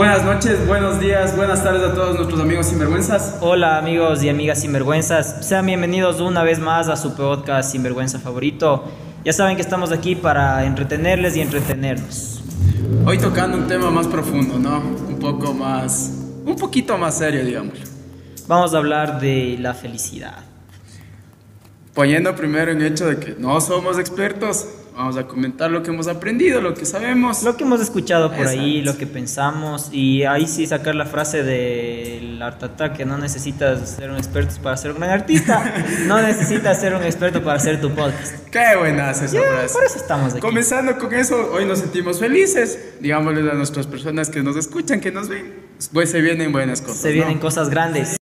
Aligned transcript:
Buenas 0.00 0.24
noches, 0.24 0.66
buenos 0.66 0.98
días, 0.98 1.36
buenas 1.36 1.62
tardes 1.62 1.82
a 1.82 1.92
todos 1.92 2.16
nuestros 2.16 2.40
amigos 2.40 2.64
sinvergüenzas. 2.64 3.36
Hola 3.42 3.76
amigos 3.76 4.22
y 4.22 4.30
amigas 4.30 4.62
sinvergüenzas, 4.62 5.46
sean 5.46 5.66
bienvenidos 5.66 6.22
una 6.22 6.42
vez 6.42 6.58
más 6.58 6.88
a 6.88 6.96
su 6.96 7.14
podcast 7.14 7.70
sinvergüenza 7.70 8.18
favorito. 8.18 8.82
Ya 9.26 9.34
saben 9.34 9.56
que 9.56 9.62
estamos 9.62 9.92
aquí 9.92 10.14
para 10.14 10.64
entretenerles 10.64 11.36
y 11.36 11.42
entretenernos. 11.42 12.42
Hoy 13.04 13.18
tocando 13.18 13.58
un 13.58 13.66
tema 13.66 13.90
más 13.90 14.06
profundo, 14.06 14.58
¿no? 14.58 14.78
Un 14.78 15.18
poco 15.18 15.52
más, 15.52 16.10
un 16.46 16.56
poquito 16.56 16.96
más 16.96 17.18
serio, 17.18 17.44
digamos. 17.44 17.74
Vamos 18.48 18.72
a 18.72 18.78
hablar 18.78 19.20
de 19.20 19.58
la 19.60 19.74
felicidad. 19.74 20.38
Poniendo 21.92 22.34
primero 22.34 22.72
en 22.72 22.80
hecho 22.80 23.04
de 23.04 23.18
que 23.18 23.36
no 23.38 23.60
somos 23.60 23.98
expertos, 23.98 24.66
Vamos 24.94 25.16
a 25.16 25.26
comentar 25.26 25.70
lo 25.70 25.82
que 25.82 25.90
hemos 25.90 26.08
aprendido, 26.08 26.60
lo 26.60 26.74
que 26.74 26.84
sabemos. 26.84 27.42
Lo 27.42 27.56
que 27.56 27.64
hemos 27.64 27.80
escuchado 27.80 28.32
por 28.32 28.46
ahí, 28.46 28.82
lo 28.82 28.96
que 28.98 29.06
pensamos. 29.06 29.88
Y 29.92 30.24
ahí 30.24 30.46
sí 30.46 30.66
sacar 30.66 30.94
la 30.94 31.06
frase 31.06 31.42
del 31.42 32.40
Artata 32.42 32.92
que 32.92 33.04
no 33.04 33.16
necesitas 33.16 33.88
ser 33.90 34.10
un 34.10 34.16
experto 34.16 34.54
para 34.62 34.76
ser 34.76 34.92
un 34.92 34.98
gran 34.98 35.10
artista. 35.10 35.72
no 36.06 36.20
necesitas 36.20 36.80
ser 36.80 36.94
un 36.94 37.02
experto 37.02 37.42
para 37.42 37.56
hacer 37.56 37.80
tu 37.80 37.90
podcast. 37.90 38.48
Qué 38.50 38.76
buena 38.78 39.10
esa 39.10 39.28
frase. 39.28 39.72
Por 39.72 39.84
eso 39.84 39.96
estamos 39.96 40.32
aquí. 40.32 40.40
Comenzando 40.40 40.98
con 40.98 41.14
eso, 41.14 41.50
hoy 41.52 41.64
nos 41.64 41.78
sentimos 41.78 42.18
felices. 42.18 42.96
Digámosle 43.00 43.50
a 43.50 43.54
nuestras 43.54 43.86
personas 43.86 44.28
que 44.28 44.42
nos 44.42 44.56
escuchan, 44.56 45.00
que 45.00 45.12
nos 45.12 45.28
ven. 45.28 45.54
Pues 45.92 46.10
se 46.10 46.20
vienen 46.20 46.52
buenas 46.52 46.82
cosas. 46.82 46.98
Se 46.98 47.12
vienen 47.12 47.38
cosas 47.38 47.70
grandes. 47.70 48.16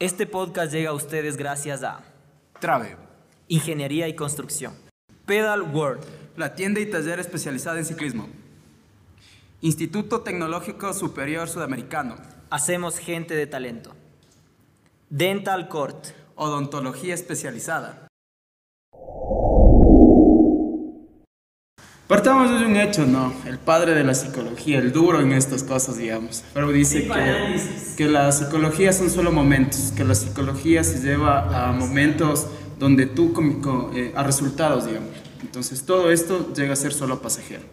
Este 0.00 0.26
podcast 0.26 0.72
llega 0.72 0.90
a 0.90 0.92
ustedes 0.92 1.36
gracias 1.36 1.82
a 1.82 2.07
Trave. 2.60 2.96
Ingeniería 3.46 4.08
y 4.08 4.16
construcción. 4.16 4.74
Pedal 5.26 5.62
World. 5.62 6.04
La 6.36 6.56
tienda 6.56 6.80
y 6.80 6.86
taller 6.86 7.20
especializada 7.20 7.78
en 7.78 7.84
ciclismo. 7.84 8.28
Instituto 9.60 10.22
Tecnológico 10.22 10.92
Superior 10.92 11.48
Sudamericano. 11.48 12.16
Hacemos 12.50 12.98
gente 12.98 13.34
de 13.34 13.46
talento. 13.46 13.94
Dental 15.08 15.68
Court. 15.68 16.08
Odontología 16.34 17.14
especializada. 17.14 18.07
Partamos 22.08 22.50
desde 22.50 22.64
un 22.64 22.76
hecho, 22.76 23.04
¿no? 23.04 23.34
El 23.46 23.58
padre 23.58 23.94
de 23.94 24.02
la 24.02 24.14
psicología, 24.14 24.78
el 24.78 24.92
duro 24.92 25.20
en 25.20 25.32
estas 25.32 25.62
cosas, 25.62 25.98
digamos. 25.98 26.42
Pero 26.54 26.72
dice 26.72 27.06
que, 27.06 27.60
que 27.98 28.08
la 28.08 28.32
psicología 28.32 28.94
son 28.94 29.10
solo 29.10 29.30
momentos, 29.30 29.92
que 29.94 30.04
la 30.04 30.14
psicología 30.14 30.82
se 30.84 31.02
lleva 31.02 31.68
a 31.68 31.70
momentos 31.72 32.46
donde 32.78 33.04
tú, 33.04 33.34
eh, 33.94 34.14
a 34.16 34.22
resultados, 34.22 34.86
digamos. 34.86 35.10
Entonces 35.42 35.82
todo 35.82 36.10
esto 36.10 36.50
llega 36.54 36.72
a 36.72 36.76
ser 36.76 36.94
solo 36.94 37.20
pasajero. 37.20 37.64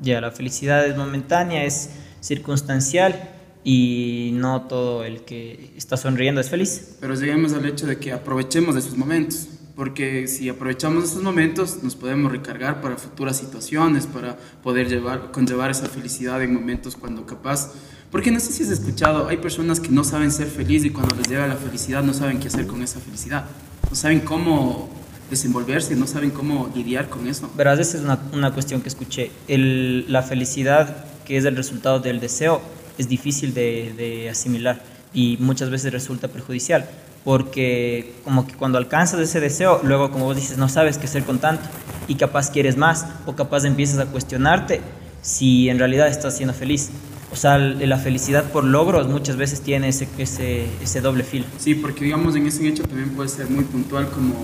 Ya, 0.00 0.20
la 0.20 0.32
felicidad 0.32 0.84
es 0.84 0.96
momentánea, 0.96 1.64
es 1.64 1.90
circunstancial 2.18 3.30
y 3.62 4.30
no 4.34 4.62
todo 4.62 5.04
el 5.04 5.22
que 5.22 5.72
está 5.76 5.96
sonriendo 5.96 6.40
es 6.40 6.50
feliz. 6.50 6.96
Pero 7.00 7.14
lleguemos 7.14 7.52
al 7.52 7.64
hecho 7.64 7.86
de 7.86 7.96
que 7.98 8.10
aprovechemos 8.10 8.74
de 8.74 8.80
esos 8.80 8.96
momentos 8.96 9.46
porque 9.74 10.28
si 10.28 10.48
aprovechamos 10.48 11.04
esos 11.04 11.22
momentos 11.22 11.82
nos 11.82 11.94
podemos 11.94 12.30
recargar 12.30 12.80
para 12.80 12.96
futuras 12.96 13.36
situaciones, 13.36 14.06
para 14.06 14.36
poder 14.62 14.88
llevar, 14.88 15.30
conllevar 15.30 15.70
esa 15.70 15.86
felicidad 15.86 16.42
en 16.42 16.54
momentos 16.54 16.96
cuando 16.96 17.24
capaz, 17.24 17.72
porque 18.10 18.30
no 18.30 18.40
sé 18.40 18.52
si 18.52 18.62
has 18.62 18.68
escuchado, 18.68 19.28
hay 19.28 19.38
personas 19.38 19.80
que 19.80 19.88
no 19.88 20.04
saben 20.04 20.30
ser 20.30 20.46
felices 20.48 20.86
y 20.86 20.90
cuando 20.90 21.16
les 21.16 21.28
llega 21.28 21.46
la 21.46 21.56
felicidad 21.56 22.02
no 22.02 22.12
saben 22.12 22.38
qué 22.38 22.48
hacer 22.48 22.66
con 22.66 22.82
esa 22.82 23.00
felicidad, 23.00 23.46
no 23.88 23.96
saben 23.96 24.20
cómo 24.20 24.90
desenvolverse, 25.30 25.96
no 25.96 26.06
saben 26.06 26.30
cómo 26.30 26.70
lidiar 26.74 27.08
con 27.08 27.26
eso. 27.26 27.50
Verás, 27.56 27.78
esa 27.78 27.96
es 27.96 28.04
una, 28.04 28.18
una 28.34 28.52
cuestión 28.52 28.82
que 28.82 28.90
escuché, 28.90 29.30
el, 29.48 30.12
la 30.12 30.22
felicidad 30.22 31.06
que 31.24 31.38
es 31.38 31.44
el 31.46 31.56
resultado 31.56 32.00
del 32.00 32.20
deseo 32.20 32.60
es 32.98 33.08
difícil 33.08 33.54
de, 33.54 33.94
de 33.96 34.28
asimilar 34.28 34.82
y 35.14 35.38
muchas 35.40 35.70
veces 35.70 35.92
resulta 35.92 36.28
perjudicial 36.28 36.86
porque 37.24 38.14
como 38.24 38.46
que 38.46 38.54
cuando 38.54 38.78
alcanzas 38.78 39.20
ese 39.20 39.40
deseo, 39.40 39.80
luego 39.84 40.10
como 40.10 40.24
vos 40.24 40.36
dices, 40.36 40.58
no 40.58 40.68
sabes 40.68 40.98
qué 40.98 41.06
hacer 41.06 41.24
con 41.24 41.38
tanto 41.38 41.64
y 42.08 42.16
capaz 42.16 42.50
quieres 42.50 42.76
más 42.76 43.06
o 43.26 43.36
capaz 43.36 43.64
empiezas 43.64 43.98
a 44.00 44.06
cuestionarte 44.06 44.80
si 45.20 45.68
en 45.68 45.78
realidad 45.78 46.08
estás 46.08 46.36
siendo 46.36 46.52
feliz. 46.52 46.90
O 47.30 47.36
sea, 47.36 47.56
la 47.56 47.96
felicidad 47.96 48.44
por 48.52 48.64
logros 48.64 49.08
muchas 49.08 49.36
veces 49.36 49.62
tiene 49.62 49.88
ese, 49.88 50.06
ese, 50.18 50.66
ese 50.82 51.00
doble 51.00 51.24
filo. 51.24 51.46
Sí, 51.58 51.74
porque 51.74 52.04
digamos 52.04 52.36
en 52.36 52.46
ese 52.46 52.66
hecho 52.68 52.82
también 52.82 53.10
puede 53.10 53.28
ser 53.30 53.48
muy 53.48 53.64
puntual 53.64 54.08
como 54.10 54.34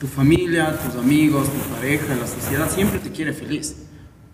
tu 0.00 0.08
familia, 0.08 0.76
tus 0.84 1.00
amigos, 1.00 1.46
tu 1.46 1.74
pareja, 1.74 2.14
la 2.16 2.26
sociedad 2.26 2.68
siempre 2.68 2.98
te 2.98 3.10
quiere 3.10 3.32
feliz. 3.32 3.76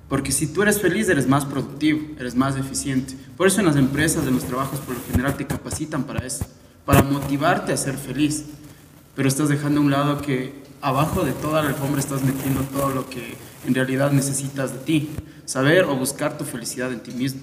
Porque 0.09 0.32
si 0.32 0.47
tú 0.47 0.62
eres 0.62 0.80
feliz, 0.80 1.06
eres 1.10 1.26
más 1.26 1.44
productivo, 1.44 2.00
eres 2.19 2.34
más 2.34 2.56
eficiente. 2.56 3.15
Por 3.36 3.47
eso 3.47 3.60
en 3.60 3.66
las 3.66 3.76
empresas, 3.76 4.26
en 4.26 4.34
los 4.34 4.44
trabajos, 4.44 4.80
por 4.80 4.94
lo 4.94 5.03
general 5.10 5.36
te 5.36 5.47
capacitan 5.47 6.04
para 6.04 6.25
eso 6.25 6.47
para 6.88 7.03
motivarte 7.03 7.71
a 7.71 7.76
ser 7.76 7.99
feliz. 7.99 8.47
Pero 9.15 9.28
estás 9.28 9.50
dejando 9.50 9.81
a 9.81 9.84
un 9.84 9.91
lado 9.91 10.22
que 10.22 10.54
abajo 10.81 11.22
de 11.22 11.32
toda 11.32 11.62
la 11.62 11.69
alfombra 11.69 12.00
estás 12.00 12.22
metiendo 12.22 12.62
todo 12.62 12.88
lo 12.88 13.10
que 13.10 13.34
en 13.66 13.75
realidad 13.75 14.10
necesitas 14.10 14.72
de 14.72 14.78
ti. 14.78 15.10
Saber 15.44 15.84
o 15.84 15.94
buscar 15.97 16.38
tu 16.38 16.44
felicidad 16.44 16.91
en 16.91 17.00
ti 17.00 17.10
mismo. 17.10 17.43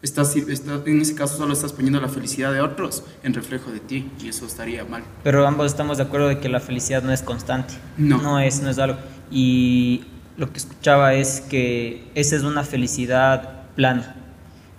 Estás, 0.00 0.34
en 0.36 1.02
ese 1.02 1.14
caso 1.14 1.36
solo 1.36 1.52
estás 1.52 1.74
poniendo 1.74 2.00
la 2.00 2.08
felicidad 2.08 2.50
de 2.50 2.62
otros 2.62 3.02
en 3.22 3.34
reflejo 3.34 3.70
de 3.70 3.80
ti 3.80 4.10
y 4.22 4.28
eso 4.28 4.46
estaría 4.46 4.86
mal. 4.86 5.02
Pero 5.22 5.46
ambos 5.46 5.66
estamos 5.66 5.98
de 5.98 6.04
acuerdo 6.04 6.28
de 6.28 6.38
que 6.38 6.48
la 6.48 6.60
felicidad 6.60 7.02
no 7.02 7.12
es 7.12 7.20
constante. 7.20 7.74
No. 7.98 8.22
No 8.22 8.40
es, 8.40 8.62
no 8.62 8.70
es 8.70 8.78
algo. 8.78 8.98
Y 9.30 10.04
lo 10.38 10.50
que 10.50 10.56
escuchaba 10.56 11.12
es 11.12 11.42
que 11.42 12.10
esa 12.14 12.36
es 12.36 12.42
una 12.42 12.64
felicidad 12.64 13.66
plana 13.76 14.16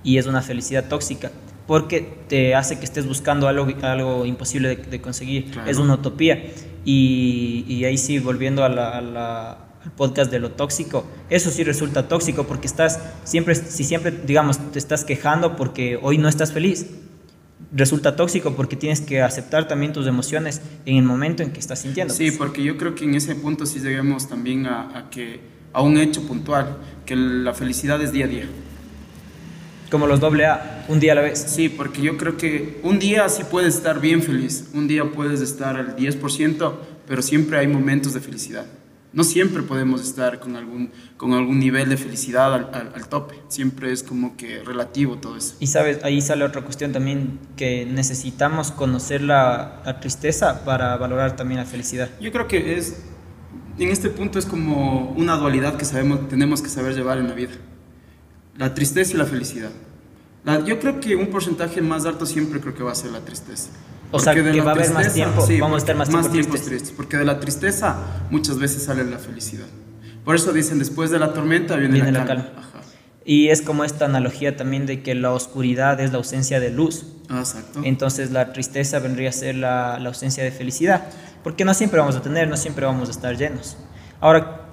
y 0.04 0.18
es 0.18 0.26
una 0.26 0.42
felicidad 0.42 0.88
tóxica 0.90 1.30
porque 1.70 2.02
te 2.28 2.56
hace 2.56 2.80
que 2.80 2.86
estés 2.86 3.06
buscando 3.06 3.48
algo, 3.48 3.68
algo 3.84 4.26
imposible 4.26 4.76
de, 4.76 5.02
conseguir. 5.02 5.52
Es 5.68 5.78
una 5.78 5.94
utopía. 5.94 6.52
Y, 6.84 7.84
ahí 7.86 7.96
sí, 7.96 8.18
volviendo 8.18 8.64
a 8.64 8.70
la, 8.70 9.50
al 9.86 9.92
podcast 9.92 10.32
de 10.32 10.40
lo 10.40 10.50
tóxico, 10.50 11.06
eso 11.30 11.52
sí 11.52 11.64
resulta 11.64 12.08
tóxico 12.08 12.48
porque 12.48 12.66
estás 12.66 13.00
siempre, 13.24 13.54
si 13.54 13.84
siempre, 13.84 14.10
digamos, 14.10 14.58
te 14.72 14.80
estás 14.80 15.06
quejando 15.06 15.56
porque 15.56 16.00
hoy 16.02 16.18
no 16.18 16.28
estás 16.28 16.54
feliz, 16.54 16.88
resulta 17.72 18.16
tóxico 18.16 18.56
porque 18.56 18.76
tienes 18.76 19.02
que 19.02 19.22
aceptar 19.22 19.68
también 19.68 19.94
tus 19.94 20.08
emociones 20.08 20.64
en 20.88 20.96
el 20.96 21.04
momento 21.04 21.44
en 21.44 21.52
que 21.52 21.60
estás 21.60 21.78
sintiendo. 21.78 22.16
Sí, 22.16 22.32
porque 22.32 22.64
yo 22.64 22.78
creo 22.78 22.96
que 22.96 23.06
en 23.06 23.14
ese 23.14 23.36
punto 23.36 23.68
sí 23.68 23.78
llegamos 23.78 24.28
también 24.28 24.66
a, 24.66 24.98
a, 24.98 25.10
que, 25.12 25.40
a 25.72 25.84
un 25.84 26.00
hecho 26.00 26.24
puntual, 26.24 26.78
que 27.06 27.16
la 27.16 27.54
felicidad 27.54 28.02
es 28.02 28.12
día 28.12 28.26
a 28.26 28.28
día. 28.28 28.50
Como 29.90 30.06
los 30.06 30.20
doble 30.20 30.46
A, 30.46 30.86
un 30.88 31.00
día 31.00 31.14
a 31.14 31.16
la 31.16 31.22
vez. 31.22 31.40
Sí, 31.40 31.68
porque 31.68 32.02
yo 32.02 32.18
creo 32.18 32.38
que 32.38 32.80
un 32.84 33.00
día 33.00 33.28
sí 33.30 33.44
puedes 33.50 33.76
estar 33.76 34.00
bien 34.00 34.22
feliz, 34.22 34.70
un 34.74 34.88
día 34.88 35.04
puedes 35.04 35.42
estar 35.42 35.76
al 35.78 35.96
10%, 35.96 36.74
pero 37.08 37.22
siempre 37.22 37.58
hay 37.58 37.68
momentos 37.68 38.14
de 38.14 38.20
felicidad. 38.20 38.66
No 39.12 39.24
siempre 39.24 39.64
podemos 39.64 40.04
estar 40.04 40.40
con 40.40 40.56
algún, 40.56 40.92
con 41.18 41.34
algún 41.34 41.58
nivel 41.58 41.90
de 41.90 41.98
felicidad 41.98 42.54
al, 42.54 42.94
al, 42.94 43.08
tope, 43.08 43.34
siempre 43.48 43.92
es 43.92 44.04
como 44.04 44.38
que 44.38 44.64
relativo 44.64 45.18
todo 45.18 45.36
eso. 45.36 45.56
Y 45.60 45.66
sabes, 45.66 46.04
ahí 46.04 46.22
sale 46.22 46.46
otra 46.46 46.62
cuestión 46.62 46.92
también, 46.92 47.40
que 47.56 47.88
necesitamos 47.88 48.72
conocer 48.72 49.24
la, 49.24 49.82
la 49.84 50.00
tristeza 50.00 50.64
para 50.64 50.96
valorar 50.98 51.36
también 51.36 51.60
la 51.60 51.66
felicidad. 51.66 52.10
Yo 52.22 52.32
creo 52.32 52.48
que 52.48 52.78
es, 52.78 53.02
en 53.80 53.90
este 53.90 54.10
punto 54.10 54.38
es 54.38 54.46
como 54.46 55.10
una 55.18 55.38
dualidad 55.38 55.76
que 55.78 55.86
sabemos, 55.86 56.30
tenemos 56.30 56.62
que 56.62 56.70
saber 56.70 56.94
llevar 56.94 57.18
en 57.18 57.30
la 57.30 57.34
vida 57.34 57.54
la 58.60 58.74
tristeza 58.74 59.14
y 59.14 59.18
la 59.18 59.26
felicidad. 59.26 59.72
yo 60.66 60.80
creo 60.80 61.00
que 61.00 61.16
un 61.16 61.28
porcentaje 61.28 61.82
más 61.82 62.06
alto 62.06 62.26
siempre 62.26 62.60
creo 62.60 62.76
que 62.76 62.84
va 62.84 62.92
a 62.92 62.96
ser 62.96 63.12
la 63.12 63.22
tristeza. 63.22 63.70
O 64.12 64.20
sea, 64.20 64.34
que 64.34 64.42
va 64.62 64.72
a 64.72 64.74
haber 64.74 64.92
más 64.92 65.14
tiempo, 65.14 65.48
vamos 65.60 65.76
a 65.76 65.78
estar 65.78 65.96
más, 65.96 66.10
más 66.10 66.30
tiempo 66.30 66.58
tristes. 66.58 66.92
Porque 66.92 67.16
de 67.16 67.24
la 67.24 67.40
tristeza 67.40 67.96
muchas 68.30 68.60
veces 68.60 68.84
sale 68.84 69.06
la 69.06 69.18
felicidad. 69.18 69.68
Por 70.26 70.36
eso 70.36 70.52
dicen, 70.52 70.78
después 70.78 71.10
de 71.10 71.20
la 71.20 71.34
tormenta 71.34 71.78
viene, 71.78 72.12
la, 72.12 72.26
calma. 72.26 72.50
Y 73.24 73.48
es 73.48 73.62
como 73.62 73.86
esta 73.86 74.06
analogía 74.06 74.58
también 74.58 74.86
de 74.86 75.04
que 75.04 75.16
la 75.16 75.32
oscuridad 75.32 76.02
es 76.02 76.12
la 76.12 76.18
ausencia 76.18 76.60
de 76.60 76.72
luz. 76.72 77.06
Ah, 77.30 77.40
exacto. 77.40 77.80
Entonces 77.84 78.32
la 78.32 78.52
tristeza 78.52 79.00
vendría 79.00 79.30
a 79.30 79.34
ser 79.34 79.56
la, 79.56 80.00
la 80.00 80.10
ausencia 80.10 80.44
de 80.44 80.52
felicidad. 80.52 81.08
Porque 81.44 81.64
no 81.64 81.74
siempre 81.74 82.00
vamos 82.00 82.18
a 82.18 82.22
tener, 82.22 82.50
no 82.50 82.58
siempre 82.58 82.86
vamos 82.86 83.08
a 83.08 83.12
estar 83.12 83.38
llenos. 83.38 83.78
Ahora, 84.20 84.66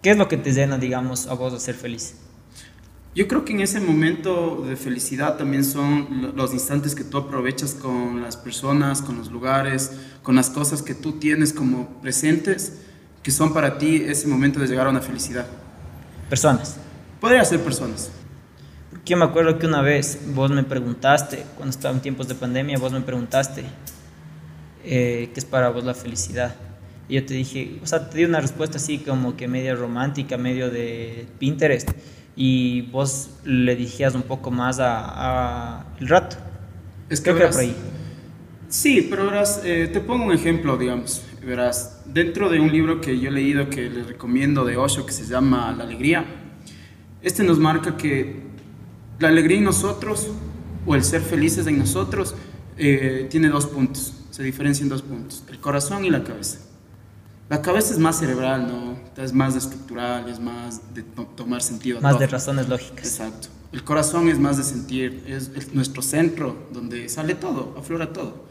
¿qué 0.00 0.10
es 0.10 0.16
lo 0.16 0.28
que 0.28 0.36
te 0.36 0.52
llena, 0.52 0.78
digamos, 0.78 1.26
a 1.26 1.34
vos 1.34 1.52
a 1.52 1.58
ser 1.58 1.74
feliz? 1.74 2.14
Yo 3.16 3.26
creo 3.28 3.46
que 3.46 3.54
en 3.54 3.60
ese 3.60 3.80
momento 3.80 4.62
de 4.68 4.76
felicidad 4.76 5.38
también 5.38 5.64
son 5.64 6.34
los 6.36 6.52
instantes 6.52 6.94
que 6.94 7.02
tú 7.02 7.16
aprovechas 7.16 7.72
con 7.72 8.20
las 8.20 8.36
personas, 8.36 9.00
con 9.00 9.16
los 9.16 9.30
lugares, 9.30 9.90
con 10.22 10.36
las 10.36 10.50
cosas 10.50 10.82
que 10.82 10.94
tú 10.94 11.12
tienes 11.12 11.54
como 11.54 11.98
presentes, 12.02 12.82
que 13.22 13.30
son 13.30 13.54
para 13.54 13.78
ti 13.78 14.04
ese 14.06 14.28
momento 14.28 14.60
de 14.60 14.66
llegar 14.66 14.86
a 14.86 14.90
una 14.90 15.00
felicidad. 15.00 15.46
Personas. 16.28 16.76
Podría 17.18 17.42
ser 17.46 17.60
personas. 17.60 18.10
Porque 18.90 19.12
yo 19.12 19.16
me 19.16 19.24
acuerdo 19.24 19.58
que 19.58 19.66
una 19.66 19.80
vez 19.80 20.18
vos 20.34 20.50
me 20.50 20.62
preguntaste, 20.62 21.42
cuando 21.56 21.70
estaba 21.70 21.94
en 21.94 22.02
tiempos 22.02 22.28
de 22.28 22.34
pandemia, 22.34 22.76
vos 22.76 22.92
me 22.92 23.00
preguntaste 23.00 23.64
eh, 24.84 25.30
qué 25.32 25.40
es 25.40 25.46
para 25.46 25.70
vos 25.70 25.84
la 25.84 25.94
felicidad. 25.94 26.54
Y 27.08 27.14
yo 27.14 27.24
te 27.24 27.32
dije, 27.32 27.80
o 27.82 27.86
sea, 27.86 28.10
te 28.10 28.18
di 28.18 28.26
una 28.26 28.40
respuesta 28.40 28.76
así 28.76 28.98
como 28.98 29.38
que 29.38 29.48
medio 29.48 29.74
romántica, 29.74 30.36
medio 30.36 30.68
de 30.70 31.26
Pinterest. 31.38 31.88
Y 32.36 32.82
vos 32.82 33.30
le 33.44 33.74
dirigías 33.74 34.14
un 34.14 34.22
poco 34.22 34.50
más 34.50 34.78
a, 34.78 35.80
a 35.80 35.86
el 35.98 36.08
rato. 36.08 36.36
Es 37.08 37.20
que 37.20 37.32
por 37.32 37.56
ahí. 37.56 37.74
Sí, 38.68 39.06
pero 39.08 39.26
verás, 39.26 39.62
eh, 39.64 39.88
te 39.92 40.00
pongo 40.00 40.26
un 40.26 40.32
ejemplo, 40.32 40.76
digamos. 40.76 41.22
Verás, 41.44 42.02
dentro 42.06 42.50
de 42.50 42.60
un 42.60 42.70
libro 42.72 43.00
que 43.00 43.18
yo 43.18 43.28
he 43.28 43.32
leído 43.32 43.70
que 43.70 43.88
les 43.88 44.06
recomiendo 44.06 44.64
de 44.64 44.76
Osho 44.76 45.06
que 45.06 45.12
se 45.12 45.24
llama 45.24 45.72
La 45.76 45.84
Alegría, 45.84 46.24
este 47.22 47.44
nos 47.44 47.58
marca 47.58 47.96
que 47.96 48.42
la 49.18 49.28
alegría 49.28 49.58
en 49.58 49.64
nosotros 49.64 50.28
o 50.84 50.94
el 50.94 51.04
ser 51.04 51.22
felices 51.22 51.66
en 51.66 51.78
nosotros 51.78 52.34
eh, 52.76 53.28
tiene 53.30 53.48
dos 53.48 53.66
puntos, 53.66 54.12
se 54.30 54.42
diferencia 54.42 54.82
en 54.82 54.88
dos 54.88 55.02
puntos, 55.02 55.44
el 55.48 55.58
corazón 55.58 56.04
y 56.04 56.10
la 56.10 56.22
cabeza. 56.22 56.60
La 57.48 57.62
cabeza 57.62 57.92
es 57.92 57.98
más 57.98 58.18
cerebral, 58.18 58.66
¿no? 58.66 58.96
Es 59.22 59.32
más 59.32 59.54
estructural, 59.54 60.28
es 60.28 60.40
más 60.40 60.94
de 60.94 61.02
tomar 61.36 61.62
sentido. 61.62 62.00
Más 62.00 62.18
de 62.18 62.26
razones 62.26 62.68
lógicas. 62.68 63.06
Exacto. 63.06 63.48
El 63.72 63.84
corazón 63.84 64.28
es 64.28 64.38
más 64.38 64.56
de 64.56 64.64
sentir, 64.64 65.22
es, 65.28 65.72
nuestro 65.72 66.02
centro 66.02 66.56
donde 66.72 67.08
sale 67.08 67.34
todo, 67.34 67.74
aflora 67.78 68.12
todo. 68.12 68.46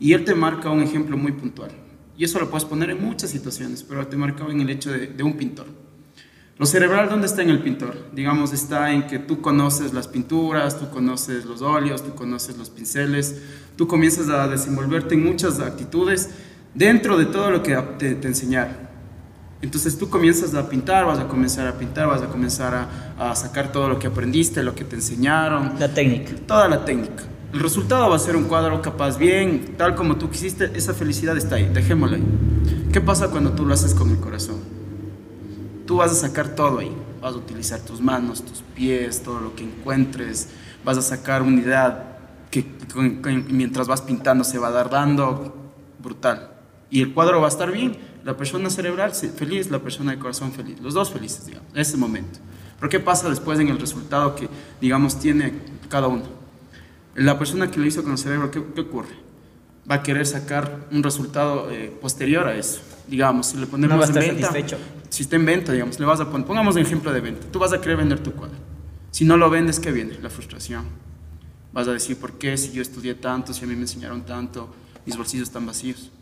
Y 0.00 0.12
él 0.12 0.24
te 0.24 0.34
marca 0.34 0.70
un 0.70 0.82
ejemplo 0.82 1.18
muy 1.18 1.32
puntual. 1.32 1.70
Y 2.16 2.24
eso 2.24 2.38
lo 2.38 2.48
puedes 2.48 2.64
poner 2.64 2.90
en 2.90 3.04
muchas 3.04 3.30
situaciones, 3.30 3.82
pero 3.82 4.06
te 4.06 4.16
marca 4.16 4.44
en 4.46 4.60
el 4.60 4.70
hecho 4.70 4.92
de, 4.92 5.08
de 5.08 5.22
un 5.22 5.36
pintor. 5.36 5.66
Lo 6.58 6.66
cerebral, 6.66 7.08
¿dónde 7.08 7.26
está 7.26 7.42
en 7.42 7.50
el 7.50 7.60
pintor? 7.60 7.96
Digamos, 8.12 8.52
está 8.52 8.92
en 8.92 9.06
que 9.06 9.18
tú 9.18 9.40
conoces 9.40 9.92
las 9.92 10.08
pinturas, 10.08 10.78
tú 10.78 10.90
conoces 10.90 11.44
los 11.44 11.62
óleos, 11.62 12.02
tú 12.02 12.14
conoces 12.14 12.56
los 12.56 12.70
pinceles, 12.70 13.40
tú 13.76 13.86
comienzas 13.86 14.28
a 14.28 14.48
desenvolverte 14.48 15.14
en 15.14 15.24
muchas 15.24 15.60
actitudes 15.60 16.30
dentro 16.74 17.16
de 17.16 17.26
todo 17.26 17.50
lo 17.50 17.62
que 17.62 17.76
te, 17.98 18.14
te 18.14 18.28
enseñaron. 18.28 18.88
Entonces 19.60 19.98
tú 19.98 20.08
comienzas 20.08 20.54
a 20.54 20.68
pintar, 20.68 21.04
vas 21.04 21.18
a 21.18 21.26
comenzar 21.26 21.66
a 21.66 21.76
pintar, 21.76 22.06
vas 22.06 22.22
a 22.22 22.26
comenzar 22.26 22.74
a, 22.74 23.30
a, 23.30 23.34
sacar 23.34 23.72
todo 23.72 23.88
lo 23.88 23.98
que 23.98 24.06
aprendiste, 24.06 24.62
lo 24.62 24.74
que 24.74 24.84
te 24.84 24.96
enseñaron. 24.96 25.72
La 25.80 25.92
técnica. 25.92 26.32
Toda 26.46 26.68
la 26.68 26.84
técnica. 26.84 27.24
El 27.52 27.60
resultado 27.60 28.08
va 28.08 28.16
a 28.16 28.20
ser 28.20 28.36
un 28.36 28.44
cuadro 28.44 28.80
capaz 28.82 29.18
bien, 29.18 29.74
tal 29.76 29.96
como 29.96 30.16
tú 30.16 30.30
quisiste, 30.30 30.70
esa 30.74 30.94
felicidad 30.94 31.36
está 31.36 31.56
ahí, 31.56 31.68
dejémosla 31.72 32.18
ahí. 32.18 32.24
¿Qué 32.92 33.00
pasa 33.00 33.30
cuando 33.30 33.52
tú 33.52 33.64
lo 33.66 33.74
haces 33.74 33.94
con 33.94 34.10
el 34.10 34.18
corazón? 34.18 34.58
Tú 35.86 35.96
vas 35.96 36.12
a 36.12 36.14
sacar 36.14 36.54
todo 36.54 36.78
ahí, 36.78 36.94
vas 37.20 37.34
a 37.34 37.38
utilizar 37.38 37.80
tus 37.80 38.00
manos, 38.00 38.44
tus 38.44 38.60
pies, 38.76 39.22
todo 39.22 39.40
lo 39.40 39.56
que 39.56 39.64
encuentres, 39.64 40.50
vas 40.84 40.98
a 40.98 41.02
sacar 41.02 41.42
unidad 41.42 42.18
que, 42.50 42.64
que, 42.64 43.20
que 43.22 43.44
mientras 43.48 43.88
vas 43.88 44.02
pintando 44.02 44.44
se 44.44 44.58
va 44.58 44.68
a 44.68 44.72
dar 44.72 44.90
dando, 44.90 45.72
brutal 45.98 46.57
y 46.90 47.02
el 47.02 47.12
cuadro 47.12 47.40
va 47.40 47.46
a 47.46 47.50
estar 47.50 47.70
bien. 47.70 47.96
La 48.24 48.36
persona 48.36 48.70
cerebral 48.70 49.12
feliz, 49.12 49.70
la 49.70 49.78
persona 49.78 50.12
de 50.12 50.18
corazón 50.18 50.52
feliz, 50.52 50.80
los 50.80 50.94
dos 50.94 51.10
felices, 51.10 51.46
digamos, 51.46 51.72
en 51.72 51.80
ese 51.80 51.96
momento. 51.96 52.38
Pero 52.78 52.90
¿qué 52.90 53.00
pasa 53.00 53.28
después 53.28 53.58
en 53.58 53.68
el 53.68 53.78
resultado 53.78 54.34
que, 54.36 54.48
digamos, 54.80 55.18
tiene 55.18 55.52
cada 55.88 56.08
uno? 56.08 56.24
La 57.14 57.38
persona 57.38 57.70
que 57.70 57.80
lo 57.80 57.86
hizo 57.86 58.02
con 58.02 58.12
el 58.12 58.18
cerebro, 58.18 58.50
¿qué, 58.50 58.62
qué 58.74 58.82
ocurre? 58.82 59.16
Va 59.90 59.96
a 59.96 60.02
querer 60.02 60.26
sacar 60.26 60.86
un 60.92 61.02
resultado 61.02 61.70
eh, 61.70 61.92
posterior 62.00 62.46
a 62.46 62.54
eso. 62.56 62.80
Digamos, 63.06 63.46
si 63.48 63.56
le 63.56 63.66
ponemos 63.66 63.94
no 63.94 63.98
va 63.98 64.04
a 64.04 64.08
estar 64.08 64.22
en 64.22 64.34
venta, 64.34 64.48
satisfecho. 64.48 64.78
si 65.08 65.22
está 65.22 65.36
en 65.36 65.46
venta, 65.46 65.72
digamos, 65.72 65.98
le 65.98 66.06
vas 66.06 66.20
a 66.20 66.30
poner, 66.30 66.46
pongamos 66.46 66.76
un 66.76 66.82
ejemplo 66.82 67.12
de 67.12 67.20
venta. 67.20 67.46
Tú 67.50 67.58
vas 67.58 67.72
a 67.72 67.80
querer 67.80 67.96
vender 67.96 68.22
tu 68.22 68.32
cuadro. 68.32 68.56
Si 69.10 69.24
no 69.24 69.36
lo 69.36 69.48
vendes, 69.50 69.80
¿qué 69.80 69.90
viene? 69.90 70.18
La 70.22 70.30
frustración. 70.30 70.84
Vas 71.72 71.88
a 71.88 71.92
decir, 71.92 72.18
¿por 72.18 72.34
qué? 72.34 72.56
Si 72.56 72.72
yo 72.72 72.82
estudié 72.82 73.14
tanto, 73.14 73.52
si 73.54 73.64
a 73.64 73.66
mí 73.66 73.74
me 73.74 73.82
enseñaron 73.82 74.22
tanto, 74.24 74.68
mis 75.06 75.16
bolsillos 75.16 75.48
están 75.48 75.66
vacíos. 75.66 76.12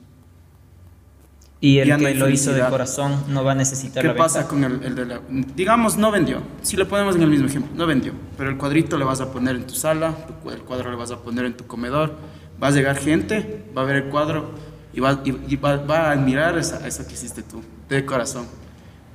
Y 1.58 1.78
el 1.78 1.96
que 1.96 2.14
lo 2.14 2.28
hizo 2.28 2.52
de 2.52 2.60
corazón 2.68 3.24
no 3.28 3.42
va 3.42 3.52
a 3.52 3.54
necesitar 3.54 4.02
¿Qué 4.02 4.08
la 4.08 4.14
pasa 4.16 4.46
con 4.46 4.62
el, 4.62 4.82
el 4.84 4.94
de 4.94 5.06
la... 5.06 5.20
Digamos, 5.56 5.96
no 5.96 6.10
vendió. 6.10 6.42
Si 6.62 6.76
le 6.76 6.84
ponemos 6.84 7.16
en 7.16 7.22
el 7.22 7.30
mismo 7.30 7.46
ejemplo, 7.46 7.72
no 7.74 7.86
vendió. 7.86 8.12
Pero 8.36 8.50
el 8.50 8.58
cuadrito 8.58 8.98
le 8.98 9.04
vas 9.06 9.20
a 9.22 9.32
poner 9.32 9.56
en 9.56 9.66
tu 9.66 9.74
sala, 9.74 10.14
el 10.52 10.60
cuadro 10.60 10.90
le 10.90 10.96
vas 10.96 11.10
a 11.12 11.16
poner 11.16 11.46
en 11.46 11.54
tu 11.56 11.66
comedor. 11.66 12.14
Va 12.62 12.68
a 12.68 12.70
llegar 12.70 12.96
gente, 12.98 13.64
va 13.76 13.82
a 13.82 13.84
ver 13.86 13.96
el 13.96 14.04
cuadro 14.04 14.50
y 14.92 15.00
va, 15.00 15.20
y, 15.24 15.30
y 15.48 15.56
va, 15.56 15.76
va 15.76 16.08
a 16.08 16.12
admirar 16.12 16.56
esa, 16.58 16.86
eso 16.86 17.06
que 17.06 17.14
hiciste 17.14 17.42
tú, 17.42 17.62
de 17.88 18.04
corazón. 18.04 18.46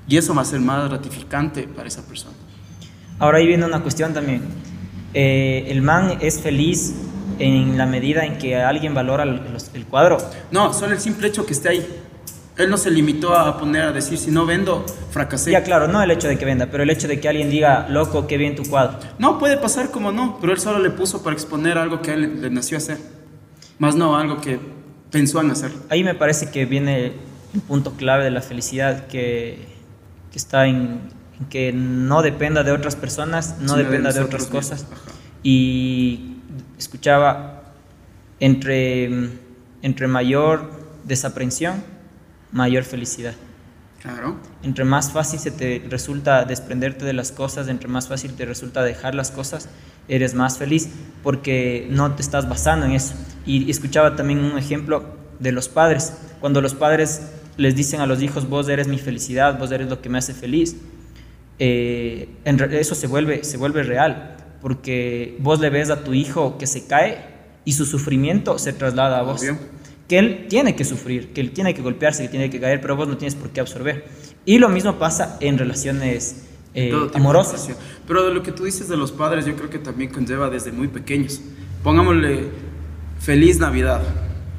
Y 0.08 0.18
eso 0.18 0.34
va 0.34 0.42
a 0.42 0.46
ser 0.46 0.60
más 0.60 0.90
gratificante 0.90 1.64
para 1.68 1.88
esa 1.88 2.06
persona. 2.08 2.34
Ahora 3.20 3.38
ahí 3.38 3.46
viene 3.46 3.66
una 3.66 3.82
cuestión 3.82 4.14
también. 4.16 4.42
Eh, 5.14 5.66
el 5.70 5.82
man 5.84 6.18
es 6.22 6.40
feliz 6.42 6.94
en 7.38 7.78
la 7.78 7.86
medida 7.86 8.26
en 8.26 8.38
que 8.38 8.56
alguien 8.56 8.94
valora 8.94 9.24
el, 9.24 9.42
los- 9.54 9.70
el 9.76 9.86
cuadro. 9.86 10.18
No, 10.52 10.74
solo 10.74 10.94
el 10.94 11.00
simple 11.00 11.28
hecho 11.28 11.46
que 11.46 11.54
esté 11.54 11.70
ahí. 11.70 12.01
Él 12.62 12.70
no 12.70 12.78
se 12.78 12.92
limitó 12.92 13.36
a 13.36 13.58
poner 13.58 13.84
a 13.84 13.92
decir, 13.92 14.18
si 14.18 14.32
no 14.32 14.46
vendo, 14.46 14.86
fracasé. 15.12 15.52
Ya 15.52 15.64
claro, 15.64 15.88
no 15.88 16.02
el 16.02 16.12
hecho 16.12 16.28
de 16.28 16.38
que 16.38 16.46
venda, 16.46 16.68
pero 16.68 16.84
el 16.84 16.90
hecho 16.90 17.08
de 17.08 17.20
que 17.20 17.28
alguien 17.28 17.50
diga, 17.50 17.88
loco, 17.90 18.28
qué 18.28 18.38
bien 18.38 18.56
tu 18.56 18.64
cuadro. 18.64 19.00
No, 19.20 19.40
puede 19.40 19.58
pasar 19.58 19.92
como 19.92 20.12
no, 20.12 20.38
pero 20.40 20.54
él 20.54 20.60
solo 20.60 20.80
le 20.80 20.90
puso 20.90 21.24
para 21.24 21.36
exponer 21.36 21.78
algo 21.78 22.02
que 22.02 22.12
a 22.12 22.14
él 22.14 22.42
le 22.42 22.50
nació 22.50 22.78
hacer. 22.78 22.98
Más 23.80 23.96
no 23.96 24.16
algo 24.16 24.40
que 24.40 24.60
pensó 25.10 25.42
en 25.42 25.52
hacer. 25.52 25.72
Ahí 25.90 26.04
me 26.04 26.16
parece 26.16 26.52
que 26.52 26.66
viene 26.66 27.14
un 27.54 27.62
punto 27.62 27.92
clave 27.94 28.24
de 28.24 28.32
la 28.32 28.42
felicidad 28.42 29.08
que, 29.08 29.68
que 30.32 30.38
está 30.38 30.68
en, 30.68 31.02
en 31.40 31.46
que 31.50 31.74
no 31.74 32.22
dependa 32.22 32.64
de 32.64 32.72
otras 32.72 32.96
personas, 32.96 33.58
no 33.60 33.76
de 33.76 33.84
dependa 33.84 34.12
de, 34.12 34.20
nosotros 34.20 34.44
otras 34.44 34.64
cosas. 34.64 34.88
Y 35.44 36.38
escuchaba, 36.78 37.62
entre, 38.42 39.30
entre 39.82 40.08
mayor 40.08 40.72
desaprensión, 41.04 41.84
mayor 42.52 42.84
felicidad. 42.84 43.34
Claro. 44.02 44.36
Entre 44.64 44.84
más 44.84 45.12
fácil 45.12 45.40
se 45.40 45.52
te 45.52 45.86
resulta 45.88 46.44
desprenderte 46.44 47.06
de 47.06 47.14
las 47.14 47.32
cosas, 47.32 47.68
entre 47.68 47.88
más 47.88 48.08
fácil 48.08 48.34
te 48.34 48.46
resulta 48.46 48.84
dejar 48.84 49.14
las 49.14 49.30
cosas, 49.30 49.70
eres 50.08 50.34
más 50.34 50.58
feliz 50.58 50.90
porque 51.22 51.88
no 51.92 52.16
te 52.16 52.22
estás 52.22 52.50
basando 52.50 52.86
en 52.88 52.94
eso. 52.94 53.14
Y 53.46 53.70
escuchaba 53.70 54.16
también 54.16 54.40
un 54.40 54.58
ejemplo 54.58 55.06
de 55.40 55.52
los 55.52 55.70
padres. 55.70 56.14
Cuando 56.40 56.62
los 56.62 56.74
padres 56.74 57.22
les 57.58 57.76
dicen 57.76 58.02
a 58.02 58.08
los 58.08 58.22
hijos, 58.22 58.50
vos 58.50 58.68
eres 58.70 58.88
mi 58.88 58.98
felicidad, 58.98 59.60
vos 59.60 59.72
eres 59.72 59.88
lo 59.90 60.02
que 60.02 60.10
me 60.10 60.18
hace 60.18 60.34
feliz, 60.34 60.76
eh, 61.60 62.28
eso 62.44 62.96
se 62.96 63.06
vuelve, 63.06 63.44
se 63.44 63.58
vuelve 63.58 63.84
real, 63.84 64.36
porque 64.62 65.38
vos 65.40 65.60
le 65.60 65.70
ves 65.70 65.92
a 65.92 66.04
tu 66.04 66.16
hijo 66.16 66.58
que 66.58 66.66
se 66.66 66.88
cae 66.88 67.24
y 67.66 67.74
su 67.74 67.86
sufrimiento 67.86 68.58
se 68.58 68.74
traslada 68.74 69.20
a 69.20 69.22
vos 69.22 69.42
Obvio. 69.42 69.60
Que 70.12 70.20
él 70.20 70.48
tiene 70.50 70.76
que 70.76 70.84
sufrir, 70.84 71.32
que 71.32 71.40
él 71.40 71.52
tiene 71.52 71.74
que 71.74 71.82
golpearse, 71.82 72.24
que 72.24 72.28
tiene 72.28 72.50
que 72.50 72.60
caer, 72.60 72.82
pero 72.82 72.98
vos 72.98 73.08
no 73.08 73.16
tienes 73.16 73.34
por 73.34 73.52
qué 73.52 73.62
absorber. 73.62 74.10
Y 74.44 74.58
lo 74.58 74.68
mismo 74.68 75.00
pasa 75.00 75.38
en 75.40 75.58
relaciones 75.58 76.48
eh, 76.74 76.92
de 76.92 77.18
amorosas. 77.18 77.70
Pero 78.06 78.28
de 78.28 78.34
lo 78.34 78.44
que 78.44 78.52
tú 78.52 78.66
dices 78.66 78.90
de 78.90 78.98
los 78.98 79.14
padres, 79.14 79.46
yo 79.46 79.56
creo 79.56 79.70
que 79.70 79.80
también 79.80 80.12
conlleva 80.12 80.50
desde 80.50 80.74
muy 80.74 80.90
pequeños. 80.90 81.40
Pongámosle 81.82 82.50
feliz 83.22 83.58
Navidad. 83.60 84.02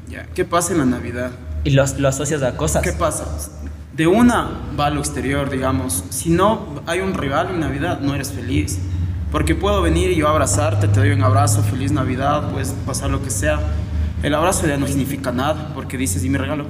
Ya. 0.09 0.25
¿Qué 0.33 0.43
pasa 0.43 0.73
en 0.73 0.79
la 0.79 0.85
Navidad? 0.85 1.29
Y 1.63 1.69
los, 1.69 1.99
lo 1.99 2.07
asocias 2.07 2.41
a 2.41 2.57
cosas. 2.57 2.81
¿Qué 2.81 2.93
pasa? 2.93 3.23
De 3.95 4.07
una 4.07 4.59
va 4.79 4.87
a 4.87 4.89
lo 4.89 5.01
exterior, 5.01 5.51
digamos. 5.51 6.03
Si 6.09 6.31
no 6.31 6.81
hay 6.87 7.01
un 7.01 7.13
regalo 7.13 7.51
en 7.51 7.59
Navidad, 7.59 7.99
no 7.99 8.15
eres 8.15 8.31
feliz. 8.31 8.79
Porque 9.31 9.53
puedo 9.53 9.83
venir 9.83 10.09
y 10.09 10.15
yo 10.15 10.27
abrazarte, 10.27 10.87
te 10.87 10.99
doy 10.99 11.11
un 11.11 11.21
abrazo, 11.21 11.61
feliz 11.61 11.91
Navidad, 11.91 12.51
puedes 12.51 12.69
pasar 12.87 13.11
lo 13.11 13.21
que 13.21 13.29
sea. 13.29 13.59
El 14.23 14.33
abrazo 14.33 14.65
ya 14.67 14.77
no 14.77 14.87
significa 14.87 15.31
nada, 15.31 15.71
porque 15.75 15.97
dices, 15.97 16.23
¿y 16.23 16.29
mi 16.29 16.37
regalo? 16.37 16.65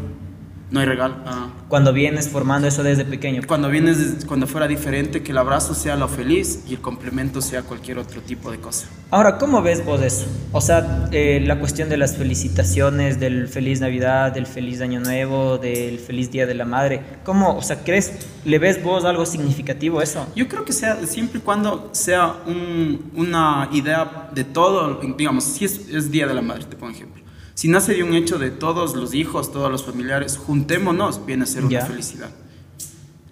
No 0.72 0.80
hay 0.80 0.88
regalo. 0.88 1.18
Ah. 1.28 1.50
Cuando 1.68 1.94
vienes 1.94 2.28
formando 2.30 2.68
eso 2.68 2.82
desde 2.82 3.06
pequeño. 3.06 3.42
Cuando 3.46 3.70
vienes, 3.70 4.26
cuando 4.28 4.48
fuera 4.48 4.68
diferente, 4.68 5.22
que 5.22 5.32
el 5.32 5.38
abrazo 5.38 5.76
sea 5.76 5.96
lo 5.96 6.08
feliz 6.08 6.64
y 6.68 6.74
el 6.74 6.82
complemento 6.82 7.42
sea 7.42 7.62
cualquier 7.62 8.00
otro 8.00 8.22
tipo 8.22 8.50
de 8.52 8.58
cosa. 8.58 8.88
Ahora, 9.12 9.38
¿cómo 9.38 9.62
ves 9.62 9.86
vos 9.86 10.02
eso? 10.02 10.26
O 10.52 10.62
sea, 10.62 11.10
eh, 11.12 11.44
la 11.46 11.60
cuestión 11.60 11.90
de 11.90 11.98
las 11.98 12.18
felicitaciones, 12.18 13.20
del 13.20 13.48
feliz 13.48 13.82
Navidad, 13.82 14.32
del 14.32 14.48
feliz 14.48 14.82
Año 14.82 15.00
Nuevo, 15.00 15.60
del 15.60 16.00
feliz 16.00 16.32
Día 16.32 16.48
de 16.48 16.56
la 16.56 16.66
Madre. 16.66 17.02
¿Cómo, 17.24 17.56
o 17.56 17.62
sea, 17.62 17.84
crees, 17.84 18.12
le 18.44 18.58
ves 18.58 18.82
vos 18.84 19.06
algo 19.06 19.28
significativo 19.28 20.00
a 20.00 20.04
eso? 20.04 20.26
Yo 20.36 20.48
creo 20.48 20.66
que 20.66 20.74
sea 20.74 20.98
siempre 21.06 21.38
y 21.38 21.42
cuando 21.44 21.90
sea 21.92 22.34
un- 22.48 23.12
una 23.16 23.70
idea 23.74 24.30
de 24.34 24.44
todo, 24.44 25.00
digamos, 25.16 25.44
si 25.44 25.66
es, 25.66 25.88
es 25.90 26.10
Día 26.10 26.26
de 26.26 26.34
la 26.34 26.42
Madre, 26.42 26.64
te 26.66 26.76
pongo 26.76 26.92
ejemplo. 26.94 27.22
Si 27.56 27.68
nace 27.68 27.94
de 27.94 28.04
un 28.04 28.14
hecho 28.16 28.40
de 28.40 28.50
todos 28.52 28.96
los 28.96 29.14
hijos, 29.14 29.52
todos 29.52 29.72
los 29.72 29.84
familiares, 29.84 30.38
juntémonos, 30.38 31.26
viene 31.26 31.44
a 31.44 31.46
ser 31.46 31.64
una 31.66 31.72
Ya. 31.80 31.86
felicidad. 31.86 32.30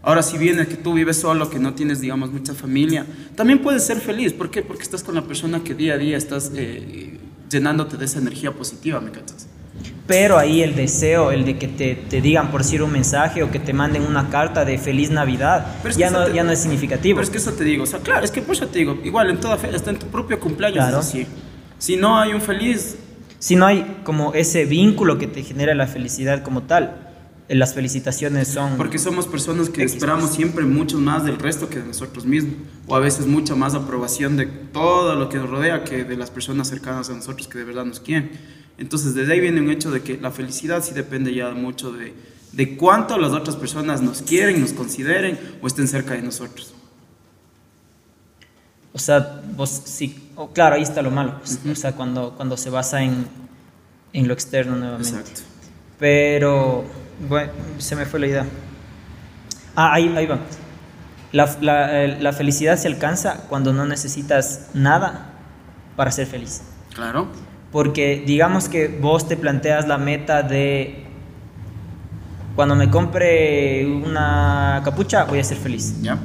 Ahora, 0.04 0.24
si 0.24 0.38
viene 0.38 0.68
que 0.68 0.76
tú 0.76 0.94
vives 0.94 1.18
solo, 1.18 1.50
que 1.50 1.60
no 1.60 1.74
tienes, 1.74 2.02
digamos, 2.02 2.32
mucha 2.32 2.54
familia, 2.56 3.06
también 3.36 3.60
puedes 3.60 3.84
ser 3.86 4.00
feliz. 4.00 4.34
¿Por 4.34 4.50
qué? 4.50 4.62
Porque 4.64 4.82
estás 4.84 5.04
con 5.04 5.14
la 5.16 5.24
persona 5.24 5.64
que 5.64 5.76
día 5.76 5.94
a 5.94 5.98
día 5.98 6.18
estás 6.18 6.52
eh, 6.56 7.20
llenándote 7.50 7.98
de 7.98 8.06
esa 8.06 8.18
energía 8.20 8.52
positiva, 8.52 9.00
¿me 9.00 9.12
cachas? 9.12 9.48
Pero 10.08 10.38
ahí 10.40 10.62
el 10.64 10.76
deseo, 10.76 11.32
el 11.32 11.46
de 11.46 11.58
que 11.60 11.68
te, 11.68 11.96
te 11.96 12.20
digan 12.20 12.50
por 12.52 12.64
decir 12.64 12.82
un 12.82 12.92
mensaje 12.92 13.44
o 13.44 13.52
que 13.52 13.60
te 13.60 13.74
manden 13.74 14.02
una 14.04 14.30
carta 14.30 14.66
de 14.66 14.78
feliz 14.80 15.12
Navidad, 15.12 15.78
Pero 15.84 15.96
ya 15.96 16.10
no, 16.10 16.26
te- 16.26 16.34
ya 16.34 16.44
no 16.44 16.52
es 16.52 16.60
significativo. 16.60 17.18
Pero 17.18 17.24
es 17.24 17.30
que 17.30 17.38
eso 17.38 17.54
te 17.54 17.64
digo, 17.64 17.84
o 17.84 17.88
sea, 17.88 18.00
claro, 18.00 18.26
es 18.26 18.32
que 18.32 18.42
por 18.42 18.56
eso 18.56 18.68
te 18.68 18.80
digo, 18.80 19.00
igual 19.04 19.30
en 19.30 19.40
toda 19.40 19.58
fe, 19.58 19.70
hasta 19.74 19.92
en 19.92 20.00
tu 20.00 20.08
propio 20.08 20.40
cumpleaños 20.40 20.78
Claro. 20.78 21.00
es 21.00 21.06
así. 21.08 21.28
Si 21.78 21.96
no 21.96 22.20
hay 22.20 22.34
un 22.34 22.42
feliz, 22.42 22.96
Si 23.42 23.56
no 23.56 23.66
hay 23.66 24.02
como 24.04 24.36
ese 24.36 24.66
vínculo 24.66 25.18
que 25.18 25.26
te 25.26 25.42
genera 25.42 25.74
la 25.74 25.88
felicidad 25.88 26.44
como 26.44 26.62
tal, 26.62 27.12
las 27.50 27.74
felicitaciones 27.74 28.50
son... 28.50 28.78
Porque 28.78 29.00
somos 29.00 29.26
personas 29.26 29.70
que 29.70 29.82
esperamos 29.82 30.30
siempre 30.30 30.64
mucho 30.64 31.00
más 31.00 31.26
del 31.26 31.40
resto 31.40 31.68
que 31.68 31.80
de 31.80 31.88
nosotros 31.88 32.24
mismos, 32.28 32.54
o 32.86 32.96
a 32.96 33.00
veces 33.00 33.26
mucha 33.26 33.56
más 33.56 33.74
aprobación 33.74 34.38
de 34.38 34.46
todo 34.46 35.16
lo 35.16 35.28
que 35.28 35.38
nos 35.38 35.50
rodea 35.50 35.84
que 35.84 36.04
de 36.04 36.18
las 36.18 36.30
personas 36.30 36.68
cercanas 36.68 37.10
a 37.10 37.14
nosotros 37.14 37.48
que 37.48 37.58
de 37.58 37.64
verdad 37.64 37.84
nos 37.84 38.00
quieren. 38.00 38.30
Entonces, 38.78 39.16
desde 39.16 39.34
ahí 39.34 39.40
viene 39.40 39.60
un 39.60 39.72
hecho 39.72 39.90
de 39.90 40.02
que 40.02 40.20
la 40.20 40.30
felicidad 40.30 40.84
sí 40.84 40.94
depende 40.94 41.34
ya 41.34 41.50
mucho 41.50 41.92
de, 41.92 42.14
de 42.52 42.78
cuánto 42.78 43.18
las 43.18 43.32
otras 43.32 43.56
personas 43.56 44.04
nos 44.04 44.22
quieren, 44.22 44.62
nos 44.62 44.74
consideren 44.74 45.40
o 45.64 45.68
estén 45.68 45.88
cerca 45.88 46.14
de 46.14 46.22
nosotros. 46.22 46.76
O 48.94 49.00
sea, 49.00 49.42
vos 49.56 49.70
sí, 49.86 50.32
claro, 50.54 50.76
ahí 50.76 50.82
está 50.82 51.02
lo 51.02 51.12
malo, 51.12 51.40
pues, 51.40 51.60
o 51.70 51.76
sea, 51.76 51.94
cuando, 51.94 52.34
cuando 52.36 52.58
se 52.58 52.70
basa 52.70 53.02
en, 53.04 53.26
en 54.14 54.28
lo 54.28 54.34
externo 54.34 54.76
nuevamente. 54.76 55.18
Exacto. 55.18 55.42
Pero, 55.98 56.84
bueno, 57.30 57.52
se 57.78 57.96
me 57.96 58.06
fue 58.06 58.20
la 58.20 58.28
idea. 58.28 58.46
Ah, 59.76 59.94
ahí, 59.94 60.14
ahí 60.18 60.26
va. 60.26 60.40
La, 61.32 61.56
la, 61.62 62.08
la, 62.08 62.34
felicidad 62.34 62.76
se 62.78 62.90
alcanza 62.90 63.46
cuando 63.48 63.72
no 63.72 63.86
necesitas 63.86 64.70
nada 64.74 65.30
para 65.96 66.12
ser 66.12 66.28
feliz. 66.28 66.64
Claro. 66.94 67.28
Porque 67.72 68.22
digamos 68.26 68.68
que 68.68 68.90
vos 68.90 69.30
te 69.30 69.38
planteas 69.38 69.88
la 69.88 69.98
meta 69.98 70.44
de 70.44 71.06
cuando 72.56 72.76
me 72.76 72.90
compre 72.90 73.86
una 73.88 74.82
capucha 74.84 75.24
voy 75.24 75.40
a 75.40 75.44
ser 75.44 75.58
feliz. 75.58 76.02
Ya. 76.02 76.18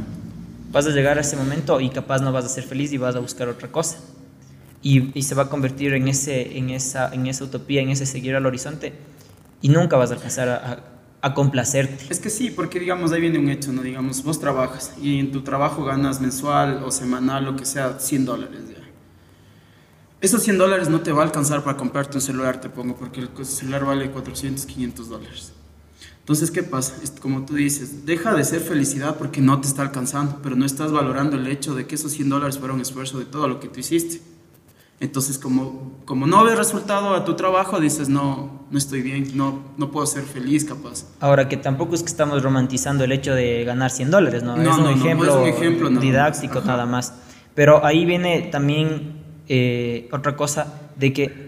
Vas 0.77 0.87
a 0.87 0.91
llegar 0.91 1.17
a 1.17 1.23
ese 1.23 1.39
momento 1.39 1.81
y 1.81 1.89
capaz 1.89 2.21
no 2.21 2.33
vas 2.33 2.45
a 2.45 2.51
ser 2.51 2.63
feliz 2.63 2.93
y 2.93 2.99
vas 2.99 3.17
a 3.17 3.19
buscar 3.19 3.49
otra 3.49 3.73
cosa. 3.73 3.97
Y, 4.83 5.11
y 5.19 5.23
se 5.23 5.35
va 5.35 5.45
a 5.45 5.49
convertir 5.49 5.95
en, 5.95 6.07
ese, 6.07 6.59
en, 6.59 6.69
esa, 6.69 7.15
en 7.15 7.27
esa 7.27 7.45
utopía, 7.45 7.81
en 7.81 7.89
ese 7.89 8.05
seguir 8.05 8.37
al 8.37 8.45
horizonte 8.45 8.93
y 9.63 9.71
nunca 9.71 9.97
vas 9.97 10.11
a 10.11 10.17
alcanzar 10.17 10.51
a, 10.51 10.83
a, 11.23 11.33
complacerte. 11.33 12.05
Es 12.11 12.21
que 12.21 12.29
sí, 12.29 12.51
porque 12.51 12.79
digamos, 12.79 13.11
ahí 13.13 13.23
viene 13.23 13.39
un 13.39 13.49
hecho, 13.49 13.73
¿no? 13.73 13.81
Digamos, 13.81 14.23
vos 14.23 14.39
trabajas 14.39 14.93
y 15.01 15.19
en 15.19 15.33
tu 15.33 15.41
trabajo 15.41 15.83
ganas 15.83 16.21
mensual 16.21 16.83
o 16.85 16.91
semanal, 16.91 17.47
lo 17.47 17.57
que 17.57 17.65
sea, 17.65 17.99
100 17.99 18.27
dólares. 18.27 18.61
¿ya? 18.69 18.85
Esos 20.21 20.43
100 20.43 20.59
dólares 20.59 20.91
no 20.91 21.01
te 21.01 21.11
va 21.11 21.23
a 21.23 21.25
alcanzar 21.25 21.65
para 21.65 21.79
comprarte 21.79 22.19
un 22.19 22.21
celular, 22.21 22.61
te 22.61 22.69
pongo, 22.69 22.97
porque 22.97 23.21
el 23.21 23.47
celular 23.47 23.87
vale 23.87 24.11
400, 24.11 24.67
500 24.67 25.09
dólares. 25.09 25.55
Entonces, 26.27 26.51
¿qué 26.51 26.65
pasa? 26.65 26.95
Como 27.23 27.47
tú 27.47 27.55
dices, 27.55 28.05
deja 28.05 28.35
de 28.35 28.43
ser 28.43 28.61
felicidad 28.61 29.15
porque 29.15 29.41
no 29.41 29.61
te 29.61 29.69
está 29.69 29.83
alcanzando, 29.83 30.41
pero 30.43 30.57
no 30.57 30.67
estás 30.67 30.91
valorando 30.91 31.37
el 31.37 31.47
hecho 31.47 31.77
de 31.77 31.87
que 31.87 31.95
esos 31.95 32.11
100 32.11 32.31
dólares 32.31 32.59
fueron 32.59 32.81
esfuerzo 32.81 33.21
de 33.21 33.27
todo 33.27 33.47
lo 33.47 33.61
que 33.61 33.69
tú 33.69 33.79
hiciste. 33.79 34.21
Entonces, 34.99 35.39
como, 35.39 36.01
como 36.05 36.27
no 36.27 36.43
ves 36.43 36.59
resultado 36.59 37.15
a 37.15 37.25
tu 37.25 37.37
trabajo, 37.37 37.79
dices, 37.79 38.09
no, 38.09 38.67
no 38.69 38.77
estoy 38.77 39.03
bien, 39.03 39.37
no, 39.37 39.61
no 39.77 39.93
puedo 39.93 40.05
ser 40.05 40.25
feliz, 40.25 40.65
capaz. 40.65 41.05
Ahora, 41.21 41.49
que 41.49 41.59
tampoco 41.59 41.95
es 41.95 42.03
que 42.03 42.09
estamos 42.09 42.43
romantizando 42.43 43.05
el 43.05 43.13
hecho 43.13 43.33
de 43.33 43.63
ganar 43.63 43.93
100 43.93 44.11
dólares, 44.11 44.43
¿no? 44.43 44.61
es, 44.61 44.79
un 44.79 44.89
ejemplo 44.89 45.29
es 45.29 45.37
un 45.37 45.47
ejemplo 45.47 45.91
didáctico 45.91 46.61
nada 46.63 46.87
más. 46.87 47.15
Pero 47.55 47.87
ahí 47.87 48.05
viene 48.05 48.49
también 48.51 49.23
eh, 49.47 50.09
otra 50.11 50.35
cosa 50.35 50.91
de 50.97 51.13
que 51.13 51.46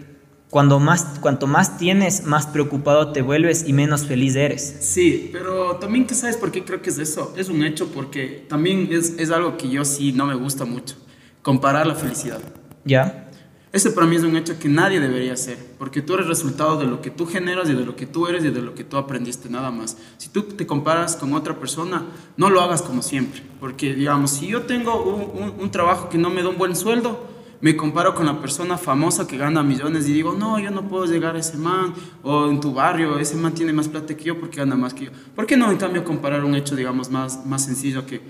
cuando 0.50 0.80
más, 0.80 1.18
cuanto 1.20 1.46
más 1.46 1.76
tienes, 1.76 2.24
más 2.24 2.46
preocupado 2.46 3.12
te 3.12 3.22
vuelves 3.22 3.64
y 3.66 3.72
menos 3.72 4.06
feliz 4.06 4.34
eres. 4.34 4.76
Sí, 4.80 5.28
pero 5.32 5.76
también, 5.76 6.06
¿qué 6.06 6.14
sabes 6.14 6.36
por 6.36 6.50
qué 6.50 6.64
creo 6.64 6.80
que 6.80 6.90
es 6.90 6.98
eso? 6.98 7.34
Es 7.36 7.48
un 7.48 7.62
hecho 7.64 7.88
porque 7.88 8.46
también 8.48 8.88
es, 8.90 9.14
es 9.18 9.30
algo 9.30 9.56
que 9.56 9.68
yo 9.68 9.84
sí 9.84 10.12
no 10.12 10.26
me 10.26 10.34
gusta 10.34 10.64
mucho, 10.64 10.96
comparar 11.42 11.86
la 11.86 11.94
felicidad. 11.94 12.40
¿Ya? 12.84 13.28
Ese 13.70 13.90
para 13.90 14.06
mí 14.06 14.16
es 14.16 14.22
un 14.22 14.34
hecho 14.34 14.58
que 14.58 14.70
nadie 14.70 14.98
debería 14.98 15.34
hacer, 15.34 15.58
porque 15.78 16.00
tú 16.00 16.14
eres 16.14 16.26
resultado 16.26 16.78
de 16.78 16.86
lo 16.86 17.02
que 17.02 17.10
tú 17.10 17.26
generas 17.26 17.68
y 17.68 17.74
de 17.74 17.84
lo 17.84 17.96
que 17.96 18.06
tú 18.06 18.26
eres 18.26 18.42
y 18.42 18.48
de 18.48 18.62
lo 18.62 18.74
que 18.74 18.82
tú 18.82 18.96
aprendiste, 18.96 19.50
nada 19.50 19.70
más. 19.70 19.98
Si 20.16 20.30
tú 20.30 20.44
te 20.44 20.66
comparas 20.66 21.16
con 21.16 21.34
otra 21.34 21.60
persona, 21.60 22.06
no 22.38 22.48
lo 22.48 22.62
hagas 22.62 22.80
como 22.80 23.02
siempre, 23.02 23.42
porque 23.60 23.94
digamos, 23.94 24.30
si 24.30 24.46
yo 24.46 24.62
tengo 24.62 25.04
un, 25.04 25.60
un, 25.60 25.70
trabajo 25.70 26.08
que 26.08 26.16
no 26.16 26.30
me 26.30 26.42
da 26.42 26.48
un 26.48 26.56
buen 26.56 26.74
sueldo, 26.74 27.28
me 27.60 27.76
comparo 27.76 28.14
con 28.14 28.26
la 28.26 28.40
persona 28.40 28.78
famosa 28.78 29.26
que 29.26 29.36
gana 29.36 29.62
millones 29.62 30.08
y 30.08 30.12
digo, 30.12 30.32
no, 30.32 30.58
yo 30.58 30.70
no 30.70 30.86
puedo 30.88 31.06
llegar 31.06 31.36
a 31.36 31.40
ese 31.40 31.56
man, 31.56 31.92
o 32.22 32.48
en 32.48 32.60
tu 32.60 32.72
barrio, 32.72 33.18
ese 33.18 33.36
man 33.36 33.52
tiene 33.52 33.72
más 33.72 33.88
plata 33.88 34.16
que 34.16 34.24
yo 34.24 34.38
porque 34.38 34.58
gana 34.58 34.76
más 34.76 34.94
que 34.94 35.06
yo. 35.06 35.10
¿Por 35.34 35.46
qué 35.46 35.56
no, 35.56 35.70
en 35.70 35.76
cambio, 35.76 36.04
comparar 36.04 36.44
un 36.44 36.54
hecho, 36.54 36.76
digamos, 36.76 37.10
más, 37.10 37.44
más 37.44 37.64
sencillo 37.64 38.06
que 38.06 38.20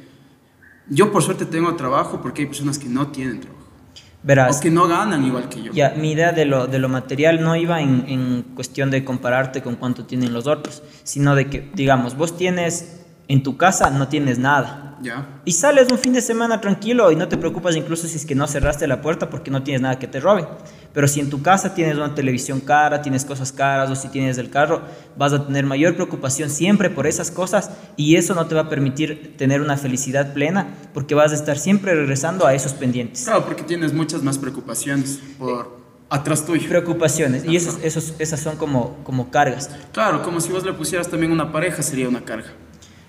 yo 0.90 1.12
por 1.12 1.22
suerte 1.22 1.44
tengo 1.44 1.74
trabajo 1.76 2.20
porque 2.22 2.42
hay 2.42 2.48
personas 2.48 2.78
que 2.78 2.88
no 2.88 3.08
tienen 3.08 3.40
trabajo? 3.40 3.58
Verás, 4.22 4.58
o 4.58 4.60
que 4.60 4.70
no 4.70 4.88
ganan 4.88 5.24
igual 5.24 5.48
que 5.48 5.62
yo. 5.62 5.72
Ya, 5.72 5.90
mi 5.90 6.12
idea 6.12 6.32
de 6.32 6.44
lo, 6.44 6.66
de 6.66 6.78
lo 6.78 6.88
material 6.88 7.40
no 7.40 7.54
iba 7.54 7.80
en, 7.80 8.04
en, 8.08 8.42
cuestión 8.54 8.90
de 8.90 9.04
compararte 9.04 9.62
con 9.62 9.76
cuánto 9.76 10.06
tienen 10.06 10.32
los 10.32 10.46
otros, 10.46 10.82
sino 11.04 11.36
de 11.36 11.48
que, 11.48 11.70
digamos, 11.74 12.16
vos 12.16 12.36
tienes 12.36 12.97
en 13.28 13.42
tu 13.42 13.56
casa, 13.56 13.90
no 13.90 14.08
tienes 14.08 14.38
nada. 14.38 14.88
Y 15.44 15.52
sales 15.52 15.88
un 15.90 15.98
fin 15.98 16.12
de 16.12 16.20
semana 16.20 16.60
tranquilo 16.60 17.12
y 17.12 17.16
no 17.16 17.28
te 17.28 17.36
preocupas 17.36 17.76
incluso 17.76 18.08
si 18.08 18.16
es 18.16 18.26
que 18.26 18.34
no 18.34 18.46
cerraste 18.46 18.86
la 18.86 19.00
puerta 19.00 19.30
porque 19.30 19.50
no 19.50 19.62
tienes 19.62 19.80
nada 19.80 19.98
que 19.98 20.08
te 20.08 20.18
roben. 20.18 20.46
Pero 20.92 21.06
si 21.06 21.20
en 21.20 21.30
tu 21.30 21.42
casa 21.42 21.74
tienes 21.74 21.96
una 21.96 22.14
televisión 22.14 22.60
cara, 22.60 23.00
tienes 23.00 23.24
cosas 23.24 23.52
caras 23.52 23.90
o 23.90 23.96
si 23.96 24.08
tienes 24.08 24.38
el 24.38 24.50
carro, 24.50 24.82
vas 25.16 25.32
a 25.32 25.46
tener 25.46 25.66
mayor 25.66 25.94
preocupación 25.94 26.50
siempre 26.50 26.90
por 26.90 27.06
esas 27.06 27.30
cosas 27.30 27.70
y 27.96 28.16
eso 28.16 28.34
no 28.34 28.46
te 28.46 28.54
va 28.54 28.62
a 28.62 28.68
permitir 28.68 29.36
tener 29.36 29.60
una 29.60 29.76
felicidad 29.76 30.32
plena 30.32 30.66
porque 30.92 31.14
vas 31.14 31.30
a 31.32 31.34
estar 31.34 31.58
siempre 31.58 31.94
regresando 31.94 32.46
a 32.46 32.54
esos 32.54 32.72
pendientes. 32.72 33.24
Claro, 33.24 33.44
porque 33.44 33.62
tienes 33.62 33.92
muchas 33.92 34.22
más 34.22 34.38
preocupaciones 34.38 35.20
por 35.38 35.78
atrás 36.10 36.44
tuyo. 36.44 36.68
Preocupaciones. 36.68 37.44
Y 37.44 37.54
esos, 37.54 37.78
esos, 37.82 38.14
esas 38.18 38.40
son 38.40 38.56
como, 38.56 38.96
como 39.04 39.30
cargas. 39.30 39.70
Claro, 39.92 40.22
como 40.22 40.40
si 40.40 40.50
vos 40.50 40.64
le 40.64 40.72
pusieras 40.72 41.08
también 41.08 41.30
una 41.30 41.52
pareja, 41.52 41.82
sería 41.82 42.08
una 42.08 42.24
carga. 42.24 42.48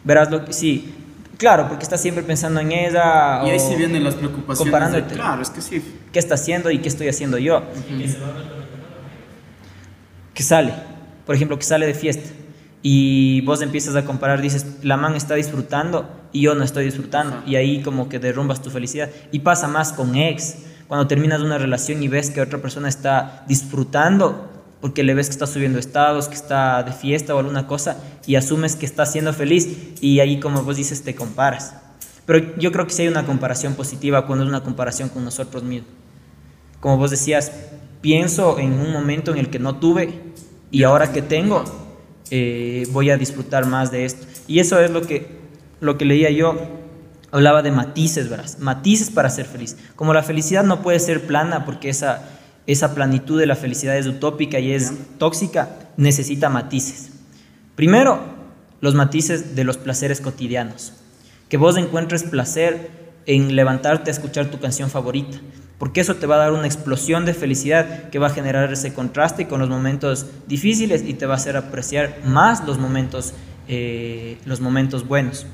Verás 0.04 0.32
lo 0.32 0.46
que 0.46 0.54
sí. 0.54 0.94
Claro, 1.38 1.68
porque 1.68 1.84
estás 1.84 2.02
siempre 2.02 2.24
pensando 2.24 2.60
en 2.60 2.72
ella. 2.72 3.42
Y 3.46 3.50
ahí 3.50 3.60
sí 3.60 3.76
vienen 3.76 4.04
las 4.04 4.16
preocupaciones. 4.16 4.60
Comparándote. 4.60 5.16
claro, 5.16 5.42
es 5.42 5.50
que 5.50 5.62
sí. 5.62 5.82
¿Qué 6.12 6.20
está 6.20 6.36
haciendo 6.36 6.70
y 6.72 6.80
qué 6.80 6.90
estoy 6.90 7.08
haciendo 7.08 7.38
yo? 7.38 7.64
Que 10.34 10.44
sale, 10.44 10.74
por 11.26 11.36
ejemplo, 11.36 11.58
que 11.58 11.64
sale 11.64 11.86
de 11.86 11.94
fiesta 11.94 12.30
y 12.82 13.42
vos 13.42 13.62
empiezas 13.62 13.96
a 13.96 14.06
comparar, 14.06 14.42
dices, 14.42 14.66
la 14.84 14.96
man 14.96 15.16
está 15.16 15.36
disfrutando 15.36 16.10
y 16.32 16.42
yo 16.42 16.56
no 16.56 16.64
estoy 16.64 16.86
disfrutando. 16.86 17.44
Y 17.46 17.56
ahí 17.56 17.82
como 17.82 18.08
que 18.08 18.20
derrumbas 18.20 18.62
tu 18.62 18.70
felicidad. 18.70 19.10
Y 19.32 19.40
pasa 19.40 19.68
más 19.68 19.92
con 19.92 20.16
ex. 20.16 20.58
Cuando 20.88 21.08
terminas 21.08 21.42
una 21.42 21.58
relación 21.58 22.02
y 22.02 22.08
ves 22.08 22.32
que 22.32 22.42
otra 22.42 22.60
persona 22.60 22.88
está 22.88 23.44
disfrutando 23.48 24.59
porque 24.82 25.04
le 25.04 25.14
ves 25.14 25.28
que 25.28 25.34
está 25.34 25.48
subiendo 25.48 25.80
estados, 25.80 26.28
que 26.28 26.36
está 26.36 26.84
de 26.84 26.94
fiesta 26.94 27.36
o 27.36 27.40
alguna 27.40 27.68
cosa 27.68 27.98
y 28.26 28.36
asumes 28.36 28.76
que 28.76 28.86
está 28.86 29.06
siendo 29.06 29.34
feliz 29.34 29.96
y 30.02 30.20
ahí 30.20 30.40
como 30.40 30.64
vos 30.64 30.78
dices 30.78 31.04
te 31.04 31.16
comparas. 31.16 31.76
Pero 32.26 32.56
yo 32.58 32.72
creo 32.72 32.86
que 32.86 32.94
sí 32.94 33.02
hay 33.02 33.08
una 33.08 33.26
comparación 33.26 33.74
positiva 33.74 34.26
cuando 34.26 34.46
es 34.46 34.50
una 34.50 34.64
comparación 34.64 35.10
con 35.10 35.26
nosotros 35.26 35.64
mismos. 35.64 35.90
Como 36.80 36.98
vos 36.98 37.12
decías, 37.12 37.52
pienso 38.02 38.60
en 38.60 38.74
un 38.74 38.94
momento 38.94 39.32
en 39.32 39.40
el 39.40 39.50
que 39.50 39.60
no 39.60 39.78
tuve 39.78 40.22
y 40.72 40.84
ahora 40.84 41.12
que 41.12 41.22
tengo 41.22 41.64
eh, 42.32 42.88
voy 42.92 43.10
a 43.10 43.18
disfrutar 43.18 43.66
más 43.66 43.92
de 43.92 44.06
esto. 44.06 44.28
Y 44.48 44.60
eso 44.60 44.80
es 44.80 44.92
lo 44.92 45.02
que, 45.02 45.40
lo 45.82 45.98
que 45.98 46.06
leía 46.06 46.30
yo. 46.30 46.56
Hablaba 47.32 47.62
de 47.62 47.72
matices, 47.72 48.30
¿verdad? 48.30 48.50
Matices 48.60 49.10
para 49.12 49.30
ser 49.30 49.46
feliz. 49.46 49.78
Como 49.96 50.14
la 50.14 50.24
felicidad 50.24 50.64
no 50.64 50.82
puede 50.82 51.00
ser 51.00 51.28
plana 51.28 51.66
porque 51.66 51.90
esa 51.90 52.39
esa 52.72 52.94
planitud 52.94 53.40
de 53.40 53.48
la 53.48 53.56
felicidad 53.56 53.98
es 53.98 54.06
utópica 54.06 54.60
y 54.60 54.74
es 54.74 54.94
tóxica, 55.18 55.70
necesita 55.98 56.50
matices. 56.50 57.10
Primero, 57.76 58.20
los 58.80 58.94
matices 58.94 59.56
de 59.56 59.64
los 59.64 59.78
placeres 59.78 60.22
cotidianos. 60.22 60.94
Que 61.50 61.58
vos 61.58 61.78
encuentres 61.78 62.24
placer 62.24 62.92
en 63.26 63.56
levantarte 63.56 64.12
a 64.12 64.14
escuchar 64.14 64.52
tu 64.52 64.60
canción 64.60 64.92
favorita, 64.92 65.40
porque 65.80 66.02
eso 66.02 66.18
te 66.18 66.28
va 66.28 66.36
a 66.36 66.40
dar 66.40 66.52
una 66.52 66.68
explosión 66.68 67.26
de 67.26 67.34
felicidad 67.34 68.10
que 68.12 68.20
va 68.20 68.28
a 68.28 68.32
generar 68.32 68.72
ese 68.72 68.94
contraste 68.94 69.48
con 69.48 69.60
los 69.60 69.70
momentos 69.70 70.28
difíciles 70.48 71.04
y 71.04 71.16
te 71.16 71.26
va 71.26 71.34
a 71.34 71.38
hacer 71.38 71.58
apreciar 71.58 72.20
más 72.24 72.64
los 72.68 72.78
momentos, 72.78 73.34
eh, 73.68 74.38
los 74.46 74.62
momentos 74.62 75.08
buenos. 75.08 75.48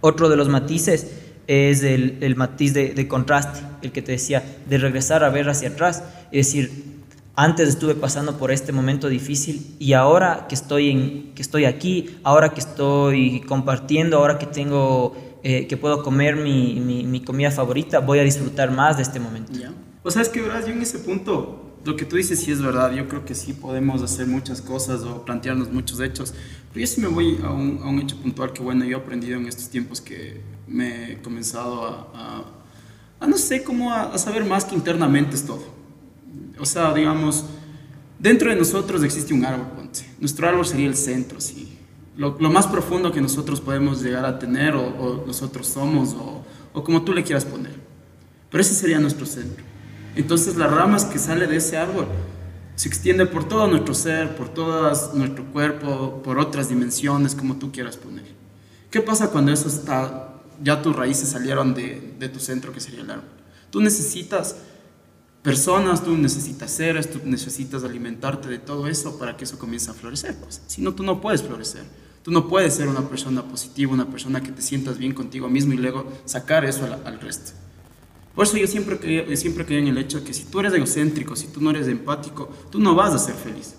Otro 0.00 0.28
de 0.28 0.36
los 0.36 0.48
matices 0.48 1.08
es 1.48 1.82
el, 1.82 2.34
matiz 2.36 2.74
de, 2.74 3.08
contraste, 3.08 3.60
el 3.82 3.90
que 3.90 4.02
te 4.02 4.12
decía, 4.12 4.44
de 4.68 4.78
regresar 4.78 5.24
a 5.24 5.30
ver 5.30 5.48
hacia 5.48 5.70
atrás. 5.70 6.04
Es 6.30 6.46
decir, 6.46 7.00
antes 7.34 7.70
estuve 7.70 7.94
pasando 7.94 8.36
por 8.36 8.52
este 8.52 8.70
momento 8.70 9.08
difícil 9.08 9.74
y 9.78 9.94
ahora 9.94 10.46
que 10.46 10.54
estoy, 10.54 10.90
en, 10.90 11.34
que 11.34 11.40
estoy 11.40 11.64
aquí, 11.64 12.18
ahora 12.22 12.50
que 12.50 12.60
estoy 12.60 13.40
compartiendo, 13.48 14.18
ahora 14.18 14.38
que 14.38 14.44
tengo, 14.44 15.16
eh, 15.42 15.66
que 15.66 15.78
puedo 15.78 16.02
comer 16.02 16.36
mi, 16.36 16.80
mi, 16.80 17.20
comida 17.22 17.50
favorita, 17.50 18.00
voy 18.00 18.18
a 18.18 18.24
disfrutar 18.24 18.70
más 18.70 18.98
de 18.98 19.04
este 19.04 19.18
momento. 19.18 19.52
O 20.02 20.10
sea, 20.10 20.20
es 20.20 20.28
que, 20.28 20.40
yo 20.40 20.66
en 20.66 20.82
ese 20.82 20.98
punto 20.98 21.64
lo 21.84 21.96
que 21.96 22.04
tú 22.04 22.16
dices 22.16 22.40
sí 22.40 22.52
es 22.52 22.60
verdad. 22.60 22.92
Yo 22.92 23.08
creo 23.08 23.24
que 23.24 23.34
sí 23.34 23.54
podemos 23.54 24.02
hacer 24.02 24.26
muchas 24.26 24.60
cosas 24.60 25.00
o 25.02 25.24
plantearnos 25.24 25.72
muchos 25.72 26.00
hechos. 26.00 26.34
Pero 26.74 26.80
yo 26.80 26.86
sí 26.86 27.00
me 27.00 27.08
voy 27.08 27.38
a 27.42 27.50
un, 27.50 27.80
a 27.82 27.88
un 27.88 28.00
hecho 28.00 28.16
puntual 28.16 28.52
que, 28.52 28.62
bueno, 28.62 28.84
yo 28.84 28.98
he 28.98 29.00
aprendido 29.00 29.38
en 29.38 29.46
estos 29.46 29.70
tiempos 29.70 30.02
que 30.02 30.42
me 30.68 31.12
he 31.12 31.22
comenzado 31.22 31.86
a, 32.14 32.44
a, 33.20 33.26
no 33.26 33.36
sé, 33.36 33.62
cómo 33.62 33.92
a, 33.92 34.16
saber 34.18 34.44
más 34.44 34.64
que 34.64 34.74
internamente 34.74 35.34
es 35.34 35.44
todo. 35.44 35.64
O 36.58 36.66
sea, 36.66 36.92
digamos, 36.92 37.44
dentro 38.18 38.50
de 38.50 38.56
nosotros 38.56 39.02
existe 39.02 39.34
un 39.34 39.44
árbol, 39.44 39.68
ponte. 39.76 40.00
Nuestro 40.20 40.48
árbol 40.48 40.66
sería 40.66 40.86
el 40.86 40.96
centro, 40.96 41.40
sí. 41.40 41.78
lo, 42.16 42.36
lo, 42.38 42.50
más 42.50 42.66
profundo 42.66 43.12
que 43.12 43.20
nosotros 43.20 43.60
podemos 43.60 44.02
llegar 44.02 44.24
a 44.24 44.38
tener 44.38 44.74
o, 44.74 44.86
o 44.86 45.26
nosotros 45.26 45.66
somos 45.66 46.14
o, 46.14 46.44
o, 46.72 46.84
como 46.84 47.02
tú 47.02 47.12
le 47.12 47.22
quieras 47.22 47.44
poner. 47.44 47.74
Pero 48.50 48.60
ese 48.60 48.74
sería 48.74 48.98
nuestro 48.98 49.26
centro. 49.26 49.64
Entonces 50.16 50.56
las 50.56 50.70
ramas 50.70 51.04
que 51.04 51.18
sale 51.18 51.46
de 51.46 51.56
ese 51.56 51.76
árbol 51.76 52.06
se 52.74 52.88
extiende 52.88 53.26
por 53.26 53.44
todo 53.44 53.66
nuestro 53.66 53.94
ser, 53.94 54.36
por 54.36 54.48
todo 54.48 54.92
nuestro 55.14 55.44
cuerpo, 55.46 56.22
por 56.22 56.38
otras 56.38 56.68
dimensiones, 56.68 57.34
como 57.34 57.56
tú 57.56 57.72
quieras 57.72 57.96
poner. 57.96 58.24
¿Qué 58.90 59.00
pasa 59.00 59.30
cuando 59.30 59.52
eso 59.52 59.68
está, 59.68 60.27
ya 60.62 60.82
tus 60.82 60.94
raíces 60.94 61.28
salieron 61.28 61.74
de, 61.74 62.14
de 62.18 62.28
tu 62.28 62.40
centro, 62.40 62.72
que 62.72 62.80
sería 62.80 63.00
el? 63.00 63.08
Tú 63.70 63.80
necesitas 63.80 64.56
personas, 65.42 66.04
tú 66.04 66.16
necesitas 66.16 66.70
seres, 66.70 67.10
tú 67.10 67.20
necesitas 67.24 67.84
alimentarte 67.84 68.48
de 68.48 68.58
todo 68.58 68.86
eso 68.86 69.18
para 69.18 69.36
que 69.36 69.44
eso 69.44 69.58
comience 69.58 69.90
a 69.90 69.94
florecer. 69.94 70.36
Pues. 70.36 70.60
Si 70.66 70.82
no, 70.82 70.94
tú 70.94 71.02
no 71.02 71.20
puedes 71.20 71.42
florecer. 71.42 71.84
Tú 72.22 72.30
no 72.30 72.48
puedes 72.48 72.74
ser 72.74 72.88
una 72.88 73.08
persona 73.08 73.42
positiva, 73.42 73.92
una 73.92 74.10
persona 74.10 74.42
que 74.42 74.52
te 74.52 74.60
sientas 74.60 74.98
bien 74.98 75.14
contigo 75.14 75.48
mismo 75.48 75.72
y 75.72 75.76
luego 75.76 76.12
sacar 76.26 76.64
eso 76.64 76.84
al, 76.84 77.20
resto. 77.20 77.52
Por 78.34 78.46
eso 78.46 78.58
yo 78.58 78.66
siempre 78.66 78.98
creía, 78.98 79.34
siempre 79.36 79.64
creía 79.64 79.80
en 79.80 79.88
el 79.88 79.98
hecho 79.98 80.22
que 80.22 80.34
si 80.34 80.44
tú 80.44 80.60
eres 80.60 80.74
egocéntrico, 80.74 81.34
si 81.34 81.46
tú 81.46 81.60
no 81.62 81.70
eres 81.70 81.88
empático, 81.88 82.50
tú 82.70 82.78
no 82.80 82.94
vas 82.94 83.14
a 83.14 83.18
ser 83.18 83.34
feliz. 83.34 83.74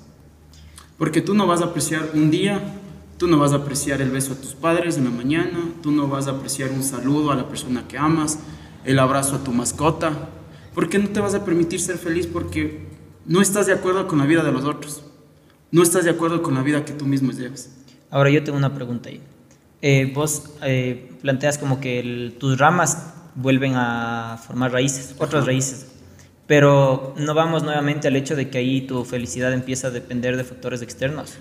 Porque 0.97 1.21
tú 1.21 1.33
no 1.35 1.45
vas 1.45 1.61
a 1.61 1.65
apreciar 1.65 2.09
un 2.13 2.31
día, 2.31 2.78
tú 3.19 3.27
no 3.27 3.37
vas 3.37 3.53
a 3.53 3.57
apreciar 3.57 4.01
el 4.01 4.09
beso 4.09 4.33
a 4.33 4.35
tus 4.37 4.55
padres 4.55 4.97
en 4.97 5.03
la 5.03 5.11
mañana, 5.11 5.59
tú 5.83 5.91
no 5.91 6.07
vas 6.07 6.25
a 6.25 6.31
apreciar 6.31 6.71
un 6.71 6.81
saludo 6.81 7.31
a 7.31 7.35
la 7.35 7.47
persona 7.47 7.87
que 7.87 7.99
amas, 7.99 8.39
el 8.83 8.97
abrazo 8.97 9.35
a 9.35 9.43
tu 9.43 9.51
mascota, 9.51 10.29
¿Por 10.73 10.87
qué 10.89 10.99
no 10.99 11.09
te 11.09 11.19
vas 11.19 11.35
a 11.35 11.43
permitir 11.43 11.81
ser 11.81 11.97
feliz? 11.97 12.25
Porque 12.25 12.87
no 13.25 13.41
estás 13.41 13.67
de 13.67 13.73
acuerdo 13.73 14.07
con 14.07 14.19
la 14.19 14.25
vida 14.25 14.43
de 14.43 14.51
los 14.51 14.63
otros. 14.63 15.03
No 15.71 15.83
estás 15.83 16.05
de 16.05 16.11
acuerdo 16.11 16.41
con 16.41 16.55
la 16.55 16.61
vida 16.61 16.85
que 16.85 16.93
tú 16.93 17.05
mismo 17.05 17.31
llevas. 17.31 17.69
Ahora 18.09 18.29
yo 18.29 18.43
tengo 18.43 18.57
una 18.57 18.73
pregunta 18.73 19.09
ahí. 19.09 19.21
Eh, 19.81 20.11
vos 20.15 20.51
eh, 20.61 21.11
planteas 21.21 21.57
como 21.57 21.79
que 21.79 21.99
el, 21.99 22.37
tus 22.39 22.57
ramas 22.57 23.13
vuelven 23.35 23.73
a 23.75 24.39
formar 24.45 24.71
raíces, 24.71 25.15
otras 25.17 25.45
raíces. 25.45 25.87
Pero 26.47 27.13
no 27.17 27.33
vamos 27.33 27.63
nuevamente 27.63 28.07
al 28.07 28.15
hecho 28.15 28.35
de 28.35 28.49
que 28.49 28.57
ahí 28.57 28.81
tu 28.81 29.03
felicidad 29.05 29.53
empieza 29.53 29.87
a 29.87 29.91
depender 29.91 30.37
de 30.37 30.43
factores 30.43 30.81
externos. 30.81 31.33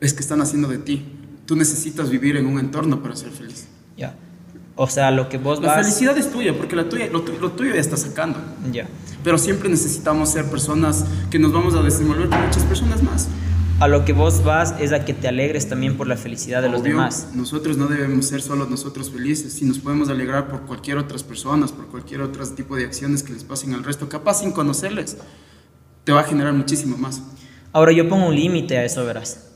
Es 0.00 0.14
que 0.14 0.20
están 0.20 0.40
haciendo 0.40 0.68
de 0.68 0.78
ti. 0.78 1.04
Tú 1.46 1.56
necesitas 1.56 2.10
vivir 2.10 2.36
en 2.36 2.46
un 2.46 2.58
entorno 2.58 3.02
para 3.02 3.16
ser 3.16 3.30
feliz. 3.30 3.66
Ya. 3.96 4.14
O 4.74 4.88
sea, 4.88 5.10
lo 5.10 5.28
que 5.28 5.38
vos 5.38 5.60
la 5.60 5.68
vas... 5.68 5.76
La 5.78 5.82
felicidad 5.84 6.18
es 6.18 6.30
tuya, 6.30 6.54
porque 6.56 6.76
la 6.76 6.88
tuya, 6.88 7.06
lo, 7.10 7.24
lo 7.40 7.52
tuyo 7.52 7.74
ya 7.74 7.80
está 7.80 7.96
sacando. 7.96 8.38
Ya. 8.70 8.86
Pero 9.24 9.38
siempre 9.38 9.68
necesitamos 9.68 10.30
ser 10.30 10.50
personas 10.50 11.06
que 11.30 11.38
nos 11.38 11.52
vamos 11.52 11.74
a 11.74 11.82
desenvolver 11.82 12.28
con 12.28 12.44
muchas 12.44 12.64
personas 12.64 13.02
más. 13.02 13.28
A 13.78 13.88
lo 13.88 14.06
que 14.06 14.14
vos 14.14 14.42
vas 14.42 14.74
es 14.80 14.92
a 14.92 15.04
que 15.04 15.12
te 15.12 15.28
alegres 15.28 15.68
también 15.68 15.98
por 15.98 16.06
la 16.06 16.16
felicidad 16.16 16.62
de 16.62 16.68
Obvio, 16.68 16.78
los 16.78 16.84
demás. 16.84 17.28
Nosotros 17.34 17.76
no 17.76 17.88
debemos 17.88 18.26
ser 18.26 18.40
solo 18.40 18.66
nosotros 18.66 19.10
felices, 19.10 19.52
si 19.52 19.66
nos 19.66 19.78
podemos 19.78 20.08
alegrar 20.08 20.48
por 20.48 20.62
cualquier 20.62 20.96
otras 20.96 21.22
personas, 21.22 21.72
por 21.72 21.86
cualquier 21.88 22.22
otro 22.22 22.46
tipo 22.48 22.74
de 22.74 22.86
acciones 22.86 23.22
que 23.22 23.34
les 23.34 23.44
pasen 23.44 23.74
al 23.74 23.84
resto, 23.84 24.08
capaz 24.08 24.40
sin 24.40 24.52
conocerles, 24.52 25.18
te 26.04 26.12
va 26.12 26.20
a 26.20 26.24
generar 26.24 26.54
muchísimo 26.54 26.96
más. 26.96 27.20
Ahora 27.72 27.92
yo 27.92 28.08
pongo 28.08 28.28
un 28.28 28.34
límite 28.34 28.78
a 28.78 28.84
eso, 28.84 29.04
verás. 29.04 29.46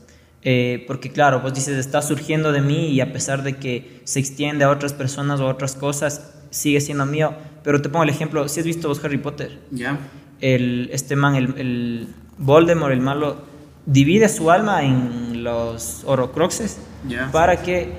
Eh, 0.43 0.83
porque 0.87 1.11
claro, 1.11 1.41
vos 1.41 1.53
dices, 1.53 1.77
está 1.77 2.01
surgiendo 2.01 2.51
de 2.51 2.61
mí 2.61 2.87
y 2.89 3.01
a 3.01 3.13
pesar 3.13 3.43
de 3.43 3.57
que 3.57 4.01
se 4.05 4.19
extiende 4.19 4.63
a 4.63 4.69
otras 4.71 4.93
personas 4.93 5.39
o 5.39 5.47
a 5.47 5.51
otras 5.51 5.75
cosas, 5.75 6.33
sigue 6.49 6.81
siendo 6.81 7.05
mío. 7.05 7.33
Pero 7.63 7.81
te 7.81 7.89
pongo 7.89 8.03
el 8.03 8.09
ejemplo, 8.09 8.47
si 8.47 8.59
has 8.59 8.65
visto 8.65 8.87
vos 8.87 9.03
Harry 9.03 9.17
Potter, 9.19 9.59
Ya. 9.71 9.99
el, 10.39 10.89
este 10.91 11.15
man, 11.15 11.35
el, 11.35 11.53
el 11.59 12.07
Voldemort, 12.39 12.91
el 12.91 13.01
malo, 13.01 13.37
divide 13.85 14.29
su 14.29 14.49
alma 14.49 14.83
en 14.83 15.43
los 15.43 16.03
Horrocruxes 16.05 16.79
Ya. 17.07 17.29
para 17.31 17.61
que 17.61 17.93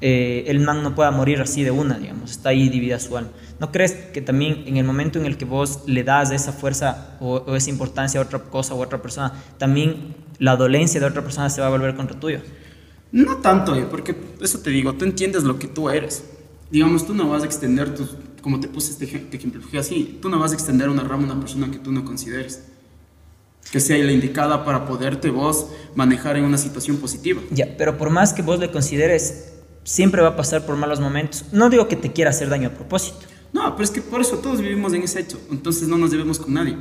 eh, 0.00 0.44
el 0.48 0.60
man 0.60 0.82
no 0.82 0.94
pueda 0.94 1.10
morir 1.10 1.40
así 1.40 1.62
de 1.62 1.70
una, 1.70 1.98
digamos, 1.98 2.30
está 2.32 2.48
ahí 2.48 2.68
dividida 2.68 2.98
su 2.98 3.16
alma. 3.16 3.30
¿No 3.60 3.70
crees 3.70 3.92
que 3.92 4.22
también 4.22 4.64
en 4.66 4.76
el 4.78 4.84
momento 4.84 5.18
en 5.20 5.26
el 5.26 5.36
que 5.36 5.44
vos 5.44 5.82
le 5.86 6.02
das 6.02 6.30
esa 6.32 6.52
fuerza 6.52 7.16
o, 7.20 7.34
o 7.46 7.54
esa 7.54 7.68
importancia 7.70 8.18
a 8.18 8.24
otra 8.24 8.38
cosa 8.40 8.74
o 8.74 8.82
a 8.82 8.86
otra 8.86 9.02
persona, 9.02 9.34
también 9.58 10.14
la 10.40 10.56
dolencia 10.56 10.98
de 10.98 11.06
otra 11.06 11.22
persona 11.22 11.48
se 11.50 11.60
va 11.60 11.68
a 11.68 11.70
volver 11.70 11.94
contra 11.94 12.18
tuyo? 12.18 12.40
No 13.12 13.36
tanto, 13.36 13.74
eh, 13.76 13.86
porque 13.88 14.16
eso 14.40 14.58
te 14.58 14.70
digo, 14.70 14.94
tú 14.94 15.04
entiendes 15.04 15.44
lo 15.44 15.58
que 15.58 15.68
tú 15.68 15.88
eres. 15.90 16.24
Digamos, 16.70 17.06
tú 17.06 17.14
no 17.14 17.28
vas 17.28 17.42
a 17.42 17.46
extender 17.46 17.94
tus, 17.94 18.10
como 18.42 18.58
te 18.60 18.66
puse 18.68 18.90
este 18.92 19.04
ej- 19.04 19.30
te 19.30 19.36
ejemplifiqué 19.36 19.78
así, 19.78 20.18
tú 20.22 20.28
no 20.28 20.38
vas 20.38 20.50
a 20.52 20.54
extender 20.54 20.88
una 20.88 21.02
rama 21.04 21.22
a 21.28 21.32
una 21.32 21.40
persona 21.40 21.70
que 21.70 21.78
tú 21.78 21.92
no 21.92 22.04
consideres. 22.04 22.64
Que 23.72 23.78
sea 23.80 23.98
la 24.04 24.12
indicada 24.12 24.64
para 24.64 24.86
poderte 24.86 25.30
vos 25.30 25.66
manejar 25.94 26.36
en 26.36 26.44
una 26.44 26.58
situación 26.58 26.96
positiva. 26.96 27.40
Ya, 27.50 27.76
pero 27.76 27.96
por 27.98 28.10
más 28.10 28.32
que 28.32 28.42
vos 28.42 28.58
le 28.58 28.70
consideres, 28.70 29.52
siempre 29.84 30.22
va 30.22 30.28
a 30.28 30.36
pasar 30.36 30.64
por 30.64 30.76
malos 30.76 31.00
momentos. 31.00 31.44
No 31.52 31.68
digo 31.70 31.86
que 31.86 31.96
te 31.96 32.12
quiera 32.12 32.30
hacer 32.30 32.48
daño 32.48 32.68
a 32.68 32.72
propósito. 32.72 33.18
No, 33.52 33.72
pero 33.74 33.84
es 33.84 33.90
que 33.90 34.00
por 34.00 34.20
eso 34.20 34.38
todos 34.38 34.60
vivimos 34.60 34.92
en 34.94 35.02
ese 35.02 35.20
hecho, 35.20 35.40
entonces 35.50 35.88
no 35.88 35.98
nos 35.98 36.10
debemos 36.12 36.38
con 36.38 36.54
nadie. 36.54 36.76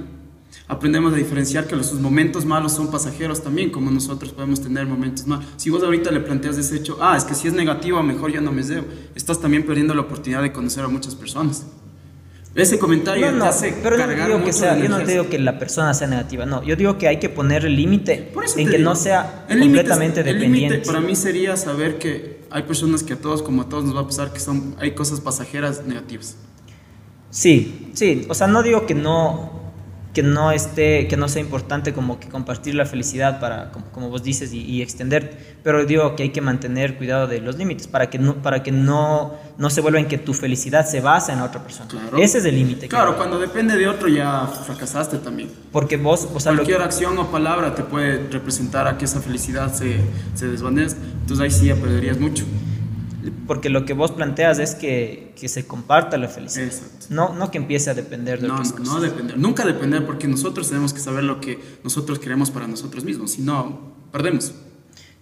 Aprendemos 0.68 1.14
a 1.14 1.16
diferenciar 1.16 1.66
que 1.66 1.76
los 1.76 1.92
momentos 1.94 2.46
malos 2.46 2.74
son 2.74 2.92
pasajeros 2.92 3.42
también, 3.44 3.72
como 3.72 3.90
nosotros 3.90 4.32
podemos 4.32 4.62
tener 4.62 4.86
momentos 4.86 5.26
malos. 5.26 5.46
Si 5.58 5.70
vos 5.72 5.82
ahorita 5.84 6.12
le 6.12 6.20
planteas 6.20 6.58
ese 6.58 6.76
hecho, 6.78 6.98
ah, 7.02 7.18
es 7.18 7.24
que 7.24 7.34
si 7.34 7.48
es 7.48 7.54
negativo, 7.54 8.02
mejor 8.04 8.32
ya 8.32 8.40
no 8.42 8.52
me 8.52 8.62
debo, 8.64 8.86
estás 9.16 9.42
también 9.42 9.66
perdiendo 9.66 9.96
la 9.96 10.02
oportunidad 10.02 10.44
de 10.44 10.52
conocer 10.52 10.84
a 10.84 10.88
muchas 10.88 11.16
personas. 11.16 11.66
Ese 12.56 12.78
comentario 12.80 13.28
No, 13.28 13.38
no, 13.38 13.44
te 13.46 13.50
hace 13.50 13.76
pero 13.82 13.96
no 13.98 14.26
digo 14.26 14.44
que 14.44 14.52
sea, 14.54 14.78
yo 14.78 14.90
no 14.90 14.98
te 14.98 15.12
digo 15.12 15.30
que 15.30 15.38
la 15.40 15.60
persona 15.60 15.94
sea 15.94 16.08
negativa, 16.08 16.46
no, 16.46 16.64
yo 16.64 16.76
digo 16.76 16.98
que 16.98 17.08
hay 17.08 17.18
que 17.20 17.30
poner 17.30 17.64
el 17.66 17.76
límite 17.76 18.32
en 18.58 18.68
que 18.70 18.78
digo, 18.78 18.90
no 18.90 18.96
sea 18.96 19.46
el 19.50 19.60
límite 19.60 19.82
es- 19.82 19.88
completamente 19.88 20.20
el 20.22 20.40
límite 20.40 20.62
dependiente. 20.64 20.88
para 20.88 21.00
mí 21.00 21.16
sería 21.16 21.56
saber 21.58 22.00
que 22.00 22.42
hay 22.50 22.64
personas 22.64 23.04
que 23.04 23.14
a 23.14 23.18
todos, 23.18 23.44
como 23.44 23.62
a 23.62 23.70
todos 23.70 23.86
nos 23.86 23.96
va 23.96 24.02
a 24.02 24.06
pasar, 24.06 24.34
que 24.34 24.40
son, 24.40 24.76
hay 24.80 24.92
cosas 24.92 25.22
pasajeras 25.22 25.86
negativas. 25.86 26.36
Sí, 27.30 27.92
sí, 27.94 28.26
o 28.28 28.34
sea, 28.34 28.48
no 28.48 28.64
digo 28.64 28.86
que 28.88 28.96
no 28.96 29.59
que 30.14 30.24
no 30.24 30.52
esté 30.52 31.08
que 31.08 31.16
no 31.18 31.28
sea 31.30 31.42
importante 31.42 31.94
como 31.94 32.20
que 32.20 32.28
compartir 32.30 32.74
la 32.74 32.86
felicidad 32.86 33.40
para 33.40 33.72
como, 33.72 33.86
como 33.92 34.10
vos 34.10 34.24
dices 34.24 34.52
y, 34.54 34.62
y 34.62 34.82
extender, 34.82 35.56
pero 35.64 35.86
digo 35.86 36.16
que 36.16 36.24
hay 36.24 36.30
que 36.32 36.42
mantener 36.42 36.98
cuidado 36.98 37.28
de 37.28 37.42
los 37.42 37.58
límites 37.58 37.88
para 37.88 38.10
que 38.10 38.18
no 38.18 38.36
para 38.42 38.64
que 38.64 38.72
no 38.72 39.36
no 39.60 39.70
se 39.70 39.82
vuelva 39.82 40.00
en 40.00 40.08
que 40.08 40.18
tu 40.18 40.34
felicidad 40.34 40.86
se 40.88 41.00
basa 41.02 41.34
en 41.34 41.42
otra 41.42 41.62
persona. 41.62 41.88
Claro. 41.90 42.18
Ese 42.18 42.40
es 42.40 42.46
el 42.46 42.56
límite. 42.56 42.88
Claro, 42.88 43.18
cuando 43.18 43.38
depende 43.40 43.78
de 43.78 43.88
otro 43.88 44.08
ya 44.08 44.48
fracasaste 44.48 45.18
también. 45.20 45.50
porque 45.72 45.98
vos, 45.98 46.28
o 46.34 46.40
sea, 46.40 46.54
lo 46.54 46.60
que- 46.64 46.70
Cualquier 46.70 46.82
acción 46.82 47.18
o 47.20 47.30
palabra 47.30 47.76
te 47.76 47.84
puede 47.84 48.28
representar 48.30 48.88
a 48.88 48.98
que 48.98 49.06
esa 49.06 49.22
felicidad 49.22 49.72
se, 49.74 49.98
se 50.34 50.48
desvanezca. 50.48 51.00
Entonces 51.22 51.44
ahí 51.44 51.52
sí 51.52 51.68
ya 51.68 51.76
perderías 51.76 52.20
mucho. 52.20 52.46
Porque 53.48 53.70
lo 53.70 53.86
que 53.86 53.94
vos 53.94 54.12
planteas 54.12 54.60
es 54.60 54.76
que, 54.76 55.34
que 55.40 55.50
se 55.50 55.66
comparta 55.68 56.18
la 56.18 56.28
felicidad. 56.28 56.66
Exacto. 56.68 57.08
No, 57.10 57.34
no 57.34 57.52
que 57.52 57.58
empiece 57.58 57.90
a 57.90 57.94
depender 57.94 58.40
de 58.40 58.48
No, 58.48 58.54
otras 58.56 58.72
no, 58.72 58.78
cosas. 58.78 58.94
no 58.94 59.02
depender. 59.02 59.38
Nunca 59.38 59.66
depender 59.66 60.06
porque 60.06 60.28
nosotros 60.28 60.68
tenemos 60.70 60.94
que 60.94 61.00
saber 61.00 61.24
lo 61.24 61.42
que 61.42 61.60
nosotros 61.84 62.20
queremos 62.20 62.52
para 62.52 62.68
nosotros 62.68 63.04
mismos. 63.04 63.32
Si 63.32 63.42
no, 63.42 63.94
perdemos. 64.12 64.54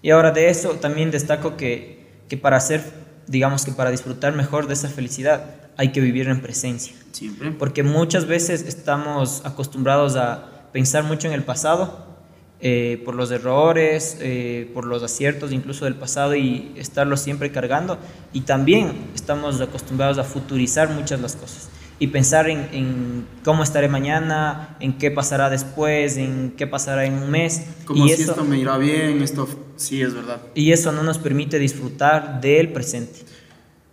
Y 0.01 0.11
ahora 0.11 0.31
de 0.31 0.49
eso 0.49 0.71
también 0.75 1.11
destaco 1.11 1.57
que, 1.57 2.21
que 2.29 2.37
para 2.37 2.57
hacer, 2.57 2.83
digamos 3.27 3.65
que 3.65 3.71
para 3.71 3.89
disfrutar 3.91 4.33
mejor 4.35 4.67
de 4.67 4.73
esa 4.73 4.89
felicidad 4.89 5.55
hay 5.77 5.91
que 5.91 6.01
vivir 6.01 6.27
en 6.27 6.41
presencia. 6.41 6.95
Siempre. 7.11 7.51
Porque 7.51 7.83
muchas 7.83 8.25
veces 8.25 8.61
estamos 8.63 9.41
acostumbrados 9.45 10.15
a 10.15 10.69
pensar 10.71 11.03
mucho 11.03 11.27
en 11.27 11.33
el 11.33 11.43
pasado, 11.43 12.16
eh, 12.59 13.01
por 13.05 13.13
los 13.13 13.29
errores, 13.29 14.17
eh, 14.19 14.69
por 14.73 14.85
los 14.85 15.03
aciertos 15.03 15.51
incluso 15.51 15.85
del 15.85 15.95
pasado 15.95 16.35
y 16.35 16.71
estarlos 16.75 17.21
siempre 17.21 17.51
cargando. 17.51 17.99
Y 18.33 18.41
también 18.41 18.93
estamos 19.13 19.61
acostumbrados 19.61 20.17
a 20.17 20.23
futurizar 20.23 20.89
muchas 20.89 21.21
las 21.21 21.35
cosas 21.35 21.69
y 21.99 22.07
pensar 22.07 22.49
en, 22.49 22.69
en 22.71 23.27
cómo 23.43 23.63
estaré 23.63 23.87
mañana, 23.89 24.77
en 24.79 24.97
qué 24.97 25.11
pasará 25.11 25.49
después, 25.49 26.17
en 26.17 26.53
qué 26.55 26.67
pasará 26.67 27.05
en 27.05 27.13
un 27.13 27.29
mes. 27.29 27.63
Como 27.85 28.05
y 28.05 28.09
si 28.09 28.21
eso, 28.21 28.31
esto 28.31 28.43
me 28.43 28.59
irá 28.59 28.77
bien, 28.77 29.21
esto 29.21 29.47
sí 29.75 30.01
es 30.01 30.13
verdad. 30.13 30.41
y 30.53 30.71
eso 30.71 30.91
no 30.91 31.03
nos 31.03 31.17
permite 31.17 31.59
disfrutar 31.59 32.41
del 32.41 32.71
presente. 32.71 33.19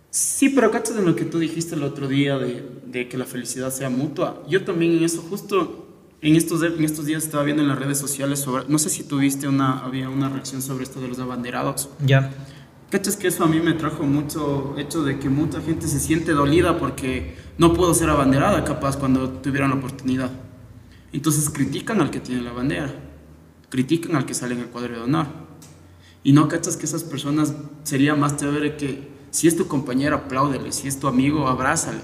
Sí, 0.09 0.49
pero 0.49 0.71
cachas 0.71 0.97
en 0.97 1.05
lo 1.05 1.15
que 1.15 1.25
tú 1.25 1.39
dijiste 1.39 1.75
el 1.75 1.83
otro 1.83 2.07
día 2.07 2.37
de, 2.37 2.63
de 2.85 3.09
que 3.09 3.17
la 3.17 3.25
felicidad 3.25 3.69
sea 3.71 3.89
mutua. 3.89 4.43
Yo 4.47 4.63
también 4.63 4.93
en 4.97 5.03
eso, 5.03 5.21
justo 5.21 5.84
en 6.25 6.35
estos, 6.35 6.63
en 6.63 6.83
estos 6.83 7.05
días 7.05 7.23
estaba 7.23 7.43
viendo 7.43 7.61
en 7.61 7.69
las 7.69 7.77
redes 7.77 7.99
sociales 7.99 8.39
sobre, 8.39 8.65
no 8.67 8.79
sé 8.79 8.89
si 8.89 9.03
tuviste 9.03 9.47
una, 9.47 9.85
había 9.85 10.09
una 10.09 10.27
reacción 10.27 10.63
sobre 10.63 10.83
esto 10.83 10.99
de 10.99 11.07
los 11.07 11.19
abanderados. 11.19 11.87
Ya. 12.03 12.31
Cachas 12.89 13.15
que 13.15 13.27
eso 13.27 13.43
a 13.43 13.47
mí 13.47 13.59
me 13.59 13.73
trajo 13.73 14.03
mucho 14.03 14.73
hecho 14.75 15.03
de 15.03 15.19
que 15.19 15.29
mucha 15.29 15.61
gente 15.61 15.87
se 15.87 15.99
siente 15.99 16.31
dolida 16.31 16.79
porque 16.79 17.35
no 17.59 17.73
pudo 17.73 17.93
ser 17.93 18.09
abanderada 18.09 18.63
capaz 18.63 18.97
cuando 18.97 19.29
tuvieron 19.29 19.69
la 19.69 19.75
oportunidad. 19.75 20.31
Entonces 21.13 21.47
critican 21.51 22.01
al 22.01 22.09
que 22.09 22.19
tiene 22.19 22.41
la 22.41 22.53
bandera, 22.53 22.91
critican 23.69 24.15
al 24.15 24.25
que 24.25 24.33
sale 24.33 24.55
en 24.55 24.61
el 24.61 24.67
cuadro 24.67 24.95
de 24.95 25.01
honor. 25.03 25.27
Y 26.23 26.33
no 26.33 26.47
cachas 26.47 26.75
que 26.75 26.87
esas 26.87 27.03
personas 27.03 27.53
sería 27.83 28.15
más 28.15 28.35
chévere 28.35 28.77
que 28.77 29.11
si 29.29 29.47
es 29.47 29.55
tu 29.55 29.67
compañero 29.67 30.15
apláudele, 30.15 30.71
si 30.71 30.87
es 30.87 30.99
tu 30.99 31.07
amigo 31.07 31.47
abrázale. 31.47 31.99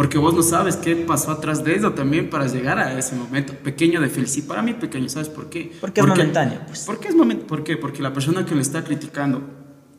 Porque 0.00 0.16
vos 0.16 0.32
no 0.32 0.42
sabes 0.42 0.76
qué 0.76 0.96
pasó 0.96 1.30
atrás 1.30 1.62
de 1.62 1.74
eso 1.74 1.92
también 1.92 2.30
para 2.30 2.46
llegar 2.46 2.78
a 2.78 2.98
ese 2.98 3.14
momento 3.14 3.52
pequeño 3.52 4.00
de 4.00 4.08
felicidad. 4.08 4.46
Para 4.48 4.62
mí 4.62 4.72
pequeño, 4.72 5.10
¿sabes 5.10 5.28
por 5.28 5.50
qué? 5.50 5.76
Porque, 5.78 6.00
es 6.00 6.06
momentáneo. 6.06 6.62
Pues. 6.66 6.84
¿Por 6.86 6.98
qué 6.98 7.08
es 7.08 7.14
momentáneo? 7.14 7.46
¿Por 7.46 7.62
qué? 7.62 7.76
Porque 7.76 8.00
la 8.00 8.10
persona 8.10 8.46
que 8.46 8.54
le 8.54 8.62
está 8.62 8.82
criticando 8.82 9.42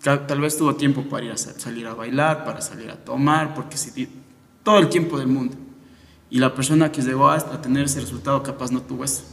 tal 0.02 0.42
vez 0.42 0.58
tuvo 0.58 0.74
tiempo 0.74 1.04
para 1.04 1.26
ir 1.28 1.32
a 1.32 1.38
salir 1.38 1.86
a 1.86 1.94
bailar, 1.94 2.46
para 2.46 2.62
salir 2.62 2.90
a 2.90 2.96
tomar, 2.96 3.54
porque 3.54 3.78
si 3.78 4.10
todo 4.64 4.80
el 4.80 4.90
tiempo 4.90 5.20
del 5.20 5.28
mundo. 5.28 5.56
Y 6.32 6.40
la 6.40 6.56
persona 6.56 6.92
que 6.92 7.04
llegó 7.04 7.30
a 7.30 7.62
tener 7.62 7.86
ese 7.86 8.02
resultado 8.02 8.42
capaz 8.42 8.72
no 8.72 8.82
tuvo 8.82 9.04
eso. 9.04 9.24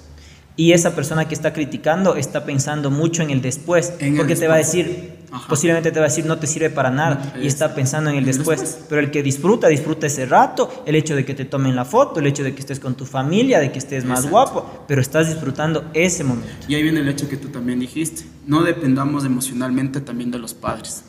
Y 0.59 0.73
esa 0.73 0.97
persona 0.97 1.29
que 1.29 1.37
está 1.37 1.53
criticando 1.53 2.17
está 2.17 2.45
pensando 2.45 2.91
mucho 2.91 3.23
en 3.23 3.31
el 3.31 3.41
después, 3.41 3.93
porque 4.17 4.35
te 4.35 4.49
va 4.49 4.55
a 4.55 4.57
decir, 4.57 5.13
posiblemente 5.49 5.93
te 5.93 6.01
va 6.01 6.07
a 6.07 6.09
decir 6.09 6.27
no 6.27 6.39
te 6.39 6.49
sirve 6.49 6.69
para 6.69 6.91
nada, 6.91 7.33
y 7.41 7.47
está 7.47 7.77
pensando 7.77 8.11
en 8.11 8.17
el, 8.17 8.25
después. 8.25 8.81
Pero 8.89 9.01
el 9.01 9.13
que 9.13 9.23
disfruta, 9.23 9.69
disfruta 9.69 10.09
ese 10.09 10.27
rato, 10.27 10.83
el 10.85 10.97
hecho 10.97 11.15
de 11.15 11.25
que 11.25 11.35
te 11.35 11.45
tomen 11.45 11.77
la 11.77 11.85
foto, 11.85 12.19
el 12.19 12.27
hecho 12.27 12.43
de 12.43 12.57
que 12.57 12.61
estés 12.61 12.81
con 12.81 12.97
tu 12.97 13.07
familia, 13.07 13.61
de 13.61 13.71
que 13.71 13.79
estés 13.79 14.05
más 14.05 14.29
guapo, 14.29 14.85
pero 14.89 15.01
estás 15.01 15.29
disfrutando 15.29 15.93
ese 15.95 16.25
momento. 16.25 16.51
Y 16.67 16.75
ahí 16.75 16.83
viene 16.83 16.99
el 16.99 17.09
hecho 17.09 17.29
que 17.29 17.37
tú 17.37 17.51
también 17.51 17.79
dijiste, 17.79 18.25
no 18.45 18.65
dependamos 18.65 19.25
emocionalmente 19.25 20.01
también 20.01 20.33
de 20.33 20.41
los 20.41 20.55
padres, 20.55 21.05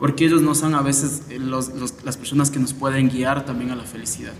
porque 0.00 0.24
ellos 0.24 0.42
no 0.42 0.56
son 0.56 0.74
a 0.74 0.82
veces 0.82 1.22
las 1.38 2.16
personas 2.16 2.50
que 2.50 2.58
nos 2.58 2.72
pueden 2.72 3.08
guiar 3.08 3.46
también 3.46 3.70
a 3.70 3.76
la 3.76 3.84
felicidad 3.84 4.32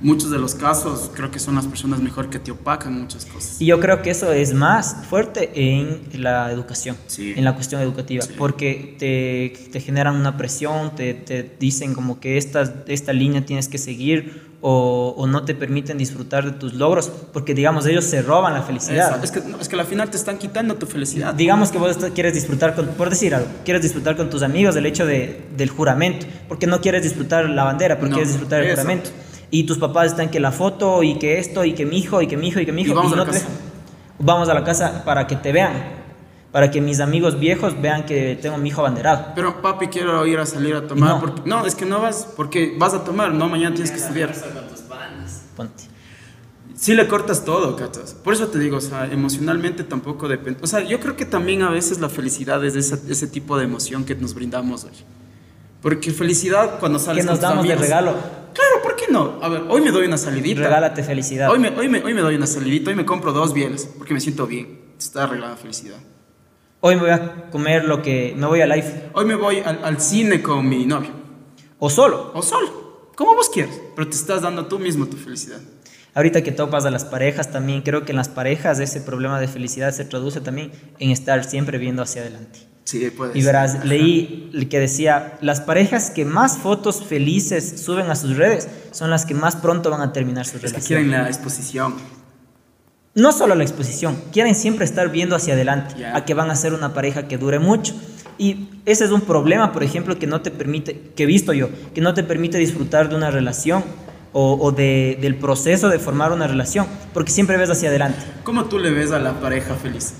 muchos 0.00 0.30
de 0.30 0.38
los 0.38 0.54
casos 0.54 1.10
creo 1.14 1.30
que 1.30 1.38
son 1.38 1.54
las 1.54 1.66
personas 1.66 2.00
mejor 2.00 2.28
que 2.28 2.38
te 2.38 2.50
opacan 2.50 3.00
muchas 3.00 3.24
cosas. 3.24 3.60
Y 3.60 3.66
yo 3.66 3.80
creo 3.80 4.02
que 4.02 4.10
eso 4.10 4.32
es 4.32 4.52
más 4.52 4.96
fuerte 5.08 5.50
en 5.54 6.00
la 6.12 6.50
educación, 6.50 6.96
en 7.18 7.44
la 7.44 7.54
cuestión 7.54 7.80
educativa, 7.80 8.24
porque 8.36 8.96
te, 8.98 9.70
te, 9.70 9.80
generan 9.80 10.16
una 10.16 10.36
presión, 10.36 10.94
te, 10.94 11.14
te, 11.14 11.56
dicen 11.58 11.94
como 11.94 12.20
que 12.20 12.36
esta, 12.36 12.84
esta 12.86 13.12
línea 13.12 13.44
tienes 13.44 13.68
que 13.68 13.78
seguir 13.78 14.46
o, 14.60 15.14
o, 15.16 15.26
no 15.26 15.44
te 15.44 15.54
permiten 15.54 15.96
disfrutar 15.96 16.44
de 16.44 16.52
tus 16.52 16.74
logros, 16.74 17.10
porque 17.32 17.54
digamos 17.54 17.86
ellos 17.86 18.04
se 18.04 18.22
roban 18.22 18.52
la 18.54 18.62
felicidad. 18.62 19.22
Es 19.22 19.30
que, 19.30 19.40
es 19.60 19.68
que 19.68 19.76
al 19.78 19.86
final 19.86 20.10
te 20.10 20.16
están 20.16 20.38
quitando 20.38 20.74
tu 20.76 20.86
felicidad. 20.86 21.34
Digamos 21.34 21.70
que 21.70 21.78
vos 21.78 21.96
quieres 22.14 22.34
disfrutar, 22.34 22.74
con, 22.74 22.86
por 22.88 23.10
decir 23.10 23.34
algo, 23.34 23.48
quieres 23.64 23.82
disfrutar 23.82 24.16
con 24.16 24.28
tus 24.28 24.42
amigos 24.42 24.74
del 24.74 24.86
hecho 24.86 25.06
de, 25.06 25.42
del 25.56 25.70
juramento, 25.70 26.26
porque 26.48 26.66
no 26.66 26.80
quieres 26.80 27.02
disfrutar 27.02 27.48
la 27.48 27.64
bandera, 27.64 27.98
porque 27.98 28.14
quieres 28.14 28.30
disfrutar 28.30 28.62
el 28.62 28.70
juramento 28.70 29.10
y 29.50 29.64
tus 29.64 29.78
papás 29.78 30.06
están 30.06 30.30
que 30.30 30.40
la 30.40 30.52
foto 30.52 31.02
y 31.02 31.18
que 31.18 31.38
esto 31.38 31.64
y 31.64 31.74
que 31.74 31.86
mi 31.86 31.98
hijo 31.98 32.20
y 32.22 32.26
que 32.26 32.36
mi 32.36 32.48
hijo 32.48 32.60
y 32.60 32.66
que 32.66 32.72
mi 32.72 32.82
hijo. 32.82 32.92
Y 32.92 32.94
vamos 32.94 33.12
a 33.12 33.16
la 33.16 33.26
casa. 33.26 33.46
Vamos 34.18 34.48
a 34.48 34.54
la 34.54 34.64
casa 34.64 35.04
para 35.04 35.26
que 35.26 35.36
te 35.36 35.52
vean, 35.52 35.72
para 36.50 36.70
que 36.70 36.80
mis 36.80 37.00
amigos 37.00 37.38
viejos 37.38 37.80
vean 37.80 38.06
que 38.06 38.38
tengo 38.40 38.56
mi 38.58 38.70
hijo 38.70 38.80
abanderado. 38.80 39.32
Pero 39.34 39.60
papi, 39.60 39.88
quiero 39.88 40.26
ir 40.26 40.38
a 40.38 40.46
salir 40.46 40.74
a 40.74 40.86
tomar. 40.86 41.22
No, 41.44 41.60
no 41.60 41.66
es 41.66 41.74
que 41.74 41.84
no 41.84 42.00
vas, 42.00 42.28
porque 42.36 42.74
vas 42.78 42.94
a 42.94 43.04
tomar, 43.04 43.32
no, 43.32 43.48
mañana 43.48 43.74
tienes 43.74 43.90
que 43.90 43.98
estudiar. 43.98 44.32
Ponte. 45.54 45.84
Sí 46.74 46.94
le 46.94 47.08
cortas 47.08 47.44
todo, 47.44 47.74
¿cachas? 47.74 48.12
Por 48.12 48.34
eso 48.34 48.48
te 48.48 48.58
digo, 48.58 48.76
o 48.76 48.80
sea, 48.82 49.06
emocionalmente 49.06 49.82
tampoco 49.82 50.28
depende. 50.28 50.60
O 50.62 50.66
sea, 50.66 50.80
yo 50.82 51.00
creo 51.00 51.16
que 51.16 51.24
también 51.24 51.62
a 51.62 51.70
veces 51.70 52.00
la 52.00 52.10
felicidad 52.10 52.62
es 52.66 52.76
ese, 52.76 53.00
ese 53.10 53.26
tipo 53.26 53.56
de 53.56 53.64
emoción 53.64 54.04
que 54.04 54.14
nos 54.14 54.34
brindamos 54.34 54.84
hoy. 54.84 54.90
Porque 55.80 56.10
felicidad 56.10 56.78
cuando 56.78 56.98
sales 56.98 57.24
que 57.24 57.30
nos 57.30 57.40
damos 57.40 57.66
de 57.66 57.76
regalo. 57.76 58.14
Claro, 59.06 59.38
¿por 59.38 59.40
qué 59.40 59.40
no? 59.40 59.44
A 59.44 59.48
ver, 59.48 59.62
hoy 59.68 59.80
me 59.80 59.90
doy 59.90 60.06
una 60.06 60.18
salidita. 60.18 60.62
Regálate 60.62 61.02
felicidad. 61.02 61.50
Hoy 61.50 61.58
me, 61.58 61.68
hoy 61.70 61.88
me, 61.88 62.02
hoy 62.02 62.14
me 62.14 62.20
doy 62.20 62.34
una 62.34 62.46
salidita, 62.46 62.90
hoy 62.90 62.96
me 62.96 63.04
compro 63.04 63.32
dos 63.32 63.52
bienes 63.52 63.86
porque 63.98 64.14
me 64.14 64.20
siento 64.20 64.46
bien. 64.46 64.80
Está 64.98 65.24
arreglada 65.24 65.56
felicidad. 65.56 65.98
Hoy 66.80 66.96
me 66.96 67.02
voy 67.02 67.10
a 67.10 67.50
comer 67.50 67.84
lo 67.84 68.02
que... 68.02 68.34
Me 68.36 68.46
voy 68.46 68.60
a 68.60 68.66
live. 68.66 69.10
Hoy 69.14 69.24
me 69.24 69.34
voy 69.34 69.58
al, 69.60 69.84
al 69.84 70.00
cine 70.00 70.42
con 70.42 70.68
mi 70.68 70.86
novio. 70.86 71.10
O 71.78 71.90
solo. 71.90 72.30
O 72.34 72.42
solo. 72.42 73.10
Como 73.16 73.34
vos 73.34 73.48
quieras. 73.48 73.78
Pero 73.94 74.08
te 74.08 74.16
estás 74.16 74.42
dando 74.42 74.66
tú 74.66 74.78
mismo 74.78 75.06
tu 75.06 75.16
felicidad. 75.16 75.60
Ahorita 76.14 76.42
que 76.42 76.52
topas 76.52 76.86
a 76.86 76.90
las 76.90 77.04
parejas 77.04 77.50
también, 77.50 77.82
creo 77.82 78.04
que 78.04 78.12
en 78.12 78.16
las 78.16 78.28
parejas 78.28 78.78
ese 78.78 79.00
problema 79.00 79.38
de 79.38 79.48
felicidad 79.48 79.92
se 79.92 80.04
traduce 80.04 80.40
también 80.40 80.72
en 80.98 81.10
estar 81.10 81.44
siempre 81.44 81.76
viendo 81.76 82.02
hacia 82.02 82.22
adelante. 82.22 82.60
Sí, 82.86 83.10
puede 83.10 83.36
Y 83.36 83.42
verás, 83.42 83.84
leí 83.84 84.48
que 84.70 84.78
decía, 84.78 85.38
las 85.40 85.60
parejas 85.60 86.10
que 86.10 86.24
más 86.24 86.56
fotos 86.56 87.02
felices 87.02 87.82
suben 87.84 88.08
a 88.10 88.14
sus 88.14 88.36
redes 88.36 88.68
son 88.92 89.10
las 89.10 89.26
que 89.26 89.34
más 89.34 89.56
pronto 89.56 89.90
van 89.90 90.02
a 90.02 90.12
terminar 90.12 90.46
su 90.46 90.56
relación. 90.56 90.82
quieren 90.82 91.10
la 91.10 91.26
exposición. 91.26 91.94
No 93.16 93.32
solo 93.32 93.56
la 93.56 93.64
exposición, 93.64 94.16
quieren 94.32 94.54
siempre 94.54 94.84
estar 94.84 95.10
viendo 95.10 95.34
hacia 95.34 95.54
adelante, 95.54 96.06
a 96.06 96.24
que 96.24 96.34
van 96.34 96.48
a 96.48 96.54
ser 96.54 96.74
una 96.74 96.94
pareja 96.94 97.26
que 97.26 97.38
dure 97.38 97.58
mucho. 97.58 97.92
Y 98.38 98.68
ese 98.84 99.04
es 99.04 99.10
un 99.10 99.22
problema, 99.22 99.72
por 99.72 99.82
ejemplo, 99.82 100.16
que 100.20 100.28
no 100.28 100.42
te 100.42 100.52
permite, 100.52 101.10
que 101.16 101.24
he 101.24 101.26
visto 101.26 101.52
yo, 101.52 101.70
que 101.92 102.00
no 102.00 102.14
te 102.14 102.22
permite 102.22 102.56
disfrutar 102.56 103.08
de 103.08 103.16
una 103.16 103.32
relación 103.32 103.82
o, 104.32 104.58
o 104.60 104.70
de, 104.70 105.18
del 105.20 105.34
proceso 105.34 105.88
de 105.88 105.98
formar 105.98 106.30
una 106.30 106.46
relación, 106.46 106.86
porque 107.12 107.32
siempre 107.32 107.56
ves 107.56 107.70
hacia 107.70 107.88
adelante. 107.88 108.20
¿Cómo 108.44 108.66
tú 108.66 108.78
le 108.78 108.92
ves 108.92 109.10
a 109.10 109.18
la 109.18 109.40
pareja 109.40 109.74
feliz? 109.74 110.12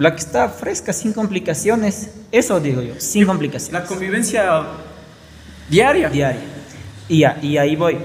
La 0.00 0.12
que 0.12 0.20
está 0.20 0.48
fresca, 0.48 0.94
sin 0.94 1.12
complicaciones, 1.12 2.08
eso 2.32 2.58
digo 2.58 2.80
yo, 2.80 2.94
sin 2.96 3.26
complicaciones. 3.26 3.82
La 3.82 3.86
convivencia 3.86 4.62
diaria. 5.68 6.08
Diaria. 6.08 6.42
Y, 7.06 7.22
y 7.46 7.58
ahí 7.58 7.76
voy. 7.76 7.98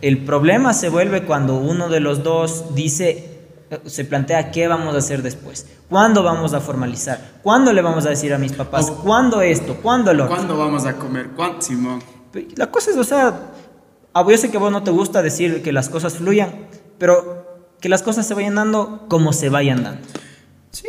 El 0.00 0.24
problema 0.24 0.72
se 0.72 0.88
vuelve 0.88 1.24
cuando 1.24 1.56
uno 1.58 1.90
de 1.90 2.00
los 2.00 2.22
dos 2.22 2.74
dice, 2.74 3.38
se 3.84 4.06
plantea 4.06 4.50
qué 4.50 4.66
vamos 4.66 4.94
a 4.94 4.98
hacer 4.98 5.20
después, 5.20 5.66
cuándo 5.90 6.22
vamos 6.22 6.54
a 6.54 6.60
formalizar, 6.60 7.20
cuándo 7.42 7.74
le 7.74 7.82
vamos 7.82 8.06
a 8.06 8.08
decir 8.08 8.32
a 8.32 8.38
mis 8.38 8.52
papás, 8.52 8.90
cuándo 8.90 9.42
esto, 9.42 9.76
cuándo 9.82 10.14
lo 10.14 10.24
otro. 10.24 10.36
¿Cuándo 10.36 10.56
vamos 10.56 10.86
a 10.86 10.94
comer? 10.94 11.32
¿Cuándo, 11.36 11.60
Simón? 11.60 12.02
La 12.56 12.70
cosa 12.70 12.92
es, 12.92 12.96
o 12.96 13.04
sea, 13.04 13.52
yo 14.26 14.38
sé 14.38 14.50
que 14.50 14.56
a 14.56 14.60
vos 14.60 14.72
no 14.72 14.82
te 14.82 14.90
gusta 14.90 15.20
decir 15.20 15.62
que 15.62 15.70
las 15.70 15.90
cosas 15.90 16.14
fluyan, 16.14 16.66
pero 16.96 17.68
que 17.78 17.90
las 17.90 18.02
cosas 18.02 18.26
se 18.26 18.32
vayan 18.32 18.54
dando 18.54 19.04
como 19.06 19.34
se 19.34 19.50
vayan 19.50 19.82
dando. 19.84 20.00
Sí, 20.70 20.88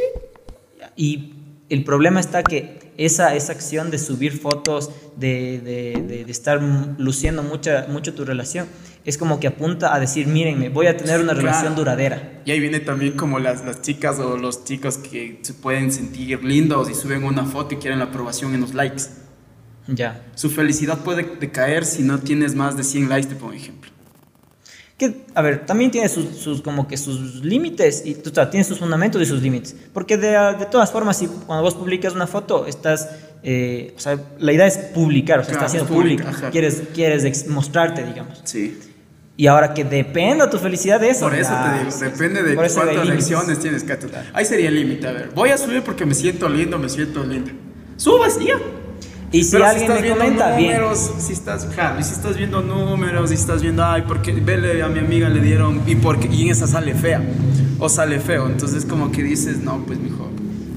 y 0.95 1.33
el 1.69 1.83
problema 1.83 2.19
está 2.19 2.43
que 2.43 2.93
esa, 2.97 3.35
esa 3.35 3.53
acción 3.53 3.89
de 3.89 3.97
subir 3.97 4.39
fotos, 4.39 4.91
de, 5.15 5.59
de, 5.59 6.23
de, 6.23 6.31
estar 6.31 6.61
luciendo 6.97 7.41
mucha, 7.43 7.87
mucho 7.89 8.13
tu 8.13 8.25
relación, 8.25 8.67
es 9.05 9.17
como 9.17 9.39
que 9.39 9.47
apunta 9.47 9.95
a 9.95 9.99
decir, 9.99 10.27
mírenme, 10.27 10.69
voy 10.69 10.87
a 10.87 10.95
tener 10.95 11.19
una 11.19 11.33
relación 11.33 11.75
duradera. 11.75 12.41
Y 12.45 12.51
ahí 12.51 12.59
viene 12.59 12.79
también 12.79 13.13
como 13.13 13.39
las, 13.39 13.65
las 13.65 13.81
chicas 13.81 14.19
o 14.19 14.37
los 14.37 14.63
chicos 14.63 14.97
que 14.97 15.39
se 15.41 15.53
pueden 15.53 15.91
sentir 15.91 16.43
lindos 16.43 16.89
y 16.89 16.93
suben 16.93 17.23
una 17.23 17.45
foto 17.45 17.73
y 17.73 17.77
quieren 17.77 17.99
la 17.99 18.05
aprobación 18.05 18.53
en 18.53 18.61
los 18.61 18.73
likes. 18.73 19.03
Ya. 19.87 20.23
Su 20.35 20.49
felicidad 20.49 20.99
puede 20.99 21.23
decaer 21.39 21.85
si 21.85 22.03
no 22.03 22.19
tienes 22.19 22.55
más 22.55 22.77
de 22.77 22.83
100 22.83 23.09
likes, 23.09 23.35
por 23.35 23.53
ejemplo 23.53 23.93
que, 24.97 25.25
a 25.33 25.41
ver, 25.41 25.65
también 25.65 25.89
tiene 25.91 26.07
sus, 26.07 26.37
sus 26.37 26.61
como 26.61 26.87
que 26.87 26.97
sus 26.97 27.43
límites, 27.43 28.03
y, 28.05 28.13
o 28.13 28.33
sea, 28.33 28.49
tiene 28.49 28.63
sus 28.63 28.79
fundamentos 28.79 29.21
y 29.21 29.25
sus 29.25 29.41
límites. 29.41 29.75
Porque 29.91 30.17
de, 30.17 30.29
de, 30.59 30.65
todas 30.67 30.91
formas, 30.91 31.17
si 31.17 31.27
cuando 31.27 31.63
vos 31.63 31.73
publicas 31.73 32.13
una 32.13 32.27
foto, 32.27 32.67
estás, 32.67 33.09
eh, 33.41 33.93
o 33.97 33.99
sea, 33.99 34.19
la 34.39 34.53
idea 34.53 34.67
es 34.67 34.77
publicar, 34.77 35.39
o 35.39 35.43
sea, 35.43 35.53
estás 35.53 35.67
haciendo 35.67 35.89
pública, 35.91 36.31
quieres, 36.51 36.83
quieres 36.93 37.47
mostrarte, 37.47 38.03
digamos. 38.05 38.41
Sí. 38.43 38.79
Y 39.35 39.47
ahora 39.47 39.73
que 39.73 39.83
dependa 39.83 40.47
tu 40.47 40.59
felicidad 40.59 40.99
de 40.99 41.09
eso. 41.09 41.25
Por 41.25 41.33
eso 41.33 41.51
te 41.51 41.85
digo, 41.85 41.97
depende 41.97 42.43
de 42.43 42.55
cuántas 42.55 43.07
lecciones 43.07 43.59
tienes 43.59 43.83
que 43.83 43.93
hacer. 43.93 44.11
Ahí 44.31 44.45
sería 44.45 44.69
el 44.69 44.75
límite, 44.75 45.07
a 45.07 45.11
ver, 45.11 45.31
voy 45.33 45.49
a 45.49 45.57
subir 45.57 45.81
porque 45.81 46.05
me 46.05 46.13
siento 46.13 46.47
lindo, 46.47 46.77
me 46.77 46.87
siento 46.87 47.23
linda. 47.23 47.51
Subas 47.97 48.39
ya. 48.39 48.59
Y 49.33 49.43
si 49.43 49.57
alguien 49.57 49.91
me 49.91 50.09
comenta, 50.09 50.51
números, 50.51 51.09
bien. 51.09 51.21
Si 51.21 51.33
estás, 51.33 51.67
si 52.01 52.13
estás 52.13 52.37
viendo 52.37 52.61
números, 52.61 53.31
si 53.31 53.35
estás 53.35 53.63
viendo, 53.63 53.83
ay, 53.83 54.03
porque 54.07 54.31
vele 54.31 54.83
a 54.83 54.87
mi 54.89 54.99
amiga 54.99 55.27
le 55.27 55.41
dieron, 55.41 55.81
y, 55.87 55.95
porque, 55.95 56.27
y 56.31 56.43
en 56.43 56.51
esa 56.51 56.67
sale 56.67 56.93
fea, 56.93 57.19
o 57.79 57.89
sale 57.89 58.19
feo. 58.19 58.45
Entonces, 58.45 58.85
como 58.85 59.11
que 59.11 59.23
dices, 59.23 59.57
no, 59.57 59.83
pues 59.87 59.99
mejor. 59.99 60.27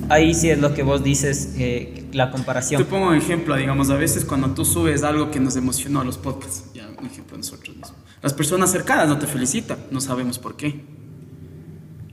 Ahí 0.09 0.33
sí 0.33 0.49
es 0.49 0.59
lo 0.59 0.73
que 0.73 0.83
vos 0.83 1.05
dices, 1.05 1.53
eh, 1.59 2.07
la 2.12 2.31
comparación. 2.31 2.83
Te 2.83 2.88
pongo 2.88 3.09
un 3.09 3.14
ejemplo, 3.14 3.55
digamos, 3.57 3.90
a 3.90 3.97
veces 3.97 4.25
cuando 4.25 4.49
tú 4.53 4.64
subes 4.64 5.03
algo 5.03 5.31
que 5.31 5.38
nos 5.38 5.55
emocionó 5.57 6.01
a 6.01 6.05
los 6.05 6.16
podcasts, 6.16 6.64
ya 6.73 6.88
un 6.99 7.05
ejemplo 7.05 7.37
nosotros 7.37 7.77
mismos. 7.77 7.92
Las 8.23 8.33
personas 8.33 8.73
cercanas 8.73 9.07
no 9.07 9.19
te 9.19 9.27
felicitan, 9.27 9.77
no 9.90 10.01
sabemos 10.01 10.38
por 10.38 10.57
qué 10.57 10.95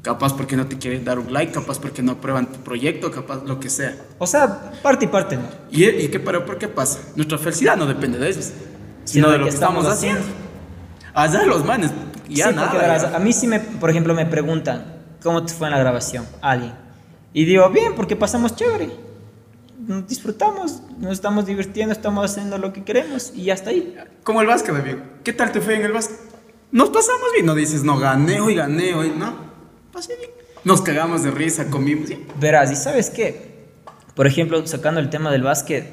capaz 0.03 0.33
porque 0.33 0.57
no 0.57 0.67
te 0.67 0.77
quieren 0.77 1.03
dar 1.05 1.17
un 1.17 1.31
like, 1.33 1.53
capaz 1.53 1.79
porque 1.79 2.03
no 2.03 2.11
aprueban 2.11 2.51
tu 2.51 2.59
proyecto, 2.59 3.09
capaz 3.09 3.41
lo 3.45 3.59
que 3.59 3.69
sea. 3.69 3.95
O 4.19 4.27
sea, 4.27 4.73
parte 4.83 5.05
y 5.05 5.07
parte, 5.07 5.37
¿no? 5.37 5.43
¿Y, 5.71 5.85
y 5.85 6.09
qué, 6.09 6.19
pero 6.19 6.45
por 6.45 6.57
qué 6.57 6.67
pasa? 6.67 6.99
Nuestra 7.15 7.37
felicidad 7.37 7.77
no 7.77 7.87
depende 7.87 8.19
de 8.19 8.29
ellos, 8.29 8.51
sino 9.05 9.31
de 9.31 9.37
lo 9.37 9.45
que, 9.45 9.49
estamos 9.49 9.85
haciendo. 9.85 10.21
Allá 11.13 11.45
los 11.45 11.63
manes, 11.63 11.91
ya 12.27 12.49
sí, 12.49 12.55
nada. 12.55 13.15
a 13.15 13.19
mí 13.19 13.31
sí, 13.31 13.47
me, 13.47 13.61
por 13.61 13.89
ejemplo, 13.89 14.13
me 14.13 14.25
preguntan, 14.25 14.97
¿cómo 15.23 15.45
te 15.45 15.53
fue 15.53 15.67
en 15.67 15.73
la 15.73 15.79
grabación? 15.79 16.25
Alguien. 16.41 16.73
Y 17.31 17.45
digo, 17.45 17.69
bien, 17.69 17.95
porque 17.95 18.17
pasamos 18.17 18.55
chévere. 18.57 18.91
Disfrutamos, 20.07 20.81
nos 20.99 21.13
estamos 21.13 21.45
divirtiendo, 21.45 21.93
estamos 21.93 22.29
haciendo 22.29 22.57
lo 22.57 22.73
que 22.73 22.83
queremos 22.83 23.31
y 23.33 23.45
ya 23.45 23.53
está 23.53 23.69
ahí. 23.69 23.97
Como 24.23 24.41
el 24.41 24.47
básquet, 24.47 24.75
amigo. 24.75 24.99
¿Qué 25.23 25.31
tal 25.31 25.51
te 25.51 25.61
fue 25.61 25.75
en 25.75 25.83
el 25.83 25.93
básquet? 25.93 26.17
Nos 26.71 26.89
pasamos 26.89 27.31
bien, 27.33 27.45
no 27.45 27.55
dices, 27.55 27.83
no 27.83 27.97
gané 27.97 28.41
hoy, 28.41 28.55
gané 28.55 28.95
hoy, 28.95 29.13
no 29.15 29.52
pasé 29.93 30.15
bien. 30.17 30.31
Nos 30.65 30.81
cagamos 30.81 31.23
de 31.23 31.31
risa, 31.31 31.69
comimos. 31.69 32.09
Verás, 32.39 32.71
¿y 32.71 32.75
sabes 32.75 33.09
qué? 33.09 33.53
Por 34.15 34.27
ejemplo, 34.27 34.65
sacando 34.67 34.99
el 34.99 35.09
tema 35.09 35.31
del 35.31 35.43
básquet, 35.43 35.85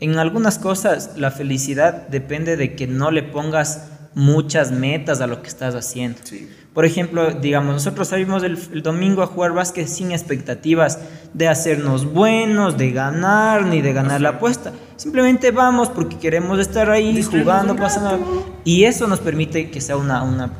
en 0.00 0.16
algunas 0.18 0.58
cosas 0.58 1.12
la 1.16 1.30
felicidad 1.30 2.08
depende 2.08 2.56
de 2.56 2.74
que 2.76 2.86
no 2.86 3.10
le 3.10 3.22
pongas 3.22 3.88
muchas 4.14 4.70
metas 4.70 5.20
a 5.20 5.26
lo 5.26 5.42
que 5.42 5.48
estás 5.48 5.74
haciendo. 5.74 6.18
Sí. 6.24 6.48
Por 6.74 6.84
ejemplo, 6.84 7.32
digamos, 7.32 7.74
nosotros 7.74 8.08
salimos 8.08 8.42
el, 8.44 8.58
el 8.72 8.82
domingo 8.82 9.22
a 9.22 9.26
jugar 9.26 9.52
básquet 9.52 9.88
sin 9.88 10.12
expectativas 10.12 10.98
de 11.34 11.48
hacernos 11.48 12.04
buenos, 12.12 12.76
de 12.78 12.90
ganar, 12.92 13.64
ni 13.66 13.80
de 13.82 13.92
ganar 13.92 14.20
la 14.20 14.30
apuesta. 14.30 14.72
Simplemente 14.96 15.50
vamos 15.50 15.88
porque 15.88 16.18
queremos 16.18 16.58
estar 16.60 16.90
ahí 16.90 17.20
jugando, 17.22 17.74
pasando. 17.74 18.60
Y 18.64 18.84
eso 18.84 19.06
nos 19.08 19.18
permite 19.20 19.70
que 19.70 19.80
sea 19.80 19.96
una, 19.96 20.22
una 20.22 20.52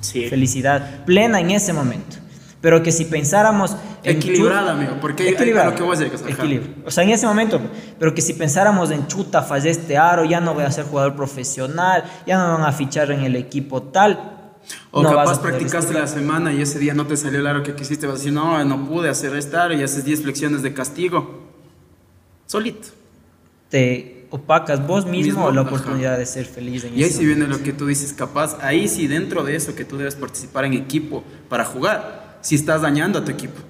Sí. 0.00 0.28
felicidad 0.28 1.04
plena 1.04 1.40
en 1.40 1.50
ese 1.50 1.72
momento. 1.74 2.16
Pero 2.60 2.82
que 2.82 2.92
si 2.92 3.06
pensáramos... 3.06 3.76
en 4.02 4.16
Equilibrada, 4.16 4.72
amigo, 4.72 4.96
porque 5.00 5.28
Equilibrada. 5.28 5.68
a 5.68 5.70
lo 5.70 5.76
que 5.76 5.82
vos 5.82 5.98
ajá. 6.00 6.28
Equilibrio. 6.28 6.74
O 6.84 6.90
sea, 6.90 7.04
en 7.04 7.10
ese 7.10 7.26
momento, 7.26 7.60
pero 7.98 8.14
que 8.14 8.20
si 8.20 8.34
pensáramos 8.34 8.90
en 8.90 9.06
chuta, 9.06 9.42
fallé 9.42 9.70
este 9.70 9.96
aro, 9.96 10.24
ya 10.24 10.40
no 10.40 10.52
voy 10.52 10.64
a 10.64 10.70
ser 10.70 10.84
jugador 10.84 11.16
profesional, 11.16 12.04
ya 12.26 12.38
no 12.38 12.46
me 12.48 12.58
van 12.58 12.68
a 12.68 12.72
fichar 12.72 13.10
en 13.12 13.20
el 13.20 13.36
equipo 13.36 13.82
tal. 13.82 14.36
O 14.90 15.02
no 15.02 15.08
capaz 15.08 15.38
poder 15.38 15.52
practicaste 15.56 15.94
la 15.94 16.06
semana 16.06 16.52
y 16.52 16.60
ese 16.60 16.78
día 16.78 16.92
no 16.92 17.06
te 17.06 17.16
salió 17.16 17.40
el 17.40 17.46
aro 17.46 17.62
que 17.62 17.74
quisiste, 17.74 18.06
vas 18.06 18.16
a 18.16 18.18
decir, 18.18 18.32
no, 18.32 18.62
no 18.64 18.86
pude 18.86 19.08
hacer 19.08 19.34
esta 19.36 19.64
aro 19.64 19.74
y 19.74 19.82
haces 19.82 20.04
10 20.04 20.22
flexiones 20.22 20.62
de 20.62 20.74
castigo. 20.74 21.48
Solito. 22.46 22.88
Te 23.70 24.26
opacas 24.30 24.86
vos 24.86 25.06
mismo, 25.06 25.24
Mismo, 25.24 25.50
la 25.50 25.62
ajá. 25.62 25.70
oportunidad 25.70 26.18
de 26.18 26.26
ser 26.26 26.44
feliz 26.44 26.84
en 26.84 26.96
Y 26.98 27.04
ahí 27.04 27.10
sí 27.10 27.24
viene 27.24 27.46
lo 27.46 27.62
que 27.62 27.72
tú 27.72 27.86
dices, 27.86 28.12
capaz, 28.12 28.58
ahí 28.60 28.88
sí 28.88 29.06
dentro 29.06 29.44
de 29.44 29.56
eso 29.56 29.74
que 29.74 29.84
tú 29.84 29.96
debes 29.96 30.14
participar 30.14 30.64
en 30.64 30.74
equipo 30.74 31.24
para 31.48 31.64
jugar, 31.64 32.19
si 32.40 32.54
estás 32.54 32.82
dañando 32.82 33.18
a 33.20 33.24
tu 33.24 33.30
equipo, 33.30 33.60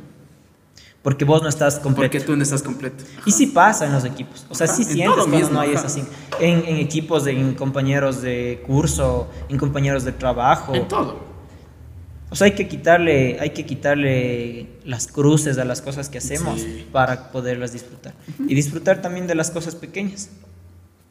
Porque 1.03 1.25
vos 1.25 1.43
no 1.43 1.49
estás 1.49 1.79
completo. 1.79 2.13
porque 2.13 2.21
tú 2.21 2.37
no 2.37 2.43
estás 2.43 2.63
completo. 2.63 3.05
Y 3.25 3.33
sí 3.33 3.47
pasa 3.47 3.87
en 3.87 3.93
los 3.93 4.05
equipos. 4.05 4.45
O 4.51 4.55
sea, 4.55 4.67
Ajá, 4.67 4.77
sí 4.77 4.83
en 4.83 4.89
sientes 4.89 5.15
todo 5.17 5.25
cuando 5.25 5.37
mismo, 5.39 5.53
no 5.55 5.61
hay 5.61 5.71
ajá. 5.75 5.81
esa 5.87 5.89
sin- 5.89 6.07
en, 6.41 6.59
en 6.67 6.77
equipos, 6.77 7.25
de- 7.25 7.33
en 7.33 7.55
compañeros 7.55 8.21
de 8.21 8.63
curso, 8.67 9.31
en 9.49 9.57
compañeros 9.57 10.05
de 10.05 10.13
trabajo. 10.13 10.75
En 10.75 10.87
todo. 10.89 11.19
O 12.29 12.37
sea, 12.37 12.45
hay 12.45 12.53
que 12.55 12.69
quitarle, 12.69 13.39
hay 13.41 13.51
que 13.51 13.65
quitarle 13.67 14.69
las 14.85 15.07
cruces 15.09 15.57
a 15.59 15.65
las 15.65 15.81
cosas 15.83 16.09
que 16.11 16.19
hacemos 16.19 16.61
Sí. 16.61 16.87
para 16.93 17.33
poderlas 17.33 17.73
disfrutar. 17.73 18.13
Y 18.47 18.55
disfrutar 18.55 19.01
también 19.03 19.27
de 19.27 19.35
las 19.35 19.51
cosas 19.51 19.75
pequeñas. 19.75 20.29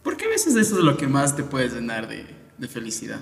Porque 0.03 0.25
a 0.25 0.29
veces 0.29 0.55
eso 0.55 0.77
es 0.77 0.83
lo 0.83 0.95
que 0.97 1.07
más 1.07 1.35
te 1.35 1.43
puede 1.43 1.67
llenar 1.67 2.07
de, 2.07 2.25
de 2.57 2.67
felicidad. 2.67 3.19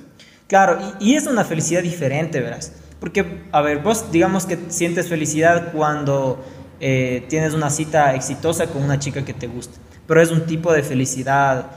Claro, 0.48 0.80
y, 1.00 1.12
y 1.12 1.16
es 1.16 1.26
una 1.28 1.44
felicidad 1.44 1.82
diferente, 1.82 2.40
verás. 2.40 2.74
Porque, 3.00 3.44
a 3.52 3.62
ver, 3.62 3.80
vos 3.80 4.12
digamos 4.12 4.46
que 4.46 4.58
sientes 4.70 5.08
felicidad 5.08 5.72
cuando 5.72 6.44
eh, 6.80 7.26
tienes 7.30 7.54
una 7.54 7.70
cita 7.70 8.16
exitosa 8.16 8.68
con 8.68 8.84
una 8.84 9.00
chica 9.00 9.24
que 9.24 9.34
te 9.34 9.48
gusta. 9.48 9.78
Pero 10.08 10.22
es 10.22 10.32
un 10.32 10.46
tipo 10.46 10.74
de 10.74 10.84
felicidad 10.84 11.68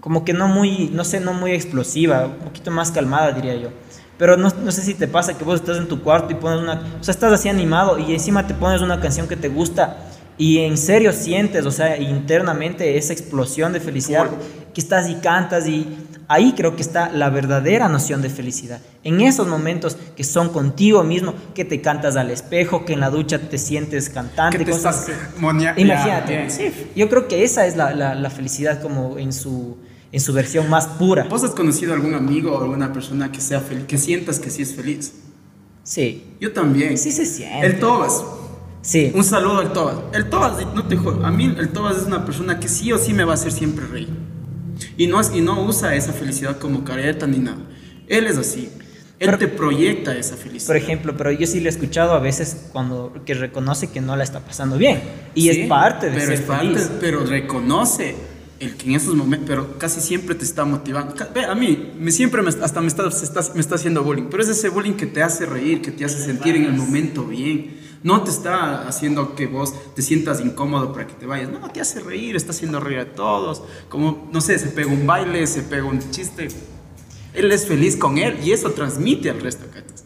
como 0.00 0.24
que 0.24 0.32
no 0.32 0.48
muy, 0.48 0.90
no 0.92 1.04
sé, 1.04 1.20
no 1.20 1.34
muy 1.34 1.52
explosiva, 1.52 2.26
un 2.26 2.44
poquito 2.44 2.70
más 2.70 2.90
calmada, 2.90 3.32
diría 3.32 3.54
yo. 3.56 3.68
Pero 4.16 4.36
no, 4.36 4.50
no 4.62 4.72
sé 4.72 4.82
si 4.82 4.94
te 4.94 5.08
pasa 5.08 5.36
que 5.36 5.44
vos 5.44 5.60
estás 5.60 5.78
en 5.78 5.88
tu 5.88 6.02
cuarto 6.02 6.32
y 6.32 6.36
pones 6.36 6.60
una... 6.60 6.82
O 7.00 7.04
sea, 7.04 7.12
estás 7.12 7.32
así 7.32 7.48
animado 7.48 7.98
y 7.98 8.12
encima 8.12 8.46
te 8.46 8.54
pones 8.54 8.80
una 8.82 9.00
canción 9.00 9.28
que 9.28 9.36
te 9.36 9.48
gusta 9.48 9.98
y 10.40 10.60
en 10.60 10.78
serio 10.78 11.12
sientes, 11.12 11.66
o 11.66 11.70
sea, 11.70 11.98
internamente 11.98 12.96
esa 12.96 13.12
explosión 13.12 13.74
de 13.74 13.80
felicidad. 13.80 14.26
Que 14.74 14.80
estás 14.80 15.08
y 15.08 15.14
cantas 15.16 15.66
y 15.66 15.86
ahí 16.28 16.54
creo 16.56 16.76
que 16.76 16.82
está 16.82 17.10
la 17.10 17.28
verdadera 17.30 17.88
noción 17.88 18.22
de 18.22 18.30
felicidad. 18.30 18.80
En 19.02 19.20
esos 19.20 19.48
momentos 19.48 19.96
que 20.16 20.22
son 20.24 20.50
contigo 20.50 21.02
mismo, 21.02 21.34
que 21.54 21.64
te 21.64 21.80
cantas 21.80 22.16
al 22.16 22.30
espejo, 22.30 22.84
que 22.84 22.92
en 22.92 23.00
la 23.00 23.10
ducha 23.10 23.38
te 23.40 23.58
sientes 23.58 24.08
cantante. 24.10 24.58
Que 24.58 24.64
te 24.64 24.70
cosas 24.70 25.08
estás 25.08 25.40
monia- 25.40 25.74
Imagínate. 25.76 26.50
Sí, 26.50 26.70
yo 26.94 27.08
creo 27.08 27.26
que 27.28 27.42
esa 27.44 27.66
es 27.66 27.76
la, 27.76 27.92
la- 27.94 28.14
la 28.14 28.30
felicidad 28.30 28.80
como 28.80 29.18
en 29.18 29.32
su, 29.32 29.76
en 30.12 30.20
su 30.20 30.32
versión 30.32 30.68
más 30.70 30.86
pura. 30.86 31.24
¿Vos 31.28 31.42
has 31.44 31.50
conocido 31.50 31.94
algún 31.94 32.14
amigo 32.14 32.52
o 32.52 32.62
alguna 32.62 32.92
persona 32.92 33.32
que 33.32 33.40
sea 33.40 33.60
feliz, 33.60 33.84
que 33.86 33.98
sientas 33.98 34.38
que 34.38 34.50
sí 34.50 34.62
es 34.62 34.74
feliz? 34.74 35.12
Sí, 35.82 36.36
Yo 36.40 36.52
también. 36.52 36.96
sí 36.98 37.10
se 37.10 37.24
siente. 37.26 37.66
El 37.66 37.80
Tobas. 37.80 38.22
Sí, 38.82 39.12
Un 39.14 39.24
saludo 39.24 39.58
al 39.58 39.72
Tobas. 39.72 39.96
El 40.14 40.30
Tobas, 40.30 40.54
no 40.74 40.84
te 40.86 40.96
jodas, 40.96 41.24
a 41.24 41.30
mí 41.30 41.54
el 41.58 41.68
Tobas 41.70 41.96
es 41.98 42.04
una 42.04 42.24
persona 42.24 42.58
que 42.60 42.68
sí 42.68 42.92
o 42.92 42.98
sí 42.98 43.12
me 43.12 43.24
va 43.24 43.32
a 43.32 43.34
hacer 43.34 43.52
siempre 43.52 43.86
reír. 43.86 44.08
Y 44.96 45.06
no, 45.06 45.20
es, 45.20 45.30
y 45.34 45.40
no 45.40 45.62
usa 45.64 45.94
esa 45.94 46.12
felicidad 46.12 46.58
como 46.58 46.84
careta 46.84 47.26
ni 47.26 47.38
nada. 47.38 47.58
Él 48.08 48.26
es 48.26 48.36
así. 48.36 48.68
Él 49.18 49.26
Pero- 49.26 49.38
te 49.38 49.48
proyecta 49.48 50.16
esa 50.16 50.34
felicidad. 50.36 50.68
por 50.68 50.76
ejemplo, 50.76 51.14
pero 51.16 51.30
yo 51.32 51.46
sí 51.46 51.60
le 51.60 51.66
he 51.66 51.72
escuchado 51.72 52.12
a 52.14 52.20
veces 52.20 52.68
cuando 52.72 53.12
que 53.26 53.34
reconoce 53.34 53.88
que 53.90 54.00
no 54.00 54.16
la 54.16 54.24
está 54.24 54.40
pasando 54.40 54.78
bien. 54.78 55.00
Y 55.34 55.42
Sí, 55.42 55.48
es 55.62 55.68
parte 55.68 56.06
de 56.06 56.12
pero 56.14 56.24
ser 56.26 56.34
es 56.34 56.40
parte, 56.40 56.66
feliz. 56.68 56.90
pero 57.00 57.24
reconoce 57.26 58.16
el 58.60 58.76
que 58.76 58.88
en 58.88 58.94
esos 58.96 59.14
momentos, 59.14 59.46
pero 59.46 59.78
casi 59.78 60.00
siempre 60.00 60.34
te 60.34 60.44
está 60.44 60.64
motivando. 60.64 61.14
Ve, 61.34 61.44
a 61.44 61.54
mí, 61.54 61.92
me, 61.98 62.10
siempre 62.10 62.40
me, 62.42 62.48
hasta 62.48 62.80
me 62.80 62.86
está, 62.88 63.08
está- 63.08 63.44
me 63.54 63.60
está 63.60 63.74
haciendo 63.74 64.02
bullying, 64.02 64.28
pero 64.30 64.42
es 64.42 64.48
ese 64.48 64.68
bullying 64.70 64.94
que 64.94 65.06
te 65.06 65.22
hace 65.22 65.44
reír, 65.46 65.82
que 65.82 65.90
te 65.90 66.04
hace 66.04 66.18
sentir 66.22 66.56
en 66.56 66.64
el 66.64 66.72
momento 66.72 67.24
bien. 67.24 67.79
No 68.02 68.22
te 68.22 68.30
está 68.30 68.88
haciendo 68.88 69.34
que 69.34 69.46
vos 69.46 69.74
te 69.94 70.00
sientas 70.00 70.40
incómodo 70.40 70.92
para 70.92 71.06
que 71.06 71.12
te 71.14 71.26
vayas. 71.26 71.50
No, 71.50 71.68
te 71.70 71.80
hace 71.80 72.00
reír, 72.00 72.34
está 72.34 72.52
haciendo 72.52 72.80
reír 72.80 73.00
a 73.00 73.14
todos. 73.14 73.62
Como, 73.88 74.28
no 74.32 74.40
sé, 74.40 74.58
se 74.58 74.68
pega 74.68 74.90
un 74.90 75.06
baile, 75.06 75.46
se 75.46 75.62
pega 75.62 75.84
un 75.84 75.98
chiste. 76.10 76.48
Él 77.34 77.52
es 77.52 77.66
feliz 77.66 77.96
con 77.96 78.18
él 78.18 78.38
y 78.42 78.52
eso 78.52 78.70
transmite 78.70 79.30
al 79.30 79.40
resto, 79.40 79.66
¿cachas? 79.72 80.04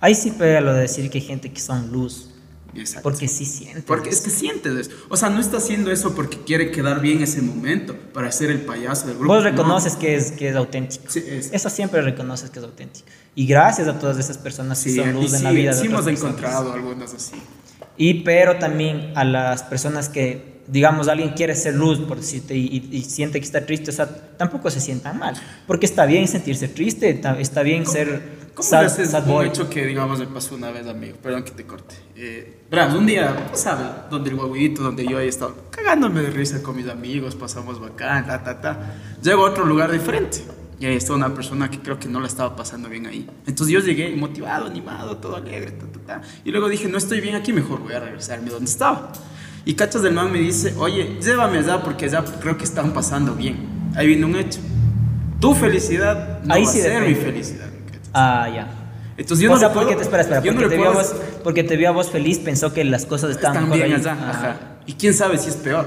Ahí 0.00 0.14
sí 0.14 0.30
pega 0.32 0.60
lo 0.60 0.72
de 0.74 0.82
decir 0.82 1.10
que 1.10 1.18
hay 1.18 1.24
gente 1.24 1.52
que 1.52 1.60
son 1.60 1.90
luz. 1.90 2.29
Exacto. 2.74 3.02
Porque 3.02 3.26
sí 3.28 3.44
siente. 3.44 3.82
Porque 3.82 4.10
es 4.10 4.20
que 4.20 4.30
sientes 4.30 4.74
eso. 4.74 4.90
O 5.08 5.16
sea, 5.16 5.28
no 5.30 5.40
está 5.40 5.56
haciendo 5.58 5.90
eso 5.90 6.14
porque 6.14 6.38
quiere 6.38 6.70
quedar 6.70 7.00
bien 7.00 7.22
ese 7.22 7.42
momento 7.42 7.96
para 8.12 8.30
ser 8.32 8.50
el 8.50 8.60
payaso 8.60 9.06
del 9.06 9.16
grupo. 9.16 9.34
Vos 9.34 9.42
no. 9.44 9.50
reconoces 9.50 9.96
que 9.96 10.14
es, 10.14 10.32
que 10.32 10.48
es 10.50 10.56
auténtico. 10.56 11.04
Sí, 11.08 11.22
es- 11.26 11.50
Eso 11.52 11.68
siempre 11.70 12.00
reconoces 12.02 12.50
que 12.50 12.58
es 12.60 12.64
auténtico. 12.64 13.06
Y 13.34 13.46
gracias 13.46 13.88
a 13.88 13.98
todas 13.98 14.18
esas 14.18 14.38
personas 14.38 14.82
que 14.82 14.90
Sí, 14.90 14.96
son 14.96 15.08
y 15.10 15.12
luz 15.12 15.32
en 15.32 15.38
sí, 15.38 15.44
la 15.44 15.50
vida 15.52 15.70
de 15.74 15.80
sí 15.80 15.86
hemos 15.86 16.00
otras 16.00 16.14
personas. 16.20 16.34
encontrado 16.38 16.72
algunas 16.72 17.14
así. 17.14 17.36
Y 17.96 18.22
pero 18.22 18.58
también 18.58 19.12
a 19.14 19.24
las 19.24 19.62
personas 19.62 20.08
que, 20.08 20.60
digamos, 20.68 21.08
alguien 21.08 21.30
quiere 21.30 21.54
ser 21.54 21.74
luz, 21.74 21.98
por 22.00 22.18
decirte, 22.18 22.54
y, 22.56 22.66
y- 22.90 22.96
y 22.96 23.02
siente 23.04 23.38
que 23.40 23.44
está 23.44 23.66
triste, 23.66 23.90
o 23.90 23.92
sea, 23.94 24.06
tampoco 24.36 24.70
se 24.70 24.80
sientan 24.80 25.18
mal. 25.18 25.34
Porque 25.66 25.84
está 25.86 26.06
bien 26.06 26.26
sentirse 26.28 26.68
triste, 26.68 27.20
está 27.40 27.62
bien 27.62 27.84
ser 27.86 28.06
¿Cómo 28.08 28.39
sad, 28.62 29.22
un 29.24 29.28
boy. 29.28 29.48
hecho 29.48 29.68
que, 29.68 29.86
digamos, 29.86 30.18
me 30.18 30.26
pasó 30.26 30.54
una 30.54 30.70
vez, 30.70 30.86
amigo? 30.86 31.16
Perdón 31.22 31.42
que 31.44 31.50
te 31.52 31.64
corte. 31.64 31.94
Eh, 32.16 32.58
un 32.96 33.06
día, 33.06 33.46
pues, 33.48 33.60
¿sabes? 33.62 33.86
Donde 34.10 34.30
el 34.30 34.36
huevito, 34.36 34.82
donde 34.82 35.06
yo 35.06 35.18
he 35.20 35.28
estado 35.28 35.54
cagándome 35.70 36.22
de 36.22 36.30
risa 36.30 36.62
con 36.62 36.76
mis 36.76 36.88
amigos, 36.88 37.34
pasamos 37.34 37.80
bacán, 37.80 38.26
ta, 38.26 38.42
ta, 38.42 38.60
ta. 38.60 38.94
Llego 39.22 39.46
a 39.46 39.50
otro 39.50 39.64
lugar 39.64 39.90
diferente. 39.90 40.44
Y 40.78 40.86
ahí 40.86 40.96
está 40.96 41.12
una 41.12 41.34
persona 41.34 41.70
que 41.70 41.78
creo 41.78 41.98
que 41.98 42.08
no 42.08 42.20
la 42.20 42.26
estaba 42.26 42.56
pasando 42.56 42.88
bien 42.88 43.06
ahí. 43.06 43.28
Entonces 43.46 43.72
yo 43.74 43.80
llegué 43.80 44.16
motivado, 44.16 44.66
animado, 44.66 45.18
todo 45.18 45.36
alegre, 45.36 45.72
ta, 45.72 45.86
ta, 45.86 46.20
ta. 46.20 46.28
Y 46.42 46.50
luego 46.50 46.68
dije, 46.68 46.88
no 46.88 46.96
estoy 46.96 47.20
bien 47.20 47.34
aquí, 47.34 47.52
mejor 47.52 47.80
voy 47.80 47.92
a 47.92 48.00
regresarme 48.00 48.48
donde 48.50 48.70
estaba. 48.70 49.12
Y 49.66 49.74
cachas 49.74 50.00
del 50.02 50.14
man 50.14 50.32
me 50.32 50.38
dice, 50.38 50.74
oye, 50.78 51.18
llévame 51.20 51.58
allá 51.58 51.82
porque 51.82 52.06
allá 52.06 52.24
creo 52.40 52.56
que 52.56 52.64
están 52.64 52.92
pasando 52.94 53.34
bien. 53.34 53.58
Ahí 53.94 54.06
viene 54.06 54.24
un 54.24 54.36
hecho. 54.36 54.60
Tu 55.38 55.54
felicidad 55.54 56.40
no 56.44 56.54
Ahí 56.54 56.64
va 56.64 56.70
sí 56.70 56.80
a 56.80 56.82
ser 56.82 57.02
mi 57.02 57.08
depende. 57.08 57.30
felicidad. 57.32 57.69
Ah, 58.12 58.48
ya. 58.54 58.66
Entonces 59.16 59.44
yo 59.44 59.50
o 59.50 59.54
no 59.54 59.58
sea, 59.60 59.68
le 59.68 59.74
puedo- 59.74 59.86
porque 59.86 59.96
te 59.96 60.02
espera, 60.02 60.22
espera, 60.22 60.40
no 60.40 60.52
porque, 60.52 60.68
te 60.68 60.76
vio 60.76 60.88
a 60.88 60.92
puedo- 60.92 61.08
vos, 61.08 61.14
porque 61.44 61.64
te 61.64 61.76
vio 61.76 61.88
a 61.88 61.92
vos 61.92 62.10
feliz, 62.10 62.38
pensó 62.38 62.72
que 62.72 62.84
las 62.84 63.04
cosas 63.06 63.30
estaban 63.30 63.64
mejor 63.64 63.76
bien 63.76 63.92
ahí. 63.92 64.00
allá, 64.00 64.16
Ah, 64.18 64.30
ajá. 64.30 64.56
Y 64.86 64.94
quién 64.94 65.12
sabe 65.14 65.36
si 65.38 65.50
es 65.50 65.56
peor. 65.56 65.86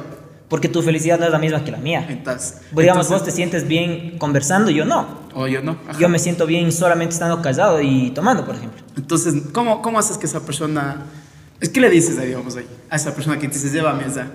Porque 0.50 0.70
tu 0.70 0.84
felicidad 0.84 1.18
no 1.18 1.26
es 1.26 1.32
la 1.32 1.40
misma 1.40 1.64
que 1.64 1.72
la 1.72 1.80
mía. 1.80 2.06
Entonces, 2.08 2.58
Pues, 2.74 2.84
digamos, 2.84 3.08
entonces- 3.08 3.10
vos 3.10 3.24
te 3.24 3.32
sientes 3.32 3.68
bien 3.68 4.20
conversando, 4.20 4.70
yo 4.70 4.86
no. 4.86 5.24
o 5.34 5.48
yo 5.48 5.64
no. 5.64 5.78
ajá. 5.90 5.98
Yo 6.00 6.10
me 6.10 6.20
siento 6.20 6.46
bien 6.46 6.72
solamente 6.72 7.14
estando 7.14 7.42
callado 7.42 7.82
y 7.82 8.12
tomando, 8.12 8.46
por 8.46 8.54
ejemplo. 8.56 8.84
Entonces, 8.96 9.34
¿cómo, 9.52 9.82
¿cómo 9.82 9.98
haces 9.98 10.18
que 10.20 10.28
esa 10.28 10.42
persona... 10.42 10.98
Es 11.60 11.70
que 11.70 11.80
le 11.82 11.90
dices 11.90 12.22
digamos, 12.22 12.56
ahí, 12.56 12.68
a 12.90 12.96
esa 12.98 13.16
persona 13.16 13.40
que 13.40 13.48
te 13.48 13.56
dices, 13.56 13.72
llévame 13.74 14.04
allá? 14.04 14.28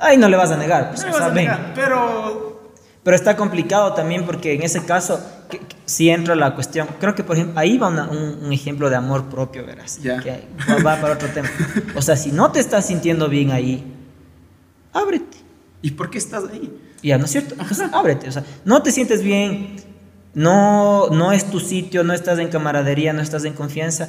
Ahí 0.00 0.16
no 0.16 0.28
le 0.28 0.36
vas 0.36 0.50
a 0.50 0.56
negar, 0.56 0.88
pues, 0.88 1.02
No 1.02 1.06
le 1.08 1.12
vas 1.12 1.22
a 1.22 1.30
negar, 1.32 1.72
pero... 1.76 2.72
Pero 3.04 3.16
está 3.16 3.36
complicado 3.36 3.92
también 3.94 4.26
porque 4.26 4.54
en 4.54 4.62
ese 4.62 4.84
caso 4.84 5.20
que- 5.50 5.60
sí 5.84 6.08
entra 6.08 6.34
la 6.34 6.54
cuestión. 6.54 6.88
Creo 7.00 7.14
que, 7.14 7.22
por 7.24 7.36
ejemplo, 7.36 7.58
ahí 7.60 7.76
va 7.76 7.88
una- 7.88 8.08
un, 8.08 8.38
un 8.44 8.52
ejemplo 8.52 8.88
de 8.88 8.96
amor 8.96 9.24
propio, 9.26 9.66
verás. 9.66 10.00
Ya. 10.02 10.20
Que 10.20 10.44
va, 10.68 10.76
va 10.76 11.00
para 11.00 11.14
otro 11.14 11.28
tema. 11.28 11.50
O 11.94 12.00
sea, 12.02 12.16
si 12.16 12.30
no 12.32 12.50
te 12.52 12.60
estás 12.60 12.86
sintiendo 12.86 13.28
bien 13.28 13.50
ahí, 13.50 13.84
ábrete. 14.92 15.36
¿Y 15.82 15.90
por 15.92 16.10
qué 16.10 16.18
estás 16.18 16.44
ahí? 16.50 16.72
Ya, 17.02 17.18
¿no 17.18 17.24
es 17.24 17.30
cierto? 17.30 17.54
Entonces, 17.58 17.88
ábrete. 17.92 18.28
O 18.28 18.32
sea, 18.32 18.44
no 18.64 18.82
te 18.82 18.92
sientes 18.92 19.22
bien, 19.22 19.76
no, 20.34 21.08
no 21.10 21.32
es 21.32 21.50
tu 21.50 21.60
sitio, 21.60 22.04
no 22.04 22.12
estás 22.12 22.38
en 22.38 22.48
camaradería, 22.48 23.12
no 23.12 23.22
estás 23.22 23.44
en 23.44 23.54
confianza. 23.54 24.08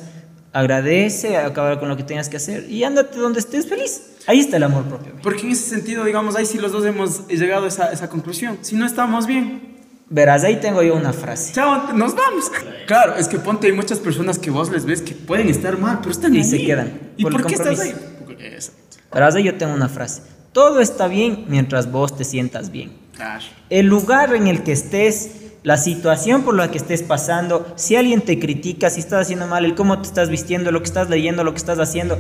Agradece, 0.54 1.38
acabar 1.38 1.80
con 1.80 1.88
lo 1.88 1.96
que 1.96 2.04
tengas 2.04 2.28
que 2.28 2.36
hacer 2.36 2.70
y 2.70 2.84
ándate 2.84 3.18
donde 3.18 3.40
estés 3.40 3.68
feliz. 3.68 4.02
Ahí 4.28 4.42
está 4.42 4.58
el 4.58 4.64
amor 4.64 4.84
propio. 4.84 5.14
Porque 5.24 5.44
en 5.44 5.52
ese 5.52 5.70
sentido, 5.70 6.04
digamos, 6.04 6.36
ahí 6.36 6.46
sí 6.46 6.58
los 6.58 6.74
dos 6.74 6.86
hemos 6.86 7.26
llegado 7.30 7.64
a 7.66 7.68
esa, 7.70 7.92
esa 7.94 8.10
conclusión. 8.10 8.58
Si 8.62 8.76
no 8.76 8.86
estamos 8.86 9.28
bien, 9.28 9.78
Verás, 10.14 10.44
ahí 10.44 10.58
tengo 10.58 10.84
yo 10.84 10.94
una 10.94 11.14
frase. 11.14 11.54
chao, 11.54 11.94
nos 11.94 12.14
vamos. 12.14 12.52
Claro, 12.86 13.16
es 13.16 13.30
que 13.30 13.40
ponte, 13.40 13.68
hay 13.68 13.74
muchas 13.74 13.98
personas 13.98 14.38
que 14.38 14.52
vos 14.52 14.70
les 14.70 14.86
ves 14.86 15.02
que 15.02 15.16
pueden 15.16 15.48
estar 15.48 15.78
mal, 15.78 16.00
pero 16.00 16.12
están 16.12 16.36
Y 16.36 16.40
ahí. 16.40 16.44
se 16.44 16.66
quedan, 16.66 17.00
¿Y 17.16 17.24
por 17.24 17.46
qué 17.46 17.54
estás 17.54 17.80
ahí? 17.80 17.96
Exacto. 18.40 18.98
Verás, 19.14 19.36
ahí 19.36 19.44
yo 19.46 19.56
tengo 19.58 19.74
una 19.74 19.88
frase. 19.88 20.22
Todo 20.52 20.82
está 20.82 21.08
bien 21.08 21.46
mientras 21.48 21.90
vos 21.90 22.18
te 22.18 22.26
sientas 22.26 22.72
bien. 22.72 22.92
Claro. 23.16 23.46
El 23.70 23.86
lugar 23.86 24.36
en 24.36 24.48
el 24.48 24.64
que 24.64 24.74
estés, 24.74 25.30
la 25.64 25.78
situación 25.78 26.42
por 26.44 26.56
la 26.56 26.70
que 26.72 26.78
estés 26.78 27.04
pasando, 27.04 27.72
si 27.78 27.96
alguien 27.96 28.20
te 28.22 28.38
critica, 28.38 28.90
si 28.90 29.00
estás 29.00 29.22
haciendo 29.22 29.48
mal, 29.48 29.64
el 29.64 29.76
cómo 29.76 30.02
te 30.02 30.10
estás 30.10 30.30
vistiendo, 30.30 30.72
lo 30.74 30.80
que 30.82 30.88
estás 30.88 31.10
leyendo, 31.10 31.46
lo 31.46 31.52
que 31.54 31.58
estás 31.58 31.80
haciendo, 31.80 32.18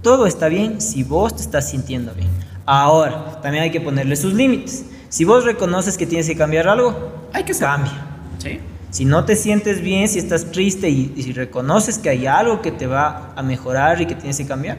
todo 0.00 0.26
está 0.28 0.46
bien 0.46 0.80
si 0.80 1.02
vos 1.02 1.34
te 1.34 1.42
estás 1.42 1.68
sintiendo 1.70 2.14
bien. 2.14 2.28
Ahora, 2.66 3.40
también 3.42 3.64
hay 3.64 3.72
que 3.72 3.80
ponerle 3.80 4.14
sus 4.14 4.32
límites. 4.34 4.84
Si 5.12 5.26
vos 5.26 5.44
reconoces 5.44 5.98
que 5.98 6.06
tienes 6.06 6.26
que 6.26 6.34
cambiar 6.34 6.66
algo, 6.68 7.28
Hay 7.34 7.44
que 7.44 7.54
cambia. 7.54 7.92
Sí. 8.38 8.58
Si 8.88 9.04
no 9.04 9.26
te 9.26 9.36
sientes 9.36 9.82
bien, 9.82 10.08
si 10.08 10.18
estás 10.18 10.50
triste 10.50 10.88
y, 10.88 11.12
y 11.14 11.22
si 11.22 11.34
reconoces 11.34 11.98
que 11.98 12.08
hay 12.08 12.26
algo 12.26 12.62
que 12.62 12.72
te 12.72 12.86
va 12.86 13.34
a 13.36 13.42
mejorar 13.42 14.00
y 14.00 14.06
que 14.06 14.14
tienes 14.14 14.38
que 14.38 14.46
cambiar, 14.46 14.78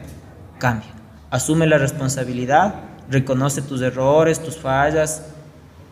cambia. 0.58 0.88
Asume 1.30 1.68
la 1.68 1.78
responsabilidad, 1.78 2.74
reconoce 3.08 3.62
tus 3.62 3.80
errores, 3.80 4.42
tus 4.42 4.56
fallas 4.58 5.22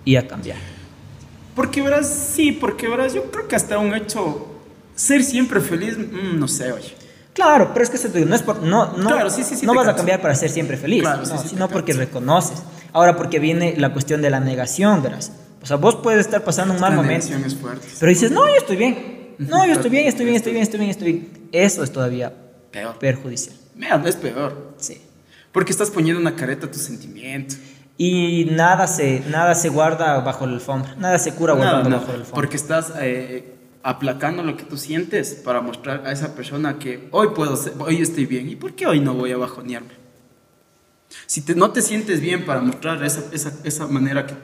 y 0.05 0.17
a 0.17 0.27
cambiar. 0.27 0.59
Porque 1.55 1.81
verás, 1.81 2.09
sí, 2.09 2.51
porque 2.51 2.89
verás, 2.89 3.15
yo 3.15 3.31
creo 3.31 3.47
que 3.47 3.55
hasta 3.55 3.79
un 3.79 3.95
hecho, 3.95 4.49
ser 4.97 5.23
siempre 5.23 5.61
feliz, 5.61 5.97
mm, 5.97 6.37
no 6.41 6.49
sé, 6.49 6.73
oye. 6.73 6.97
Claro, 7.33 7.71
pero 7.73 7.85
es 7.85 7.91
que 7.91 7.97
eso 7.97 8.09
te 8.09 8.19
digo, 8.19 8.29
no 8.29 8.35
es 8.35 8.43
por, 8.43 8.61
no, 8.61 8.97
no, 8.97 9.07
Claro, 9.09 9.31
sí, 9.31 9.45
sí, 9.45 9.55
sí, 9.55 9.67
no 9.67 9.73
vas 9.73 9.85
a 9.85 9.91
canso. 9.91 9.99
cambiar 9.99 10.21
para 10.21 10.35
ser 10.35 10.51
siempre 10.51 10.77
feliz, 10.77 11.03
Claro, 11.03 11.23
no, 11.25 11.39
sino 11.39 11.69
porque 11.69 11.93
reconoces. 11.93 12.61
Ahora 12.93 13.17
porque 13.17 13.39
viene 13.39 13.75
la 13.79 13.93
cuestión 13.93 14.23
de 14.23 14.31
la 14.31 14.41
negación, 14.41 15.03
verás. 15.03 15.33
O 15.63 15.67
sea, 15.67 15.77
vos 15.77 15.97
puedes 15.97 16.21
estar 16.27 16.43
pasando 16.45 16.75
un 16.75 16.81
mal 16.81 16.91
La 16.91 16.97
momento, 17.03 17.27
es 17.47 17.55
fuerte. 17.55 17.87
pero 18.01 18.11
dices, 18.11 18.31
no, 18.31 18.47
yo 18.49 18.55
estoy 18.57 18.77
bien. 18.77 19.35
No, 19.39 19.65
yo 19.67 19.73
estoy 19.73 19.91
bien, 19.91 20.07
estoy 20.07 20.25
bien, 20.27 20.37
estoy 20.37 20.53
bien, 20.53 20.63
estoy 20.63 20.79
bien, 20.81 20.91
estoy 20.91 21.13
bien. 21.13 21.49
Eso 21.53 21.83
es 21.85 21.93
todavía 21.93 22.33
Peor. 22.71 22.99
perjudicial. 22.99 23.57
Mira, 23.75 24.03
es 24.05 24.17
peor. 24.17 24.75
Sí. 24.77 25.01
Porque 25.53 25.73
estás 25.73 25.91
poniendo 25.91 26.21
una 26.21 26.35
careta 26.37 26.67
a 26.67 26.71
tu 26.71 26.79
sentimiento. 26.79 27.55
Y 27.97 28.47
nada 28.53 28.87
se, 28.87 29.23
nada 29.31 29.55
se 29.55 29.69
guarda 29.69 30.19
bajo 30.21 30.47
la 30.47 30.55
alfombra, 30.55 30.95
nada 30.97 31.19
se 31.19 31.35
cura 31.35 31.55
guardando 31.55 31.89
nada, 31.91 32.01
bajo 32.01 32.13
la 32.13 32.19
alfombra. 32.19 32.35
porque 32.35 32.57
estás 32.57 32.93
eh, 33.01 33.55
aplacando 33.83 34.43
lo 34.43 34.57
que 34.57 34.65
tú 34.65 34.77
sientes 34.77 35.35
para 35.45 35.61
mostrar 35.61 36.07
a 36.07 36.13
esa 36.13 36.35
persona 36.35 36.79
que 36.79 37.09
hoy 37.13 37.29
puedo 37.35 37.55
ser, 37.57 37.75
hoy 37.79 38.01
estoy 38.03 38.27
bien. 38.27 38.49
¿Y 38.49 38.57
por 38.57 38.75
qué 38.75 38.87
hoy 38.87 39.01
no 39.01 39.15
voy 39.15 39.33
a 39.33 39.37
bajonearme? 39.37 40.02
Si 41.33 41.41
te- 41.41 41.55
no 41.55 41.71
te 41.71 41.81
sientes 41.81 42.21
bien 42.21 42.45
para 42.45 42.61
mostrar 42.61 43.03
esa, 43.03 43.23
esa, 43.33 43.55
esa 43.65 43.87
manera 43.87 44.27
que 44.27 44.35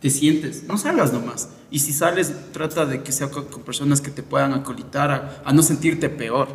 te 0.00 0.10
sientes, 0.10 0.64
no 0.64 0.76
salgas 0.76 1.12
nomás. 1.12 1.48
Y 1.70 1.78
si 1.78 1.92
sales, 1.92 2.32
trata 2.52 2.84
de 2.84 3.04
que 3.04 3.12
sea 3.12 3.28
con, 3.30 3.44
con 3.44 3.62
personas 3.62 4.00
que 4.00 4.10
te 4.10 4.24
puedan 4.24 4.52
acolitar 4.52 5.08
a, 5.12 5.42
a 5.44 5.52
no 5.52 5.62
sentirte 5.62 6.08
peor. 6.08 6.48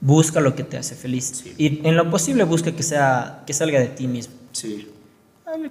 Busca 0.00 0.40
lo 0.40 0.54
que 0.54 0.62
te 0.62 0.76
hace 0.76 0.94
feliz. 0.94 1.24
Sí. 1.42 1.52
Y 1.58 1.84
en 1.84 1.96
lo 1.96 2.08
posible 2.12 2.44
busca 2.44 2.70
que, 2.76 2.84
sea, 2.84 3.42
que 3.44 3.52
salga 3.52 3.80
de 3.80 3.88
ti 3.88 4.06
mismo. 4.06 4.34
Sí. 4.52 4.88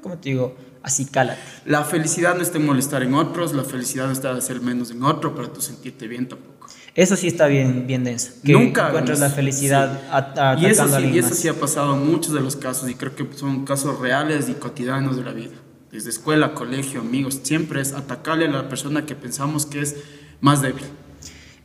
Como 0.02 0.18
te 0.18 0.32
digo, 0.32 0.58
así 0.84 1.06
cálate. 1.06 1.40
La 1.66 1.86
felicidad 1.86 2.36
no 2.36 2.42
está 2.42 2.58
en 2.58 2.66
molestar 2.66 3.02
en 3.02 3.14
otros, 3.14 3.54
la 3.54 3.64
felicidad 3.64 4.08
no 4.08 4.12
está 4.12 4.32
en 4.32 4.38
hacer 4.40 4.60
menos 4.60 4.92
en 4.92 5.02
otro 5.04 5.34
para 5.34 5.54
tú 5.54 5.62
sentirte 5.62 6.06
bien 6.10 6.28
tampoco. 6.28 6.55
Eso 6.96 7.18
sí 7.18 7.28
está 7.28 7.48
bien, 7.48 7.86
bien 7.88 8.06
denso. 8.06 8.32
Que 8.44 8.54
Nunca 8.54 8.88
encuentras 8.88 9.20
la 9.20 9.30
felicidad 9.30 10.00
sí. 10.02 10.08
a- 10.10 10.52
a- 10.54 10.60
Y 10.60 10.66
eso, 10.68 10.84
atacando 10.84 10.96
a 11.08 11.10
sí, 11.10 11.16
y 11.16 11.20
eso 11.20 11.30
más. 11.30 11.38
sí 11.38 11.48
ha 11.50 11.54
pasado 11.54 11.94
en 11.96 12.10
muchos 12.10 12.34
de 12.34 12.40
los 12.40 12.56
casos 12.56 12.90
y 12.90 12.96
creo 12.96 13.14
que 13.16 13.28
son 13.36 13.66
casos 13.66 14.00
reales 14.00 14.48
y 14.50 14.54
cotidianos 14.54 15.18
de 15.18 15.24
la 15.24 15.34
vida. 15.34 15.52
Desde 15.92 16.10
escuela, 16.10 16.54
colegio, 16.54 17.02
amigos, 17.02 17.40
siempre 17.44 17.82
es 17.82 17.92
atacarle 17.94 18.46
a 18.46 18.50
la 18.50 18.70
persona 18.70 19.06
que 19.06 19.14
pensamos 19.16 19.66
que 19.66 19.82
es 19.82 19.96
más 20.40 20.62
débil. 20.62 20.84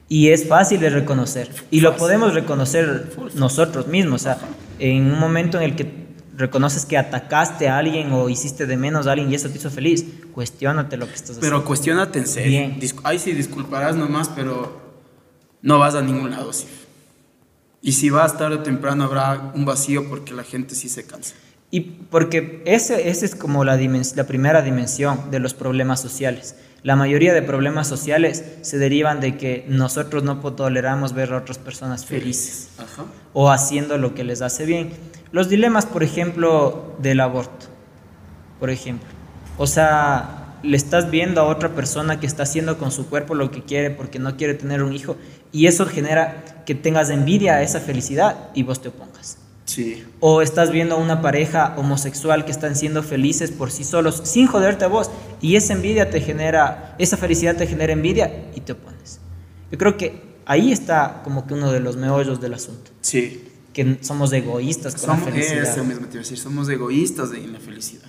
Y 0.08 0.30
es 0.30 0.48
fácil 0.48 0.80
de 0.80 0.90
reconocer. 0.90 1.48
Y 1.70 1.80
lo 1.80 1.96
podemos 1.96 2.34
reconocer 2.34 3.12
nosotros 3.34 3.86
mismos. 3.86 4.22
O 4.22 4.24
sea, 4.24 4.38
en 4.80 5.12
un 5.12 5.18
momento 5.20 5.58
en 5.58 5.62
el 5.64 5.76
que 5.76 6.08
reconoces 6.36 6.84
que 6.86 6.98
atacaste 6.98 7.68
a 7.68 7.78
alguien 7.78 8.10
o 8.12 8.28
hiciste 8.28 8.66
de 8.66 8.76
menos 8.76 9.06
a 9.06 9.12
alguien 9.12 9.30
y 9.30 9.36
eso 9.36 9.48
te 9.48 9.58
hizo 9.58 9.70
feliz, 9.70 10.04
cuestiónate 10.32 10.96
lo 10.96 11.06
que 11.06 11.14
estás 11.14 11.36
haciendo. 11.36 11.46
Pero 11.58 11.64
cuestionate 11.64 12.18
en 12.18 12.26
serio. 12.26 12.50
Bien. 12.50 12.80
Ahí 13.04 13.20
sí 13.20 13.32
disculparás 13.32 13.94
nomás, 13.94 14.28
pero 14.28 14.89
no 15.62 15.78
vas 15.78 15.94
a 15.94 16.02
ningún 16.02 16.30
lado, 16.30 16.52
sí. 16.52 16.66
Y 17.82 17.92
si 17.92 18.10
vas 18.10 18.36
tarde 18.36 18.56
o 18.56 18.60
temprano 18.60 19.04
habrá 19.04 19.52
un 19.54 19.64
vacío 19.64 20.08
porque 20.08 20.34
la 20.34 20.44
gente 20.44 20.74
sí 20.74 20.88
se 20.88 21.06
cansa. 21.06 21.34
Y 21.70 21.80
porque 21.80 22.62
ese, 22.66 23.08
ese 23.08 23.26
es 23.26 23.34
como 23.34 23.64
la, 23.64 23.76
la 23.76 24.24
primera 24.26 24.60
dimensión 24.62 25.30
de 25.30 25.38
los 25.38 25.54
problemas 25.54 26.00
sociales. 26.00 26.56
La 26.82 26.96
mayoría 26.96 27.32
de 27.32 27.42
problemas 27.42 27.86
sociales 27.86 28.44
se 28.62 28.78
derivan 28.78 29.20
de 29.20 29.36
que 29.36 29.64
nosotros 29.68 30.24
no 30.24 30.38
toleramos 30.38 31.12
ver 31.12 31.32
a 31.32 31.38
otras 31.38 31.58
personas 31.58 32.06
felices 32.06 32.70
Ajá. 32.78 33.04
o 33.34 33.50
haciendo 33.50 33.98
lo 33.98 34.14
que 34.14 34.24
les 34.24 34.42
hace 34.42 34.64
bien. 34.64 34.90
Los 35.30 35.48
dilemas, 35.48 35.86
por 35.86 36.02
ejemplo, 36.02 36.96
del 36.98 37.20
aborto, 37.20 37.66
por 38.58 38.70
ejemplo. 38.70 39.08
O 39.58 39.66
sea, 39.66 40.56
le 40.62 40.76
estás 40.76 41.10
viendo 41.10 41.40
a 41.40 41.44
otra 41.44 41.70
persona 41.70 42.18
que 42.18 42.26
está 42.26 42.42
haciendo 42.44 42.78
con 42.78 42.90
su 42.90 43.08
cuerpo 43.08 43.34
lo 43.34 43.50
que 43.50 43.62
quiere 43.62 43.90
porque 43.90 44.18
no 44.18 44.36
quiere 44.36 44.54
tener 44.54 44.82
un 44.82 44.92
hijo 44.92 45.16
y 45.52 45.66
eso 45.66 45.86
genera 45.86 46.44
que 46.66 46.74
tengas 46.74 47.10
envidia 47.10 47.54
a 47.54 47.62
esa 47.62 47.80
felicidad 47.80 48.50
y 48.54 48.62
vos 48.62 48.80
te 48.80 48.88
opongas. 48.88 49.38
Sí. 49.64 50.04
O 50.18 50.42
estás 50.42 50.70
viendo 50.72 50.96
a 50.96 50.98
una 50.98 51.22
pareja 51.22 51.74
homosexual 51.76 52.44
que 52.44 52.50
están 52.50 52.74
siendo 52.74 53.02
felices 53.04 53.50
por 53.52 53.70
sí 53.70 53.84
solos 53.84 54.20
sin 54.24 54.46
joderte 54.48 54.84
a 54.84 54.88
vos 54.88 55.10
y 55.40 55.54
esa 55.56 55.72
envidia 55.74 56.10
te 56.10 56.20
genera, 56.20 56.94
esa 56.98 57.16
felicidad 57.16 57.56
te 57.56 57.66
genera 57.66 57.92
envidia 57.92 58.46
y 58.54 58.60
te 58.62 58.72
opones. 58.72 59.20
Yo 59.70 59.78
creo 59.78 59.96
que 59.96 60.22
ahí 60.46 60.72
está 60.72 61.20
como 61.22 61.46
que 61.46 61.54
uno 61.54 61.70
de 61.70 61.78
los 61.80 61.96
meollos 61.96 62.40
del 62.40 62.54
asunto, 62.54 62.90
Sí. 63.00 63.44
que 63.72 63.98
somos 64.00 64.32
egoístas 64.32 64.94
con 64.94 65.02
Somos, 65.04 65.26
la 65.26 65.32
felicidad. 65.32 65.62
eso 65.62 65.84
mismo 65.84 66.06
te 66.06 66.14
iba 66.14 66.20
a 66.20 66.24
decir, 66.24 66.38
somos 66.38 66.68
egoístas 66.68 67.30
de- 67.30 67.38
en 67.38 67.52
la 67.52 67.60
felicidad. 67.60 68.08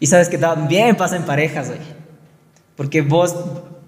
Y 0.00 0.06
sabes 0.06 0.28
que 0.30 0.38
también 0.38 0.96
pasa 0.96 1.16
en 1.16 1.24
parejas, 1.24 1.68
güey. 1.68 1.80
Porque 2.76 3.02
vos, 3.02 3.34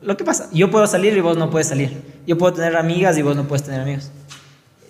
lo 0.02 0.16
que 0.18 0.24
pasa, 0.24 0.48
yo 0.52 0.70
puedo 0.70 0.86
salir 0.86 1.16
y 1.16 1.20
vos 1.20 1.36
no 1.38 1.48
puedes 1.50 1.68
salir. 1.68 2.15
Yo 2.26 2.36
puedo 2.36 2.52
tener 2.52 2.76
amigas 2.76 3.16
y 3.18 3.22
vos 3.22 3.36
no 3.36 3.46
puedes 3.46 3.64
tener 3.64 3.80
amigos. 3.80 4.10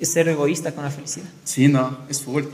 Es 0.00 0.12
ser 0.12 0.28
egoísta 0.28 0.72
con 0.72 0.84
la 0.84 0.90
felicidad. 0.90 1.26
Sí, 1.44 1.68
no, 1.68 1.98
es 2.08 2.22
full. 2.22 2.44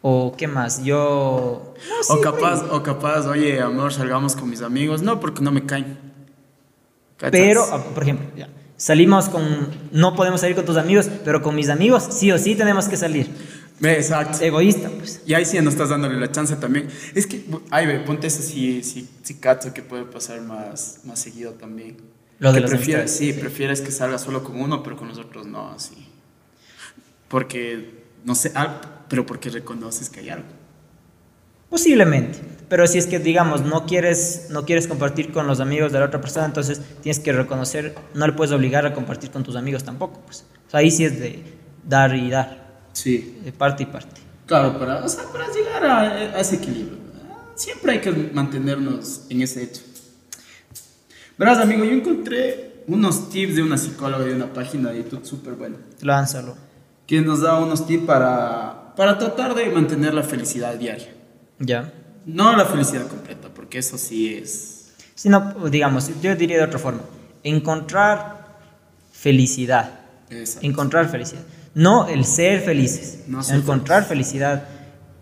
O 0.00 0.34
qué 0.36 0.48
más, 0.48 0.82
yo... 0.82 1.74
No, 1.88 2.02
sí, 2.02 2.12
o 2.12 2.20
capaz, 2.20 2.60
güey. 2.62 2.72
o 2.72 2.82
capaz, 2.82 3.26
oye, 3.26 3.60
amor, 3.60 3.92
salgamos 3.92 4.34
con 4.34 4.50
mis 4.50 4.60
amigos. 4.60 5.00
No, 5.00 5.20
porque 5.20 5.42
no 5.42 5.52
me 5.52 5.64
caen. 5.64 5.98
¿Cachas? 7.16 7.30
Pero, 7.30 7.64
ah, 7.70 7.84
por 7.94 8.02
ejemplo, 8.02 8.26
ya, 8.36 8.48
salimos 8.76 9.28
con... 9.28 9.68
No 9.92 10.16
podemos 10.16 10.40
salir 10.40 10.56
con 10.56 10.64
tus 10.64 10.76
amigos, 10.76 11.08
pero 11.24 11.40
con 11.40 11.54
mis 11.54 11.68
amigos 11.68 12.08
sí 12.10 12.32
o 12.32 12.38
sí 12.38 12.56
tenemos 12.56 12.88
que 12.88 12.96
salir. 12.96 13.30
Exacto. 13.80 14.38
Egoísta, 14.40 14.90
pues. 14.90 15.22
Y 15.26 15.34
ahí 15.34 15.44
sí 15.44 15.60
no 15.60 15.70
estás 15.70 15.88
dándole 15.88 16.18
la 16.18 16.30
chance 16.30 16.54
también. 16.56 16.88
Es 17.14 17.26
que, 17.26 17.44
ay, 17.70 17.86
ve, 17.86 18.00
ponte 18.00 18.26
eso 18.26 18.42
sí, 18.42 18.82
sí, 18.82 19.08
sí, 19.22 19.34
cacho 19.34 19.72
que 19.72 19.82
puede 19.82 20.04
pasar 20.04 20.40
más, 20.40 21.00
más 21.04 21.18
seguido 21.18 21.52
también. 21.52 21.96
Lo 22.42 22.52
de 22.52 22.56
que 22.58 22.62
las 22.62 22.70
prefieres, 22.70 23.10
sí, 23.12 23.32
sí. 23.32 23.38
prefieres 23.38 23.80
que 23.80 23.92
salga 23.92 24.18
solo 24.18 24.42
con 24.42 24.60
uno, 24.60 24.82
pero 24.82 24.96
con 24.96 25.06
los 25.06 25.16
otros 25.18 25.46
no, 25.46 25.70
así. 25.70 26.08
Porque, 27.28 28.02
no 28.24 28.34
sé, 28.34 28.50
ah, 28.56 28.80
pero 29.08 29.24
porque 29.24 29.48
reconoces 29.48 30.10
que 30.10 30.18
hay 30.20 30.30
algo. 30.30 30.48
Posiblemente. 31.70 32.40
Pero 32.68 32.86
si 32.88 32.98
es 32.98 33.06
que, 33.06 33.20
digamos, 33.20 33.62
no 33.62 33.86
quieres, 33.86 34.48
no 34.50 34.64
quieres 34.64 34.88
compartir 34.88 35.30
con 35.32 35.46
los 35.46 35.60
amigos 35.60 35.92
de 35.92 36.00
la 36.00 36.06
otra 36.06 36.20
persona, 36.20 36.46
entonces 36.46 36.80
tienes 37.00 37.20
que 37.20 37.32
reconocer, 37.32 37.94
no 38.14 38.26
le 38.26 38.32
puedes 38.32 38.52
obligar 38.52 38.86
a 38.86 38.92
compartir 38.92 39.30
con 39.30 39.44
tus 39.44 39.54
amigos 39.54 39.84
tampoco. 39.84 40.18
Pues. 40.26 40.44
O 40.66 40.70
sea, 40.70 40.80
ahí 40.80 40.90
sí 40.90 41.04
es 41.04 41.20
de 41.20 41.44
dar 41.86 42.12
y 42.16 42.28
dar, 42.28 42.72
Sí. 42.92 43.38
de 43.44 43.52
parte 43.52 43.84
y 43.84 43.86
parte. 43.86 44.20
Claro, 44.46 44.78
para, 44.80 45.04
o 45.04 45.08
sea, 45.08 45.24
para 45.32 45.46
llegar 45.52 45.84
a, 45.86 46.00
a 46.10 46.40
ese 46.40 46.56
equilibrio. 46.56 46.98
Siempre 47.54 47.92
hay 47.92 48.00
que 48.00 48.10
mantenernos 48.10 49.26
en 49.30 49.42
ese 49.42 49.62
hecho. 49.62 49.82
Verás, 51.42 51.58
amigo, 51.58 51.82
yo 51.84 51.90
encontré 51.90 52.84
unos 52.86 53.28
tips 53.28 53.56
de 53.56 53.64
una 53.64 53.76
psicóloga 53.76 54.24
de 54.24 54.32
una 54.32 54.52
página 54.52 54.92
de 54.92 54.98
YouTube 54.98 55.26
súper 55.26 55.54
buena. 55.54 55.76
Lánzalo. 56.00 56.54
que 57.04 57.20
nos 57.20 57.40
da 57.40 57.58
unos 57.58 57.84
tips 57.84 58.04
para, 58.04 58.94
para 58.94 59.18
tratar 59.18 59.52
de 59.56 59.68
mantener 59.70 60.14
la 60.14 60.22
felicidad 60.22 60.76
diaria. 60.76 61.12
Ya. 61.58 61.92
No 62.26 62.56
la 62.56 62.64
felicidad 62.64 63.08
completa, 63.08 63.48
porque 63.52 63.78
eso 63.78 63.98
sí 63.98 64.32
es... 64.32 64.92
Si 65.16 65.28
no, 65.28 65.68
digamos, 65.68 66.12
yo 66.22 66.36
diría 66.36 66.58
de 66.58 66.62
otra 66.62 66.78
forma, 66.78 67.00
encontrar 67.42 68.60
felicidad. 69.10 69.98
Exacto. 70.30 70.64
Encontrar 70.64 71.10
felicidad. 71.10 71.42
No 71.74 72.06
el 72.06 72.24
ser 72.24 72.60
felices, 72.60 73.24
No 73.26 73.42
encontrar 73.50 74.04
felicidad 74.04 74.68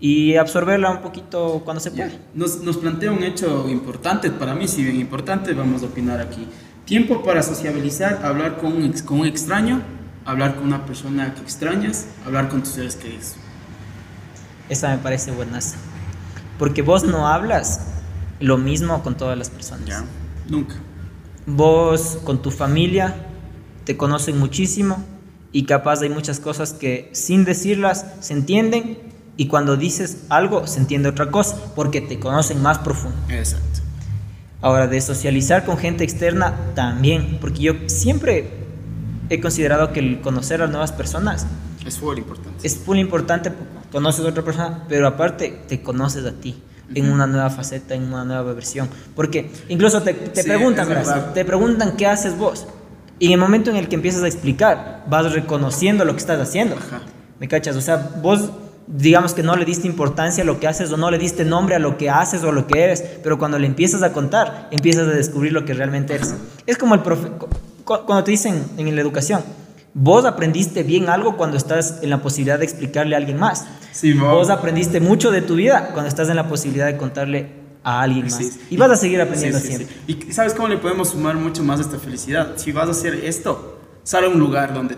y 0.01 0.37
absorberla 0.37 0.91
un 0.91 1.03
poquito 1.03 1.61
cuando 1.65 1.81
se 1.81 1.91
puede. 1.91 2.19
Nos, 2.35 2.63
nos 2.63 2.79
plantea 2.79 3.13
un 3.13 3.23
hecho 3.23 3.69
importante, 3.69 4.31
para 4.31 4.55
mí 4.55 4.67
sí 4.67 4.83
bien 4.83 4.99
importante, 4.99 5.53
vamos 5.53 5.83
a 5.83 5.87
opinar 5.87 6.21
aquí. 6.21 6.47
Tiempo 6.87 7.23
para 7.23 7.43
sociabilizar, 7.43 8.25
hablar 8.25 8.57
con 8.59 8.73
un, 8.73 8.85
ex- 8.85 9.03
con 9.03 9.21
un 9.21 9.27
extraño, 9.27 9.83
hablar 10.25 10.57
con 10.57 10.65
una 10.65 10.87
persona 10.87 11.35
que 11.35 11.43
extrañas, 11.43 12.07
hablar 12.27 12.49
con 12.49 12.63
tus 12.63 12.73
seres 12.73 12.97
queridos. 12.97 13.35
Esa 14.69 14.89
me 14.91 14.99
parece 14.99 15.31
buenaza. 15.33 15.77
Porque 16.59 16.83
vos 16.83 17.05
no 17.05 17.29
hablas 17.29 17.81
lo 18.41 18.57
mismo 18.57 19.03
con 19.03 19.17
todas 19.17 19.37
las 19.37 19.51
personas. 19.51 19.87
Ya, 19.87 20.05
nunca. 20.49 20.77
Vos 21.47 22.19
con 22.25 22.41
tu 22.43 22.51
familia 22.51 23.15
te 23.85 23.97
conocen 23.97 24.39
muchísimo 24.39 25.03
y 25.53 25.65
capaz 25.65 26.01
hay 26.03 26.11
muchas 26.11 26.39
cosas 26.39 26.73
que 26.73 27.11
sin 27.13 27.45
decirlas 27.45 28.07
se 28.21 28.33
entienden 28.35 28.99
Y 29.41 29.47
cuando 29.47 29.79
dices 29.79 30.25
algo, 30.29 30.67
se 30.67 30.81
entiende 30.81 31.09
otra 31.09 31.31
cosa, 31.31 31.57
porque 31.75 32.03
te 32.03 32.19
conocen 32.21 32.61
más 32.61 32.77
profundo. 32.81 33.17
Exacto. 33.31 33.81
Ahora, 34.61 34.87
de 34.87 35.01
socializar 35.01 35.65
con 35.65 35.79
gente 35.79 36.05
externa 36.05 36.55
también, 36.75 37.39
porque 37.41 37.61
yo 37.63 37.73
siempre 37.87 38.51
he 39.31 39.41
considerado 39.41 39.95
que 39.95 40.01
el 40.01 40.21
conocer 40.21 40.61
a 40.61 40.67
nuevas 40.67 40.93
personas 40.93 41.47
Es 41.87 42.03
muy 42.03 42.19
importante. 42.19 42.67
es 42.67 42.87
muy 42.87 43.01
importante, 43.01 43.51
conoces 43.91 44.27
a 44.27 44.29
otra 44.29 44.43
persona, 44.45 44.85
pero 44.91 45.07
aparte 45.07 45.59
te 45.67 45.81
conoces 45.81 46.27
a 46.27 46.33
ti 46.33 46.63
en 46.95 47.11
una 47.11 47.27
nueva 47.27 47.49
faceta, 47.49 47.95
en 47.95 48.13
una 48.13 48.27
nueva 48.27 48.53
versión. 48.53 48.91
Porque 49.17 49.51
incluso 49.71 50.03
te, 50.03 50.13
te 50.13 50.43
Sí, 50.43 50.49
preguntan, 50.51 50.87
verás, 50.87 51.33
te 51.33 51.47
preguntan 51.47 51.97
qué 51.97 52.07
haces 52.07 52.37
vos. 52.37 52.67
Y 53.19 53.29
en 53.29 53.33
el 53.33 53.39
momento 53.39 53.71
en 53.71 53.77
el 53.77 53.89
que 53.89 53.95
empiezas 53.95 54.23
a 54.23 54.27
explicar, 54.27 55.03
vas 55.09 55.33
reconociendo 55.33 56.05
lo 56.05 56.13
que 56.13 56.19
estás 56.19 56.39
haciendo. 56.47 56.77
Ajá. 56.77 57.01
¿Me 57.39 57.49
cachas? 57.49 57.75
O 57.77 57.81
sea, 57.81 57.97
vos 58.21 58.51
digamos 58.93 59.35
que 59.35 59.43
no 59.43 59.57
le 59.57 59.65
diste 59.65 59.87
importancia 59.87 60.43
a 60.43 60.47
lo 60.47 60.59
que 60.61 60.67
haces 60.69 60.91
o 60.93 60.97
no 60.97 61.11
le 61.11 61.19
diste 61.19 61.45
nombre 61.45 61.75
a 61.77 61.79
lo 61.79 61.97
que 61.97 62.11
haces 62.11 62.43
o 62.43 62.53
lo 62.53 62.67
que 62.67 62.83
eres, 62.83 63.03
pero 63.23 63.39
cuando 63.39 63.59
le 63.59 63.67
empiezas 63.67 64.03
a 64.03 64.13
contar, 64.13 64.69
empiezas 64.73 65.07
a 65.07 65.13
descubrir 65.13 65.53
lo 65.53 65.65
que 65.65 65.75
realmente 65.75 66.15
eres. 66.15 66.35
Es 66.67 66.77
como 66.77 66.95
el 66.95 67.03
profe 67.03 67.29
cu- 67.29 67.49
cu- 67.85 68.05
cuando 68.05 68.25
te 68.25 68.33
dicen 68.33 68.65
en 68.77 68.95
la 68.95 69.01
educación, 69.01 69.43
vos 69.95 70.25
aprendiste 70.25 70.83
bien 70.83 71.09
algo 71.09 71.37
cuando 71.37 71.57
estás 71.57 71.99
en 72.03 72.11
la 72.11 72.21
posibilidad 72.23 72.59
de 72.59 72.65
explicarle 72.65 73.15
a 73.15 73.19
alguien 73.19 73.39
más. 73.39 73.65
Sí. 73.93 74.13
Vos 74.13 74.51
aprendiste 74.51 75.01
mucho 75.01 75.31
de 75.31 75.43
tu 75.43 75.55
vida 75.55 75.91
cuando 75.93 76.09
estás 76.09 76.29
en 76.29 76.37
la 76.37 76.49
posibilidad 76.49 76.87
de 76.87 76.97
contarle 76.97 77.61
a 77.85 78.03
alguien 78.03 78.25
más. 78.25 78.35
Sí. 78.37 78.51
Y 78.71 78.77
vas 78.77 78.91
a 78.91 78.97
seguir 78.97 79.21
aprendiendo 79.21 79.59
Sí, 79.59 79.69
sí, 79.69 79.75
siempre. 79.77 79.97
Y 80.29 80.33
sabes 80.33 80.53
cómo 80.55 80.69
le 80.69 80.77
podemos 80.79 81.11
sumar 81.11 81.37
mucho 81.37 81.63
más 81.65 81.79
a 81.79 81.83
esta 81.83 81.99
felicidad. 81.99 82.53
Si 82.57 82.73
vas 82.73 82.89
a 82.89 82.91
hacer 82.91 83.15
esto, 83.25 83.79
sal 84.03 84.25
a 84.25 84.29
un 84.29 84.39
lugar 84.39 84.75
donde 84.75 84.97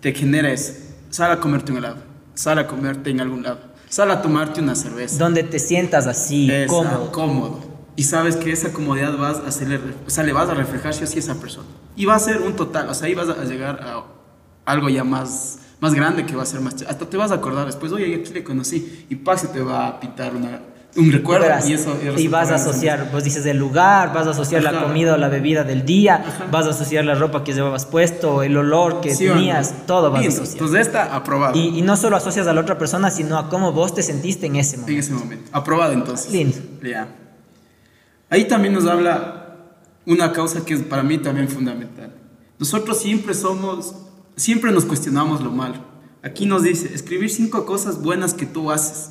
te 0.00 0.12
genera 0.12 0.50
eso. 0.50 0.72
Sal 1.10 1.30
a 1.30 1.40
comerte 1.40 1.72
un 1.72 1.78
helado. 1.78 2.11
Sal 2.34 2.58
a 2.58 2.66
comerte 2.66 3.10
en 3.10 3.20
algún 3.20 3.42
lado. 3.42 3.60
Sal 3.88 4.10
a 4.10 4.22
tomarte 4.22 4.60
una 4.60 4.74
cerveza. 4.74 5.18
Donde 5.18 5.42
te 5.42 5.58
sientas 5.58 6.06
así, 6.06 6.50
Esa, 6.50 6.66
cómodo. 6.66 7.12
cómodo. 7.12 7.60
Y 7.94 8.04
sabes 8.04 8.36
que 8.36 8.50
esa 8.52 8.72
comodidad 8.72 9.16
vas 9.18 9.38
a 9.40 9.48
hacerle, 9.48 9.78
o 10.06 10.10
sea, 10.10 10.24
le 10.24 10.32
vas 10.32 10.48
a 10.48 10.54
reflejar 10.54 10.94
sí 10.94 11.04
o 11.04 11.06
sí 11.06 11.16
a 11.16 11.20
esa 11.20 11.34
persona. 11.34 11.66
Y 11.94 12.06
va 12.06 12.14
a 12.14 12.18
ser 12.18 12.40
un 12.40 12.56
total, 12.56 12.88
o 12.88 12.94
sea, 12.94 13.06
ahí 13.06 13.14
vas 13.14 13.28
a 13.28 13.44
llegar 13.44 13.80
a 13.82 14.04
algo 14.64 14.88
ya 14.88 15.04
más, 15.04 15.58
más 15.80 15.92
grande 15.92 16.24
que 16.24 16.34
va 16.34 16.42
a 16.42 16.46
ser 16.46 16.60
más... 16.60 16.74
Hasta 16.88 17.04
te 17.04 17.16
vas 17.18 17.32
a 17.32 17.34
acordar 17.34 17.66
después, 17.66 17.92
oye, 17.92 18.14
aquí 18.14 18.32
le 18.32 18.42
conocí. 18.42 19.06
Y 19.10 19.16
Paxi 19.16 19.48
te 19.48 19.60
va 19.60 19.88
a 19.88 20.00
pitar 20.00 20.34
una, 20.34 20.62
un 20.94 21.10
recuerdo. 21.10 21.44
Verás, 21.46 21.68
y 21.68 21.72
eso 21.74 21.96
y 22.18 22.28
vas 22.28 22.50
a 22.50 22.56
asociar, 22.56 23.10
vos 23.10 23.24
dices 23.24 23.46
el 23.46 23.56
lugar, 23.56 24.12
vas 24.12 24.26
a 24.26 24.30
asociar 24.30 24.62
la 24.62 24.70
Ajá. 24.70 24.82
comida 24.84 25.14
o 25.14 25.16
la 25.16 25.28
bebida 25.28 25.64
del 25.64 25.84
día, 25.86 26.16
Ajá. 26.16 26.46
vas 26.50 26.66
a 26.66 26.70
asociar 26.70 27.04
la 27.04 27.14
ropa 27.14 27.44
que 27.44 27.54
llevabas 27.54 27.86
puesto, 27.86 28.42
el 28.42 28.56
olor 28.56 29.00
que 29.00 29.14
¿Sí 29.14 29.26
o 29.26 29.30
no? 29.30 29.36
tenías, 29.36 29.74
todo 29.86 30.10
vas 30.10 30.24
a 30.24 30.28
asociar. 30.28 30.52
Entonces 30.52 30.86
esta, 30.86 31.16
aprobado. 31.16 31.58
Y, 31.58 31.78
y 31.78 31.82
no 31.82 31.96
solo 31.96 32.16
asocias 32.16 32.46
a 32.46 32.52
la 32.52 32.60
otra 32.60 32.76
persona, 32.76 33.10
sino 33.10 33.38
a 33.38 33.48
cómo 33.48 33.72
vos 33.72 33.94
te 33.94 34.02
sentiste 34.02 34.46
en 34.46 34.56
ese 34.56 34.74
en 34.76 34.80
momento. 34.82 35.00
ese 35.00 35.12
momento. 35.14 35.50
Aprobado 35.52 35.92
entonces. 35.94 36.30
Lindo. 36.30 36.58
Ya. 36.82 37.08
Ahí 38.28 38.44
también 38.46 38.74
nos 38.74 38.86
habla 38.86 39.38
una 40.06 40.32
causa 40.32 40.64
que 40.64 40.74
es 40.74 40.80
para 40.82 41.02
mí 41.02 41.18
también 41.18 41.48
fundamental. 41.48 42.12
Nosotros 42.58 42.98
siempre 42.98 43.34
somos, 43.34 43.94
siempre 44.36 44.72
nos 44.72 44.84
cuestionamos 44.84 45.40
lo 45.42 45.50
malo. 45.50 45.76
Aquí 46.22 46.46
nos 46.46 46.62
dice, 46.62 46.92
escribir 46.94 47.30
cinco 47.30 47.64
cosas 47.66 48.00
buenas 48.02 48.34
que 48.34 48.46
tú 48.46 48.70
haces. 48.70 49.10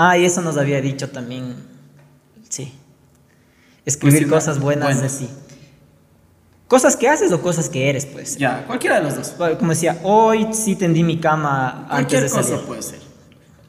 Ah, 0.00 0.16
y 0.16 0.24
eso 0.24 0.40
nos 0.42 0.56
había 0.56 0.80
dicho 0.80 1.10
también. 1.10 1.56
Sí. 2.48 2.72
Escribir 3.84 4.28
Cuestionar 4.28 4.38
cosas 4.40 4.60
buenas 4.60 4.94
buenas. 4.94 5.20
de 5.20 5.26
ti. 5.26 5.32
Cosas 6.68 6.96
que 6.96 7.08
haces 7.08 7.32
o 7.32 7.42
cosas 7.42 7.68
que 7.68 7.88
eres, 7.90 8.06
pues. 8.06 8.36
Ya, 8.36 8.64
cualquiera 8.66 8.96
de 9.00 9.02
los 9.02 9.16
dos. 9.16 9.34
Como 9.58 9.70
decía, 9.72 9.98
hoy 10.04 10.48
sí 10.52 10.76
tendí 10.76 11.02
mi 11.02 11.18
cama 11.18 11.80
antes 11.88 11.88
Cualquier 11.90 12.22
de 12.22 12.28
salir. 12.28 12.50
cosa 12.52 12.66
puede 12.66 12.82
ser. 12.82 12.98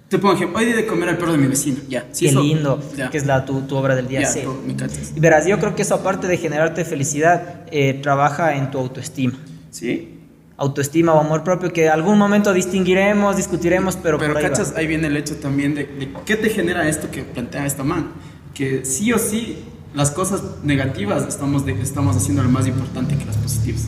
Te 0.09 0.19
pongo 0.19 0.35
ejemplo, 0.35 0.59
hoy 0.59 0.65
di 0.65 0.73
de 0.73 0.85
comer 0.85 1.09
al 1.09 1.17
perro 1.17 1.31
de 1.31 1.37
mi 1.39 1.47
vecino. 1.47 1.79
Ya, 1.87 2.05
sí, 2.11 2.25
Qué 2.25 2.31
eso- 2.31 2.41
lindo, 2.41 2.79
Ya, 2.95 3.09
que 3.09 3.17
es 3.17 3.25
la, 3.25 3.45
tu, 3.45 3.61
tu 3.61 3.75
obra 3.75 3.95
del 3.95 4.07
día. 4.07 4.21
ya, 4.21 4.27
sí. 4.27 4.41
tú 4.43 4.55
me 4.65 4.75
verás, 5.19 5.47
yo 5.47 5.57
creo 5.59 5.75
que 5.75 5.81
eso 5.83 5.95
aparte 5.95 6.27
de 6.27 6.37
generarte 6.37 6.85
felicidad, 6.85 7.61
eh, 7.71 7.95
trabaja 8.03 8.55
en 8.55 8.69
tu 8.69 8.77
autoestima. 8.79 9.39
¿Sí? 9.71 10.18
Autoestima 10.59 11.13
o 11.13 11.19
amor 11.19 11.43
propio 11.43 11.71
que 11.71 11.87
algún 11.89 12.17
momento 12.17 12.53
distinguiremos, 12.53 13.37
discutiremos, 13.37 13.95
pero, 13.95 14.17
Pero 14.17 14.33
por 14.33 14.37
ahí 14.37 14.43
va. 14.43 14.49
cachas, 14.49 14.73
ahí 14.75 14.87
viene 14.87 15.07
el 15.07 15.15
hecho 15.17 15.35
también 15.37 15.73
de, 15.73 15.85
de 15.85 16.11
qué 16.25 16.35
te 16.35 16.49
genera 16.49 16.87
esto 16.87 17.09
que 17.09 17.23
plantea 17.23 17.65
esta 17.65 17.83
man. 17.83 18.11
Que 18.53 18.83
sí 18.85 19.13
o 19.13 19.17
sí, 19.17 19.63
las 19.93 20.11
cosas 20.11 20.41
negativas 20.63 21.25
estamos, 21.27 21.65
de- 21.65 21.81
estamos 21.81 22.15
haciendo 22.17 22.43
lo 22.43 22.49
más 22.49 22.67
importante 22.67 23.17
que 23.17 23.25
las 23.25 23.37
positivas. 23.37 23.87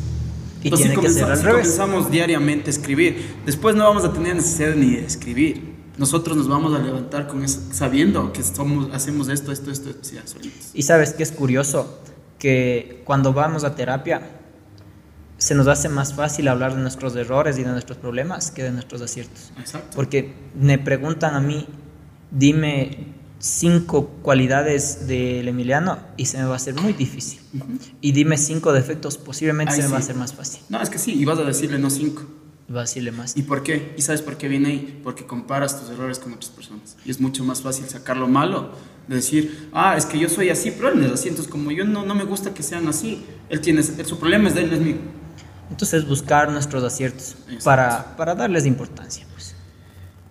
Y 0.63 0.67
Entonces, 0.67 0.87
tiene 0.91 1.01
si 1.01 1.07
que 1.07 1.13
ser 1.13 1.23
comenzamos- 1.23 1.31
al 1.31 1.37
si 1.37 1.43
revés. 1.45 1.61
comenzamos 1.77 2.11
diariamente 2.11 2.69
a 2.69 2.73
escribir, 2.73 3.35
después 3.45 3.75
no 3.75 3.83
vamos 3.83 4.05
a 4.05 4.13
tener 4.13 4.35
necesidad 4.35 4.73
ni 4.75 4.91
de 4.95 5.05
escribir. 5.05 5.71
Nosotros 5.97 6.37
nos 6.37 6.47
vamos 6.47 6.73
a 6.73 6.79
levantar 6.79 7.27
con 7.27 7.43
eso, 7.43 7.59
sabiendo 7.71 8.31
que 8.31 8.41
somos, 8.43 8.87
hacemos 8.93 9.27
esto, 9.27 9.51
esto, 9.51 9.71
esto, 9.71 9.89
esto. 9.89 10.39
Y 10.73 10.83
sabes 10.83 11.11
que 11.13 11.23
es 11.23 11.31
curioso 11.33 11.99
que 12.39 13.01
cuando 13.03 13.33
vamos 13.33 13.63
a 13.65 13.75
terapia 13.75 14.21
se 15.41 15.55
nos 15.55 15.67
hace 15.67 15.89
más 15.89 16.13
fácil 16.13 16.47
hablar 16.47 16.75
de 16.75 16.81
nuestros 16.83 17.15
errores 17.15 17.57
y 17.57 17.63
de 17.63 17.71
nuestros 17.71 17.97
problemas 17.97 18.51
que 18.51 18.61
de 18.61 18.69
nuestros 18.69 19.01
aciertos. 19.01 19.51
Exacto. 19.57 19.95
Porque 19.95 20.35
me 20.53 20.77
preguntan 20.77 21.33
a 21.33 21.39
mí, 21.39 21.65
dime 22.29 23.07
cinco 23.39 24.09
cualidades 24.21 25.07
del 25.07 25.47
Emiliano 25.47 25.97
y 26.15 26.27
se 26.27 26.37
me 26.37 26.43
va 26.43 26.53
a 26.53 26.55
hacer 26.57 26.75
muy 26.75 26.93
difícil. 26.93 27.39
Y 28.01 28.11
dime 28.11 28.37
cinco 28.37 28.71
defectos, 28.71 29.17
posiblemente 29.17 29.73
Ay, 29.73 29.81
se 29.81 29.87
me 29.87 29.93
va 29.93 29.97
a 29.97 30.01
sí. 30.01 30.03
hacer 30.03 30.15
más 30.15 30.35
fácil. 30.35 30.61
No, 30.69 30.79
es 30.79 30.91
que 30.91 30.99
sí, 30.99 31.13
y 31.19 31.25
vas 31.25 31.39
a 31.39 31.43
decirle 31.43 31.79
no 31.79 31.89
cinco. 31.89 32.21
Va 32.71 32.81
a 32.81 32.83
decirle 32.83 33.11
más. 33.11 33.35
¿Y 33.35 33.41
por 33.41 33.63
qué? 33.63 33.95
¿Y 33.97 34.03
sabes 34.03 34.21
por 34.21 34.37
qué 34.37 34.47
viene 34.47 34.69
ahí? 34.69 35.01
Porque 35.03 35.25
comparas 35.25 35.81
tus 35.81 35.89
errores 35.89 36.19
con 36.19 36.33
otras 36.33 36.51
personas. 36.51 36.97
Y 37.03 37.09
es 37.09 37.19
mucho 37.19 37.43
más 37.43 37.63
fácil 37.63 37.89
sacar 37.89 38.15
lo 38.15 38.27
malo, 38.27 38.73
de 39.07 39.15
decir, 39.15 39.69
ah, 39.73 39.97
es 39.97 40.05
que 40.05 40.19
yo 40.19 40.29
soy 40.29 40.49
así, 40.49 40.69
pero 40.69 40.89
él 40.89 40.99
no 40.99 41.07
es 41.07 41.13
así. 41.13 41.29
Entonces, 41.29 41.51
como 41.51 41.71
yo 41.71 41.83
no, 41.83 42.05
no 42.05 42.13
me 42.13 42.25
gusta 42.25 42.53
que 42.53 42.61
sean 42.61 42.87
así, 42.87 43.25
él 43.49 43.59
tiene, 43.59 43.81
su 43.81 44.19
problema 44.19 44.47
es 44.47 44.53
de 44.53 44.61
él, 44.61 44.69
no 44.69 44.75
es 44.75 44.81
mío. 44.81 44.97
Entonces 45.71 46.07
buscar 46.07 46.51
nuestros 46.51 46.83
aciertos 46.83 47.35
para, 47.63 48.15
para 48.17 48.35
darles 48.35 48.65
importancia. 48.67 49.25
Pues. 49.33 49.55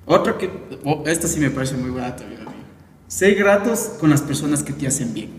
Otro 0.07 0.39
que, 0.39 0.51
oh, 0.85 1.03
esta 1.07 1.27
sí 1.27 1.41
me 1.41 1.51
parece 1.51 1.75
muy 1.77 1.91
buena 1.91 2.15
también. 2.15 2.41
Sé 3.09 3.33
gratos 3.33 3.91
con 3.99 4.11
las 4.11 4.21
personas 4.21 4.63
que 4.63 4.73
te 4.73 4.87
hacen 4.87 5.13
bien. 5.15 5.31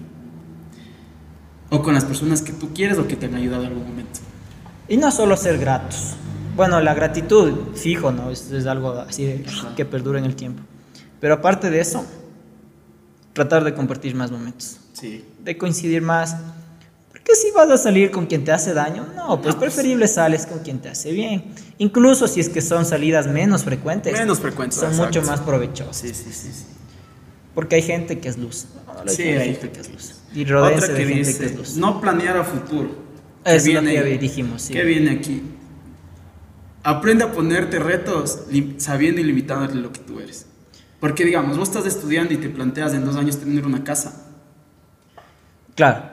O 1.69 1.81
con 1.81 1.93
las 1.93 2.03
personas 2.03 2.41
que 2.41 2.51
tú 2.51 2.73
quieres 2.73 2.97
o 2.97 3.07
que 3.07 3.15
te 3.15 3.27
han 3.27 3.35
ayudado 3.35 3.63
en 3.63 3.69
algún 3.69 3.87
momento. 3.87 4.19
Y 4.89 4.97
no 4.97 5.09
solo 5.11 5.37
ser 5.37 5.57
gratos. 5.57 6.15
Bueno, 6.55 6.81
la 6.81 6.93
gratitud, 6.93 7.53
fijo, 7.75 8.11
¿no? 8.11 8.29
Es, 8.29 8.51
es 8.51 8.65
algo 8.65 8.91
así 8.93 9.23
de- 9.25 9.45
que 9.77 9.85
perdura 9.85 10.19
en 10.19 10.25
el 10.25 10.35
tiempo. 10.35 10.61
Pero 11.21 11.35
aparte 11.35 11.69
de 11.69 11.79
eso, 11.79 12.05
tratar 13.31 13.63
de 13.63 13.73
compartir 13.73 14.15
más 14.15 14.31
momentos, 14.31 14.77
Sí. 14.93 15.23
de 15.43 15.57
coincidir 15.57 16.01
más. 16.01 16.35
Porque 17.31 17.47
si 17.47 17.51
vas 17.51 17.69
a 17.69 17.77
salir 17.77 18.11
con 18.11 18.25
quien 18.25 18.43
te 18.43 18.51
hace 18.51 18.73
daño, 18.73 19.07
no, 19.15 19.41
pues 19.41 19.55
pues. 19.55 19.71
preferible 19.73 20.05
sales 20.09 20.45
con 20.45 20.59
quien 20.59 20.79
te 20.79 20.89
hace 20.89 21.13
bien. 21.13 21.45
Incluso 21.77 22.27
si 22.27 22.41
es 22.41 22.49
que 22.49 22.61
son 22.61 22.85
salidas 22.85 23.27
menos 23.27 23.63
frecuentes. 23.63 24.11
Menos 24.11 24.39
frecuentes, 24.41 24.77
Son 24.79 24.89
exacto. 24.89 25.19
mucho 25.19 25.31
más 25.31 25.39
provechosas. 25.39 25.95
Sí, 25.95 26.09
sí, 26.13 26.31
sí. 26.33 26.51
sí. 26.51 26.65
Porque 27.55 27.77
hay 27.77 27.83
gente 27.83 28.19
que 28.19 28.27
es 28.27 28.37
luz. 28.37 28.65
No, 28.85 29.09
Sí, 29.09 29.23
hay 29.23 29.53
gente 29.53 29.71
que 29.71 29.79
es 29.79 29.87
que 29.87 29.93
luz. 29.93 30.13
Y 30.33 30.43
rodeense 30.43 30.83
Otra 30.85 30.93
de 30.93 30.99
que 30.99 31.07
gente 31.13 31.27
dice, 31.29 31.39
que 31.39 31.45
es 31.45 31.55
luz. 31.57 31.77
no 31.77 32.01
planear 32.01 32.35
a 32.35 32.43
futuro. 32.43 32.89
Eso 33.45 33.55
es 33.55 33.65
lo 33.73 33.81
viene- 33.81 34.03
que 34.03 34.11
ya 34.15 34.17
dijimos, 34.19 34.61
sí. 34.63 34.73
¿Qué 34.73 34.83
viene 34.83 35.11
aquí? 35.11 35.41
Aprende 36.83 37.23
a 37.23 37.31
ponerte 37.31 37.79
retos 37.79 38.39
sabiendo 38.77 39.21
y 39.21 39.23
limitándote 39.23 39.75
lo 39.75 39.93
que 39.93 39.99
tú 40.01 40.19
eres. 40.19 40.47
Porque 40.99 41.23
digamos, 41.23 41.57
vos 41.57 41.69
estás 41.69 41.85
estudiando 41.85 42.33
y 42.33 42.37
te 42.37 42.49
planteas 42.49 42.93
en 42.93 43.05
dos 43.05 43.15
años 43.15 43.37
tener 43.37 43.65
una 43.65 43.83
casa. 43.85 44.27
Claro, 45.75 46.03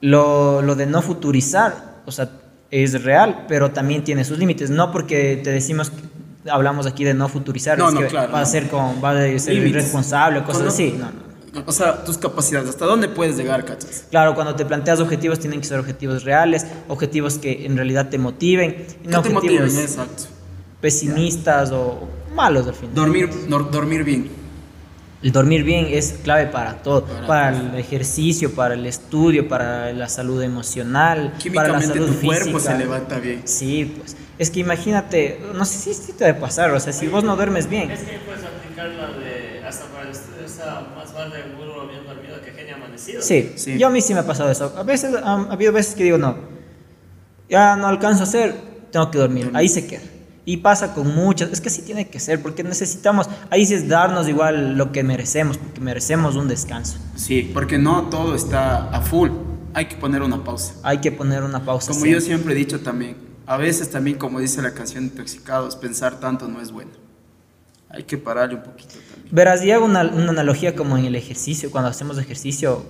lo, 0.00 0.62
lo 0.62 0.74
de 0.74 0.86
no 0.86 1.02
futurizar, 1.02 1.96
o 2.06 2.10
sea, 2.12 2.30
es 2.70 3.02
real, 3.04 3.44
pero 3.48 3.70
también 3.70 4.04
tiene 4.04 4.24
sus 4.24 4.38
límites. 4.38 4.70
No 4.70 4.90
porque 4.92 5.40
te 5.42 5.50
decimos, 5.50 5.90
que 5.90 6.50
hablamos 6.50 6.86
aquí 6.86 7.04
de 7.04 7.14
no 7.14 7.28
futurizar, 7.28 7.78
No, 7.78 7.88
es 7.88 7.94
no, 7.94 8.00
que 8.00 8.06
claro, 8.08 8.32
va 8.32 8.40
a 8.40 8.46
ser 8.46 8.68
con, 8.68 9.02
va 9.02 9.10
a 9.10 9.14
ser 9.14 9.54
Límites. 9.54 9.70
irresponsable 9.70 10.40
cosas 10.42 10.58
Cono- 10.58 10.68
así. 10.70 10.98
O 11.64 11.72
sea, 11.72 12.04
tus 12.04 12.18
capacidades, 12.18 12.68
¿hasta 12.68 12.84
dónde 12.84 13.08
puedes 13.08 13.36
llegar, 13.38 13.64
cachas? 13.64 14.04
Claro, 14.10 14.34
cuando 14.34 14.54
te 14.56 14.66
planteas 14.66 15.00
objetivos 15.00 15.38
tienen 15.38 15.60
que 15.62 15.66
ser 15.66 15.78
objetivos 15.80 16.22
reales, 16.22 16.66
objetivos 16.88 17.38
que 17.38 17.64
en 17.64 17.76
realidad 17.78 18.10
te 18.10 18.18
motiven, 18.18 18.84
no 19.04 19.22
¿Qué 19.22 19.30
te 19.30 19.34
objetivos 19.36 19.66
motiva? 19.72 19.80
Exacto. 19.82 20.24
pesimistas 20.82 21.70
o 21.72 22.08
malos 22.34 22.66
al 22.66 22.74
final. 22.74 22.94
Dormir, 22.94 23.30
dormir 23.70 24.04
bien. 24.04 24.28
El 25.26 25.32
dormir 25.32 25.64
bien 25.64 25.88
es 25.90 26.20
clave 26.22 26.46
para 26.46 26.74
todo, 26.84 27.02
Para 27.04 27.26
para, 27.26 27.58
el 27.58 27.74
ejercicio, 27.74 28.54
para 28.54 28.74
el 28.74 28.86
estudio, 28.86 29.48
para 29.48 29.92
la 29.92 30.08
salud 30.08 30.40
emocional, 30.40 31.16
para 31.16 31.32
la 31.32 31.38
Químicamente 31.80 31.86
salud 31.88 32.12
tu 32.14 32.20
cuerpo 32.26 32.44
física. 32.60 32.72
se 32.72 32.78
levanta 32.78 33.18
bien. 33.18 33.42
Sí, 33.44 33.92
pues. 33.98 34.16
Es 34.38 34.50
que 34.52 34.60
imagínate, 34.60 35.40
no 35.52 35.64
sé 35.64 35.78
si 35.78 35.94
si 35.94 36.12
te 36.12 36.26
debe 36.26 36.38
pasar, 36.38 36.70
o 36.70 36.78
sea, 36.78 36.92
si 36.92 37.08
vos 37.08 37.24
no 37.24 37.34
duermes 37.34 37.68
bien. 37.68 37.90
Es 37.90 38.02
que 38.02 38.18
puedes 38.24 38.44
aplicar 38.44 38.86
la 38.86 39.18
de 39.18 39.64
hasta 39.66 39.86
para 39.86 40.04
el 40.04 40.10
estudio 40.10 40.46
está 40.46 40.86
más 40.94 41.12
vale 41.12 41.42
burro 41.58 41.88
bien 41.88 42.06
dormido 42.06 42.40
que 42.40 42.52
genio 42.52 42.76
amanecido. 42.76 43.20
Sí, 43.20 43.50
Sí. 43.56 43.76
yo 43.80 43.88
a 43.88 43.90
mí 43.90 44.00
sí 44.00 44.14
me 44.14 44.20
ha 44.20 44.26
pasado 44.26 44.48
eso. 44.48 44.72
A 44.76 44.84
veces, 44.84 45.12
um, 45.12 45.50
ha 45.50 45.52
habido 45.54 45.72
veces 45.72 45.96
que 45.96 46.04
digo, 46.04 46.18
no, 46.18 46.36
ya 47.50 47.74
no 47.74 47.88
alcanzo 47.88 48.20
a 48.20 48.26
hacer, 48.28 48.54
tengo 48.92 49.10
que 49.10 49.18
dormir, 49.18 49.50
ahí 49.54 49.68
se 49.68 49.88
queda. 49.88 50.02
Y 50.48 50.58
pasa 50.58 50.94
con 50.94 51.12
muchas, 51.12 51.50
es 51.50 51.60
que 51.60 51.68
así 51.68 51.82
tiene 51.82 52.08
que 52.08 52.20
ser, 52.20 52.40
porque 52.40 52.62
necesitamos, 52.62 53.28
ahí 53.50 53.66
sí 53.66 53.74
es 53.74 53.88
darnos 53.88 54.28
igual 54.28 54.76
lo 54.78 54.92
que 54.92 55.02
merecemos, 55.02 55.58
porque 55.58 55.80
merecemos 55.80 56.36
un 56.36 56.46
descanso. 56.46 56.98
Sí, 57.16 57.50
porque 57.52 57.78
no 57.78 58.04
todo 58.04 58.36
está 58.36 58.88
a 58.90 59.00
full, 59.00 59.30
hay 59.74 59.86
que 59.86 59.96
poner 59.96 60.22
una 60.22 60.44
pausa. 60.44 60.74
Hay 60.84 60.98
que 60.98 61.10
poner 61.10 61.42
una 61.42 61.64
pausa. 61.64 61.92
Como 61.92 62.06
yo 62.06 62.20
siempre 62.20 62.54
he 62.54 62.56
dicho 62.56 62.78
también, 62.78 63.16
a 63.44 63.56
veces 63.56 63.90
también, 63.90 64.18
como 64.18 64.38
dice 64.38 64.62
la 64.62 64.72
canción 64.72 65.02
Intoxicados, 65.02 65.74
pensar 65.74 66.20
tanto 66.20 66.46
no 66.46 66.60
es 66.60 66.70
bueno. 66.70 66.92
Hay 67.88 68.04
que 68.04 68.16
pararle 68.16 68.54
un 68.54 68.62
poquito 68.62 68.94
también. 69.10 69.34
Verás, 69.34 69.64
y 69.64 69.72
hago 69.72 69.84
una, 69.84 70.04
una 70.04 70.30
analogía 70.30 70.76
como 70.76 70.96
en 70.96 71.06
el 71.06 71.16
ejercicio, 71.16 71.72
cuando 71.72 71.90
hacemos 71.90 72.18
ejercicio 72.18 72.86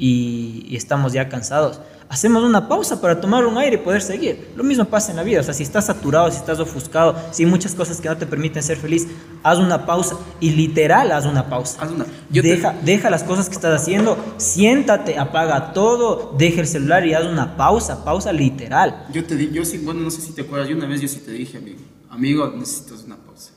y, 0.00 0.66
y 0.68 0.76
estamos 0.76 1.12
ya 1.12 1.28
cansados 1.28 1.80
hacemos 2.10 2.42
una 2.42 2.68
pausa 2.68 3.00
para 3.00 3.20
tomar 3.20 3.46
un 3.46 3.56
aire 3.56 3.76
y 3.76 3.78
poder 3.78 4.02
seguir. 4.02 4.48
Lo 4.56 4.64
mismo 4.64 4.84
pasa 4.84 5.12
en 5.12 5.16
la 5.16 5.22
vida, 5.22 5.40
o 5.40 5.42
sea, 5.44 5.54
si 5.54 5.62
estás 5.62 5.86
saturado, 5.86 6.28
si 6.30 6.38
estás 6.38 6.58
ofuscado, 6.58 7.16
si 7.30 7.44
hay 7.44 7.48
muchas 7.48 7.72
cosas 7.76 8.00
que 8.00 8.08
no 8.08 8.16
te 8.16 8.26
permiten 8.26 8.64
ser 8.64 8.76
feliz, 8.76 9.06
haz 9.44 9.58
una 9.58 9.86
pausa 9.86 10.18
y 10.40 10.50
literal 10.50 11.12
haz 11.12 11.24
una 11.24 11.48
pausa. 11.48 11.80
Haz 11.80 11.92
una. 11.92 12.04
deja, 12.28 12.74
deja 12.84 13.10
las 13.10 13.22
cosas 13.22 13.48
que 13.48 13.54
estás 13.54 13.80
haciendo, 13.80 14.18
siéntate, 14.38 15.18
apaga 15.18 15.72
todo, 15.72 16.34
deja 16.36 16.60
el 16.60 16.66
celular 16.66 17.06
y 17.06 17.14
haz 17.14 17.26
una 17.26 17.56
pausa, 17.56 18.04
pausa 18.04 18.32
literal. 18.32 19.06
Yo 19.12 19.24
te 19.24 19.36
di, 19.36 19.50
yo 19.52 19.64
sí, 19.64 19.78
bueno, 19.78 20.00
no 20.00 20.10
sé 20.10 20.20
si 20.20 20.32
te 20.32 20.42
acuerdas, 20.42 20.68
yo 20.68 20.76
una 20.76 20.88
vez 20.88 21.00
yo 21.00 21.06
sí 21.06 21.20
te 21.20 21.30
dije, 21.30 21.58
amigo, 21.58 21.78
amigo, 22.10 22.52
necesitas 22.56 23.04
una 23.04 23.18
pausa. 23.18 23.52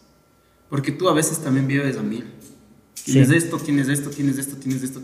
Porque 0.69 0.91
tú 0.91 1.09
a 1.09 1.13
veces 1.13 1.39
también 1.39 1.67
vives 1.67 1.97
a 1.97 2.03
mil. 2.03 2.25
Tienes 3.03 3.31
esto, 3.31 3.57
tienes 3.57 3.89
esto, 3.89 4.11
tienes 4.11 4.37
esto, 4.37 4.55
tienes 4.57 4.83
esto. 4.83 5.01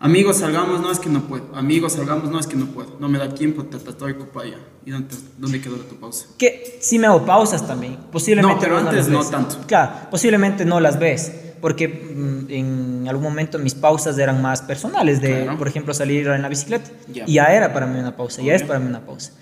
Amigos, 0.00 0.36
salgamos, 0.36 0.80
no 0.80 0.92
es 0.92 1.00
que 1.00 1.08
no 1.08 1.22
puedo. 1.22 1.54
Amigos, 1.56 1.94
salgamos, 1.94 2.30
no 2.30 2.38
es 2.38 2.46
que 2.46 2.54
no 2.54 2.66
puedo. 2.66 2.96
No 3.00 3.08
me 3.08 3.18
da 3.18 3.34
tiempo, 3.34 3.64
te 3.64 3.76
estoy 3.76 4.12
ocupado 4.12 4.46
ya. 4.46 4.58
¿Y 4.86 4.92
dónde, 4.92 5.16
dónde 5.36 5.60
quedó 5.60 5.74
tu 5.76 5.96
pausa? 5.96 6.26
Que 6.38 6.78
sí 6.80 7.00
me 7.00 7.08
hago 7.08 7.26
pausas 7.26 7.66
también. 7.66 7.96
Posiblemente 8.12 8.54
no, 8.54 8.60
pero 8.60 8.78
antes 8.78 9.08
no, 9.08 9.24
tanto. 9.24 9.56
Claro, 9.66 10.08
posiblemente 10.08 10.64
no 10.64 10.78
las 10.78 11.00
ves. 11.00 11.32
Porque 11.60 11.88
mm, 11.88 12.46
en 12.48 13.06
algún 13.08 13.24
momento 13.24 13.58
mis 13.58 13.74
pausas 13.74 14.16
eran 14.18 14.40
más 14.40 14.62
personales, 14.62 15.20
de, 15.20 15.50
por 15.58 15.66
ejemplo, 15.66 15.92
salir 15.92 16.28
en 16.28 16.42
la 16.42 16.48
bicicleta. 16.48 16.90
Y 17.26 17.34
ya 17.34 17.46
era 17.46 17.72
para 17.72 17.86
mí 17.86 17.98
una 17.98 18.16
pausa, 18.16 18.40
ya 18.40 18.54
es 18.54 18.62
para 18.62 18.78
mí 18.78 18.86
una 18.86 19.04
pausa. 19.04 19.32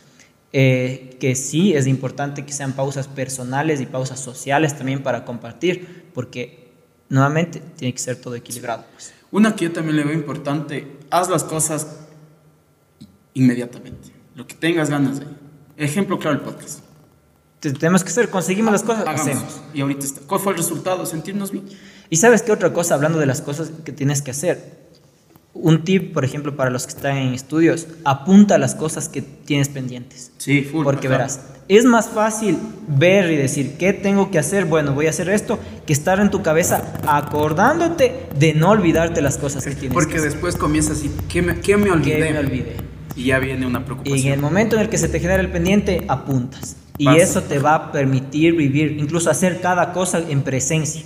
Eh, 0.55 1.19
que 1.21 1.35
sí 1.35 1.75
es 1.75 1.87
importante 1.87 2.47
que 2.47 2.53
sean 2.55 2.73
pausas 2.73 3.09
personales 3.09 3.83
y 3.83 3.87
pausas 3.87 4.21
sociales 4.21 4.75
también 4.75 5.03
para 5.03 5.27
compartir, 5.27 6.07
porque 6.15 6.66
nuevamente 7.09 7.61
tiene 7.77 7.93
que 7.93 8.01
ser 8.01 8.17
todo 8.17 8.35
equilibrado. 8.35 8.85
Pues. 8.93 9.13
Una 9.31 9.55
que 9.55 9.67
yo 9.67 9.73
también 9.73 9.97
le 9.97 10.05
veo 10.05 10.15
importante, 10.15 10.99
haz 11.11 11.29
las 11.29 11.45
cosas 11.45 11.87
inmediatamente, 13.35 14.13
lo 14.35 14.47
que 14.47 14.55
tengas 14.55 14.91
ganas 14.91 15.21
de. 15.21 15.27
Ejemplo 15.77 16.19
claro, 16.19 16.37
el 16.37 16.43
podcast. 16.43 16.81
Tenemos 17.61 18.05
que 18.05 18.11
hacer, 18.11 18.31
conseguimos 18.31 18.73
las 18.73 18.83
cosas, 18.83 19.07
hacemos. 19.07 19.61
Y 19.75 19.81
ahorita 19.81 20.05
está. 20.05 20.21
¿Cuál 20.27 20.41
fue 20.41 20.53
el 20.53 20.59
resultado? 20.59 21.05
Sentirnos 21.05 21.51
bien. 21.51 21.65
Y 22.09 22.17
sabes 22.17 22.43
qué 22.43 22.53
otra 22.53 22.73
cosa, 22.73 22.95
hablando 22.95 23.19
de 23.19 23.27
las 23.27 23.41
cosas 23.41 23.71
que 23.85 23.93
tienes 23.93 24.23
que 24.23 24.31
hacer. 24.31 24.87
Un 25.53 25.85
tip, 25.85 26.13
por 26.13 26.25
ejemplo, 26.25 26.55
para 26.55 26.71
los 26.71 26.87
que 26.87 26.93
están 26.93 27.17
en 27.17 27.35
estudios, 27.35 27.89
apunta 28.05 28.59
las 28.59 28.75
cosas 28.75 29.09
que 29.09 29.23
tienes 29.23 29.69
pendientes. 29.69 30.31
Sí, 30.39 30.63
full. 30.63 30.85
Porque 30.85 31.09
verás, 31.09 31.41
es 31.69 31.85
más 31.85 32.09
fácil 32.09 32.59
ver 32.87 33.31
y 33.31 33.37
decir, 33.37 33.77
¿qué 33.79 33.93
tengo 33.93 34.31
que 34.31 34.39
hacer? 34.39 34.67
Bueno, 34.67 34.93
voy 34.93 35.07
a 35.07 35.11
hacer 35.11 35.29
esto, 35.29 35.59
que 35.87 35.93
estar 35.93 36.21
en 36.21 36.31
tu 36.31 36.43
cabeza 36.43 36.93
acordándote 37.07 38.27
de 38.39 38.55
no 38.55 38.71
olvidarte 38.71 39.21
las 39.21 39.39
cosas 39.39 39.65
que 39.65 39.75
tienes. 39.75 39.93
Porque 39.93 40.21
después 40.21 40.57
comienza 40.57 40.93
así, 40.93 41.11
¿qué 41.29 41.43
me, 41.43 41.61
qué 41.61 41.77
me 41.77 41.91
olvidé? 41.91 42.27
¿Qué 42.27 42.33
me 42.33 42.39
olvidé? 42.39 42.77
Y 43.17 43.25
ya 43.25 43.39
viene 43.39 43.67
una 43.67 43.85
preocupación. 43.85 44.19
Y 44.19 44.27
en 44.29 44.35
el 44.35 44.41
momento 44.41 44.77
en 44.77 44.83
el 44.83 44.89
que 44.89 44.99
se 44.99 45.09
te 45.09 45.19
genera 45.19 45.41
el 45.41 45.51
pendiente, 45.51 46.05
apuntas. 46.09 46.77
Y 46.99 47.09
eso 47.17 47.43
te 47.43 47.59
va 47.59 47.75
a 47.75 47.93
permitir 47.93 48.55
vivir, 48.55 48.97
incluso 48.99 49.31
hacer 49.31 49.61
cada 49.61 49.93
cosa 49.93 50.23
en 50.29 50.43
presencia. 50.43 51.03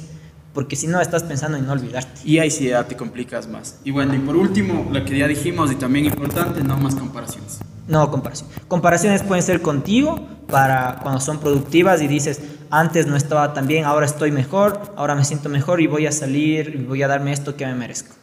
Porque 0.53 0.75
si 0.75 0.87
no, 0.87 1.01
estás 1.01 1.23
pensando 1.23 1.57
en 1.57 1.67
no 1.67 1.73
olvidarte. 1.73 2.21
Y 2.25 2.39
ahí 2.39 2.51
sí 2.51 2.69
ya 2.69 2.85
te 2.85 2.97
complicas 2.97 3.47
más. 3.47 3.79
Y 3.85 3.93
bueno, 3.93 4.15
y 4.15 4.19
por 4.19 4.37
último, 4.37 4.89
lo 4.93 5.05
que 5.05 5.17
ya 5.17 5.29
dijimos 5.29 5.71
y 5.71 5.77
también 5.77 6.07
importante, 6.07 6.63
no 6.63 6.77
más 6.77 6.97
comparaciones. 6.97 7.61
No, 7.87 8.11
comparación. 8.11 8.49
Comparaciones 8.69 9.23
pueden 9.23 9.43
ser 9.43 9.63
contigo 9.63 10.27
para 10.49 10.99
cuando 11.03 11.21
son 11.21 11.39
productivas 11.39 12.03
y 12.03 12.09
dices, 12.09 12.41
antes 12.71 13.07
no 13.07 13.17
estaba 13.17 13.53
tan 13.53 13.67
bien, 13.67 13.85
ahora 13.85 14.07
estoy 14.07 14.33
mejor, 14.33 14.81
ahora 14.97 15.15
me 15.15 15.25
siento 15.25 15.49
mejor 15.49 15.81
y 15.81 15.87
voy 15.87 16.07
a 16.07 16.13
salir 16.13 16.75
y 16.75 16.85
voy 16.85 17.03
a 17.03 17.09
darme 17.09 17.33
esto 17.33 17.57
que 17.57 17.67
me 17.67 17.75
merezco. 17.75 18.15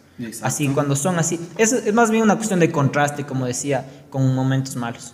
Así, 0.42 0.68
cuando 0.70 0.96
son 0.96 1.20
así. 1.20 1.40
es 1.58 1.94
más 1.94 2.10
bien 2.10 2.24
una 2.24 2.36
cuestión 2.36 2.60
de 2.60 2.72
contraste, 2.72 3.26
como 3.26 3.46
decía, 3.46 3.86
con 4.10 4.34
momentos 4.34 4.76
malos. 4.76 5.14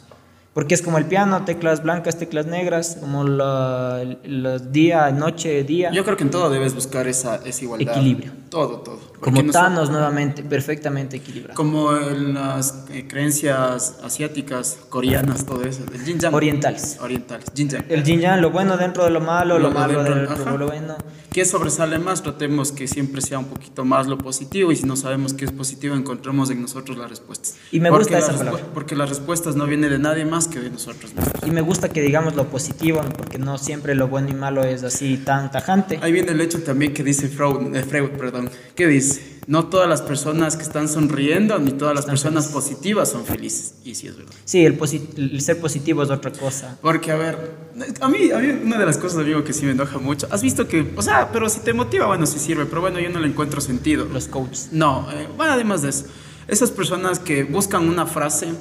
Porque 0.53 0.75
es 0.75 0.83
como 0.83 0.99
el 0.99 1.05
piano, 1.05 1.45
teclas 1.45 1.81
blancas, 1.81 2.19
teclas 2.19 2.45
negras, 2.45 2.97
como 2.99 3.23
los 3.23 4.71
día, 4.71 5.11
noche, 5.11 5.63
día. 5.63 5.91
Yo 5.91 6.03
creo 6.03 6.15
que 6.15 6.23
en 6.23 6.29
todo 6.29 6.51
debes 6.51 6.75
buscar 6.75 7.07
esa, 7.07 7.37
esa 7.37 7.63
igualdad. 7.63 7.97
Equilibrio. 7.97 8.31
Todo, 8.53 8.81
todo. 8.81 8.99
como 9.19 9.43
Thanos 9.49 9.89
nuevamente, 9.89 10.43
perfectamente 10.43 11.17
equilibrado. 11.17 11.55
Como 11.55 11.97
en 11.97 12.35
las 12.35 12.85
eh, 12.91 13.07
creencias 13.07 13.97
asiáticas, 14.03 14.77
coreanas, 14.89 15.43
todo 15.43 15.63
eso. 15.63 15.81
El 15.91 16.05
yin 16.05 16.19
Orientales. 16.31 16.99
Orientales. 17.01 17.47
El 17.89 18.03
yin 18.03 18.21
lo 18.39 18.51
bueno 18.51 18.77
dentro 18.77 19.05
de 19.05 19.09
lo 19.09 19.21
malo, 19.21 19.57
lo, 19.57 19.71
malo 19.71 20.03
dentro, 20.03 20.45
de 20.45 20.57
lo 20.59 20.67
bueno. 20.67 20.95
¿Qué 21.31 21.45
sobresale 21.45 21.97
más? 21.97 22.21
Tratemos 22.21 22.71
que 22.71 22.87
siempre 22.87 23.21
sea 23.21 23.39
un 23.39 23.45
poquito 23.45 23.85
más 23.85 24.05
lo 24.05 24.19
positivo 24.19 24.71
y 24.71 24.75
si 24.75 24.83
no 24.83 24.95
sabemos 24.95 25.33
qué 25.33 25.45
es 25.45 25.51
positivo, 25.51 25.95
encontremos 25.95 26.51
en 26.51 26.61
nosotros 26.61 26.95
las 26.95 27.09
respuestas. 27.09 27.55
Y 27.71 27.79
me 27.79 27.89
gusta 27.89 28.19
esa 28.19 28.37
palabra. 28.37 28.63
Porque 28.71 28.95
las 28.95 29.09
respuestas 29.09 29.55
no 29.55 29.65
vienen 29.65 29.89
de 29.89 29.97
nadie 29.97 30.25
más 30.25 30.42
que 30.47 30.59
de 30.59 30.69
nosotros 30.69 31.11
Y 31.45 31.51
me 31.51 31.61
gusta 31.61 31.89
que 31.89 32.01
digamos 32.01 32.35
lo 32.35 32.49
positivo, 32.49 33.01
porque 33.17 33.37
no 33.37 33.57
siempre 33.57 33.95
lo 33.95 34.07
bueno 34.07 34.29
y 34.29 34.33
malo 34.33 34.63
es 34.63 34.83
así 34.83 35.17
tan 35.17 35.51
tajante. 35.51 35.99
Ahí 36.01 36.11
viene 36.11 36.31
el 36.31 36.41
hecho 36.41 36.61
también 36.63 36.93
que 36.93 37.03
dice 37.03 37.27
Freud, 37.27 37.75
eh, 37.75 37.83
Freud 37.83 38.09
perdón, 38.11 38.49
¿qué 38.75 38.87
dice? 38.87 39.33
No 39.47 39.65
todas 39.67 39.89
las 39.89 40.01
personas 40.01 40.55
que 40.55 40.63
están 40.63 40.87
sonriendo 40.87 41.59
ni 41.59 41.71
todas 41.71 41.93
las 41.93 42.05
personas 42.05 42.47
positivas 42.47 43.09
son 43.09 43.25
felices. 43.25 43.75
Y 43.83 43.95
sí 43.95 44.07
es 44.07 44.15
verdad. 44.15 44.31
Sí, 44.45 44.65
el, 44.65 44.79
el, 45.17 45.41
ser 45.41 45.59
positivo 45.59 46.03
es 46.03 46.09
otra 46.09 46.31
cosa. 46.31 46.77
Porque, 46.81 47.11
a 47.11 47.15
ver, 47.15 47.51
a 47.99 48.07
mí, 48.07 48.31
a 48.31 48.39
mí 48.39 48.49
una 48.63 48.77
de 48.77 48.85
las 48.85 48.97
cosas, 48.97 49.19
amigo, 49.19 49.43
que 49.43 49.51
sí 49.51 49.65
me 49.65 49.71
enoja 49.71 49.97
mucho. 49.97 50.27
Has 50.31 50.41
visto 50.41 50.67
que, 50.67 50.93
o 50.95 51.01
sea, 51.01 51.29
pero 51.33 51.49
si 51.49 51.59
te 51.59 51.73
motiva, 51.73 52.07
bueno, 52.07 52.25
sí 52.25 52.39
sirve, 52.39 52.65
pero 52.65 52.81
bueno, 52.81 52.99
yo 52.99 53.09
no 53.09 53.19
le 53.19 53.27
encuentro 53.27 53.59
sentido. 53.59 54.05
Los 54.05 54.27
coaches. 54.27 54.69
No, 54.71 55.09
eh, 55.11 55.27
bueno, 55.35 55.53
además 55.53 55.81
de 55.81 55.89
eso, 55.89 56.05
esas 56.47 56.71
personas 56.71 57.19
que 57.19 57.43
buscan 57.43 57.87
una 57.87 58.05
frase 58.05 58.53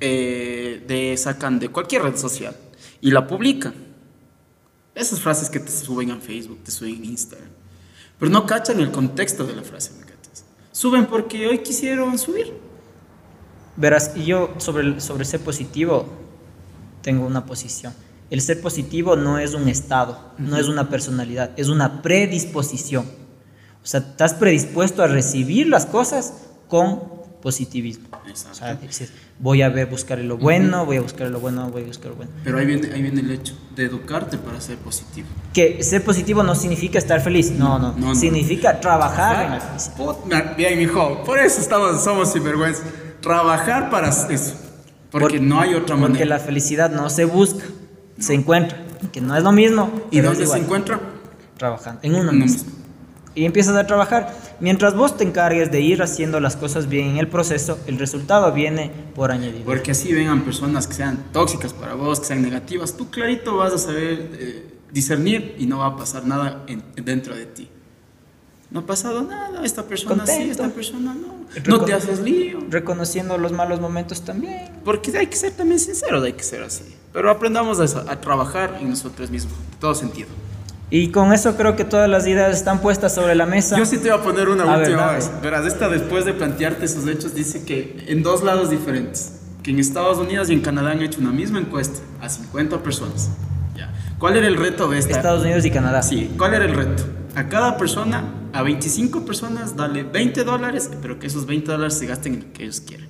eh, 0.00 0.84
de 0.86 1.16
sacan 1.16 1.58
de 1.58 1.68
cualquier 1.68 2.02
red 2.02 2.16
social 2.16 2.56
y 3.00 3.10
la 3.10 3.26
publican. 3.26 3.74
Esas 4.94 5.20
frases 5.20 5.50
que 5.50 5.60
te 5.60 5.70
suben 5.70 6.10
a 6.10 6.16
Facebook, 6.16 6.60
te 6.64 6.70
suben 6.70 7.02
a 7.02 7.06
Instagram. 7.06 7.50
Pero 8.18 8.30
no 8.30 8.46
cachan 8.46 8.80
el 8.80 8.90
contexto 8.90 9.44
de 9.44 9.54
la 9.54 9.62
frase, 9.62 9.92
¿me 9.98 10.06
cachas? 10.06 10.44
Suben 10.72 11.06
porque 11.06 11.46
hoy 11.46 11.58
quisieron 11.58 12.18
subir. 12.18 12.52
Verás, 13.76 14.14
yo 14.14 14.54
sobre, 14.58 15.00
sobre 15.00 15.24
ser 15.26 15.40
positivo 15.40 16.06
tengo 17.02 17.26
una 17.26 17.44
posición. 17.44 17.92
El 18.30 18.40
ser 18.40 18.60
positivo 18.60 19.16
no 19.16 19.38
es 19.38 19.54
un 19.54 19.68
estado, 19.68 20.18
no 20.38 20.56
es 20.56 20.66
una 20.66 20.88
personalidad, 20.88 21.52
es 21.56 21.68
una 21.68 22.02
predisposición. 22.02 23.06
O 23.82 23.86
sea, 23.86 24.00
estás 24.00 24.34
predispuesto 24.34 25.02
a 25.02 25.06
recibir 25.06 25.68
las 25.68 25.86
cosas 25.86 26.32
con 26.68 27.16
positivismo. 27.40 28.08
Exacto. 28.26 28.86
O 28.88 28.92
sea, 28.92 29.06
voy 29.38 29.62
a 29.62 29.68
ver, 29.68 29.86
buscar 29.86 30.18
lo 30.18 30.38
bueno, 30.38 30.86
voy 30.86 30.96
a 30.96 31.00
buscar 31.00 31.28
lo 31.28 31.40
bueno, 31.40 31.70
voy 31.70 31.82
a 31.82 31.86
buscar 31.86 32.10
lo 32.10 32.16
bueno. 32.16 32.30
Pero 32.44 32.58
ahí 32.58 32.66
viene, 32.66 32.92
ahí 32.92 33.02
viene 33.02 33.20
el 33.20 33.30
hecho 33.30 33.54
de 33.74 33.84
educarte 33.84 34.38
para 34.38 34.60
ser 34.60 34.78
positivo. 34.78 35.28
Que 35.52 35.82
ser 35.82 36.04
positivo 36.04 36.42
no 36.42 36.54
significa 36.54 36.98
estar 36.98 37.20
feliz, 37.20 37.50
no, 37.50 37.78
no. 37.78 38.14
significa 38.14 38.80
trabajar 38.80 39.44
en 39.44 39.50
la 39.52 39.60
felicidad. 39.60 40.56
Bien, 40.56 40.80
hijo, 40.80 41.22
por 41.24 41.38
eso 41.38 41.60
estamos, 41.60 42.02
somos 42.02 42.32
sinvergüenza. 42.32 42.82
Trabajar 43.20 43.90
para 43.90 44.08
eso. 44.08 44.54
Porque, 45.10 45.40
no 45.40 45.60
hay 45.60 45.74
otra 45.74 45.96
manera. 45.96 46.10
Porque 46.10 46.24
la 46.26 46.38
felicidad 46.38 46.90
no 46.90 47.08
se 47.10 47.24
busca, 47.24 47.64
se 48.18 48.34
encuentra. 48.34 48.84
Que 49.12 49.20
no 49.20 49.36
es 49.36 49.42
lo 49.42 49.52
mismo. 49.52 49.90
¿Y 50.10 50.20
dónde 50.20 50.46
se 50.46 50.58
encuentra? 50.58 51.00
Trabajando, 51.56 52.00
en 52.02 52.14
uno 52.14 52.32
mismo 52.32 52.64
y 53.36 53.44
empiezas 53.44 53.76
a 53.76 53.86
trabajar. 53.86 54.34
Mientras 54.58 54.96
vos 54.96 55.16
te 55.16 55.22
encargues 55.22 55.70
de 55.70 55.80
ir 55.82 56.02
haciendo 56.02 56.40
las 56.40 56.56
cosas 56.56 56.88
bien 56.88 57.10
en 57.10 57.16
el 57.18 57.28
proceso, 57.28 57.78
el 57.86 57.98
resultado 57.98 58.50
viene 58.52 58.90
por 59.14 59.30
añadir. 59.30 59.62
Porque 59.64 59.92
así 59.92 60.12
vengan 60.12 60.42
personas 60.42 60.88
que 60.88 60.94
sean 60.94 61.26
tóxicas 61.32 61.72
para 61.72 61.94
vos, 61.94 62.18
que 62.18 62.26
sean 62.26 62.42
negativas, 62.42 62.96
tú 62.96 63.10
clarito 63.10 63.58
vas 63.58 63.74
a 63.74 63.78
saber 63.78 64.30
eh, 64.32 64.74
discernir 64.90 65.54
y 65.58 65.66
no 65.66 65.78
va 65.78 65.86
a 65.86 65.96
pasar 65.96 66.26
nada 66.26 66.64
dentro 66.96 67.36
de 67.36 67.46
ti. 67.46 67.68
No 68.70 68.80
ha 68.80 68.86
pasado 68.86 69.22
nada, 69.22 69.64
esta 69.64 69.84
persona 69.84 70.26
sí, 70.26 70.50
esta 70.50 70.68
persona 70.70 71.14
no. 71.14 71.46
no 71.66 71.84
te 71.84 71.92
haces 71.92 72.20
lío. 72.20 72.58
Reconociendo 72.68 73.38
los 73.38 73.52
malos 73.52 73.80
momentos 73.80 74.22
también. 74.22 74.72
Porque 74.84 75.16
hay 75.16 75.28
que 75.28 75.36
ser 75.36 75.52
también 75.52 75.78
sinceros, 75.78 76.24
hay 76.24 76.32
que 76.32 76.42
ser 76.42 76.62
así. 76.62 76.82
Pero 77.12 77.30
aprendamos 77.30 77.78
a, 77.78 78.10
a 78.10 78.20
trabajar 78.20 78.78
en 78.80 78.90
nosotros 78.90 79.30
mismos, 79.30 79.54
en 79.72 79.78
todo 79.78 79.94
sentido. 79.94 80.28
Y 80.88 81.10
con 81.10 81.32
eso 81.32 81.56
creo 81.56 81.74
que 81.74 81.84
todas 81.84 82.08
las 82.08 82.26
ideas 82.26 82.56
están 82.56 82.80
puestas 82.80 83.14
sobre 83.14 83.34
la 83.34 83.44
mesa. 83.44 83.76
Yo 83.76 83.84
sí 83.84 83.98
te 83.98 84.10
voy 84.10 84.18
a 84.18 84.22
poner 84.22 84.48
una 84.48 84.64
última 84.78 85.12
vez. 85.12 85.30
Verás, 85.42 85.66
esta 85.66 85.88
después 85.88 86.24
de 86.24 86.32
plantearte 86.32 86.84
esos 86.84 87.06
hechos 87.08 87.34
dice 87.34 87.64
que 87.64 88.04
en 88.08 88.22
dos 88.22 88.44
lados 88.44 88.70
diferentes, 88.70 89.40
que 89.64 89.72
en 89.72 89.80
Estados 89.80 90.18
Unidos 90.18 90.48
y 90.48 90.52
en 90.52 90.60
Canadá 90.60 90.92
han 90.92 91.02
hecho 91.02 91.20
una 91.20 91.32
misma 91.32 91.58
encuesta 91.58 92.00
a 92.20 92.28
50 92.28 92.82
personas. 92.82 93.30
¿Cuál 94.18 94.36
era 94.38 94.46
el 94.46 94.56
reto 94.56 94.88
de 94.88 94.98
esta? 94.98 95.12
Estados 95.12 95.42
Unidos 95.42 95.66
y 95.66 95.70
Canadá. 95.70 96.02
Sí, 96.02 96.32
¿cuál 96.38 96.54
era 96.54 96.64
el 96.64 96.74
reto? 96.74 97.02
A 97.34 97.48
cada 97.48 97.76
persona, 97.76 98.24
a 98.54 98.62
25 98.62 99.26
personas, 99.26 99.76
dale 99.76 100.04
20 100.04 100.42
dólares, 100.44 100.90
pero 101.02 101.18
que 101.18 101.26
esos 101.26 101.44
20 101.44 101.70
dólares 101.70 101.98
se 101.98 102.06
gasten 102.06 102.32
en 102.34 102.40
lo 102.40 102.52
que 102.54 102.62
ellos 102.62 102.80
quieran. 102.80 103.08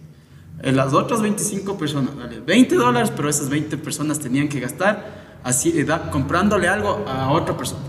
En 0.62 0.74
las 0.74 0.94
otras 0.94 1.22
25 1.22 1.78
personas, 1.78 2.16
dale 2.16 2.40
20 2.40 2.74
dólares, 2.74 3.12
pero 3.14 3.28
esas 3.28 3.48
20 3.50 3.76
personas 3.76 4.18
tenían 4.18 4.48
que 4.48 4.58
gastar 4.58 5.25
así, 5.46 5.82
da- 5.84 6.10
comprándole 6.10 6.68
algo 6.68 7.04
a 7.08 7.30
otra 7.30 7.56
persona. 7.56 7.80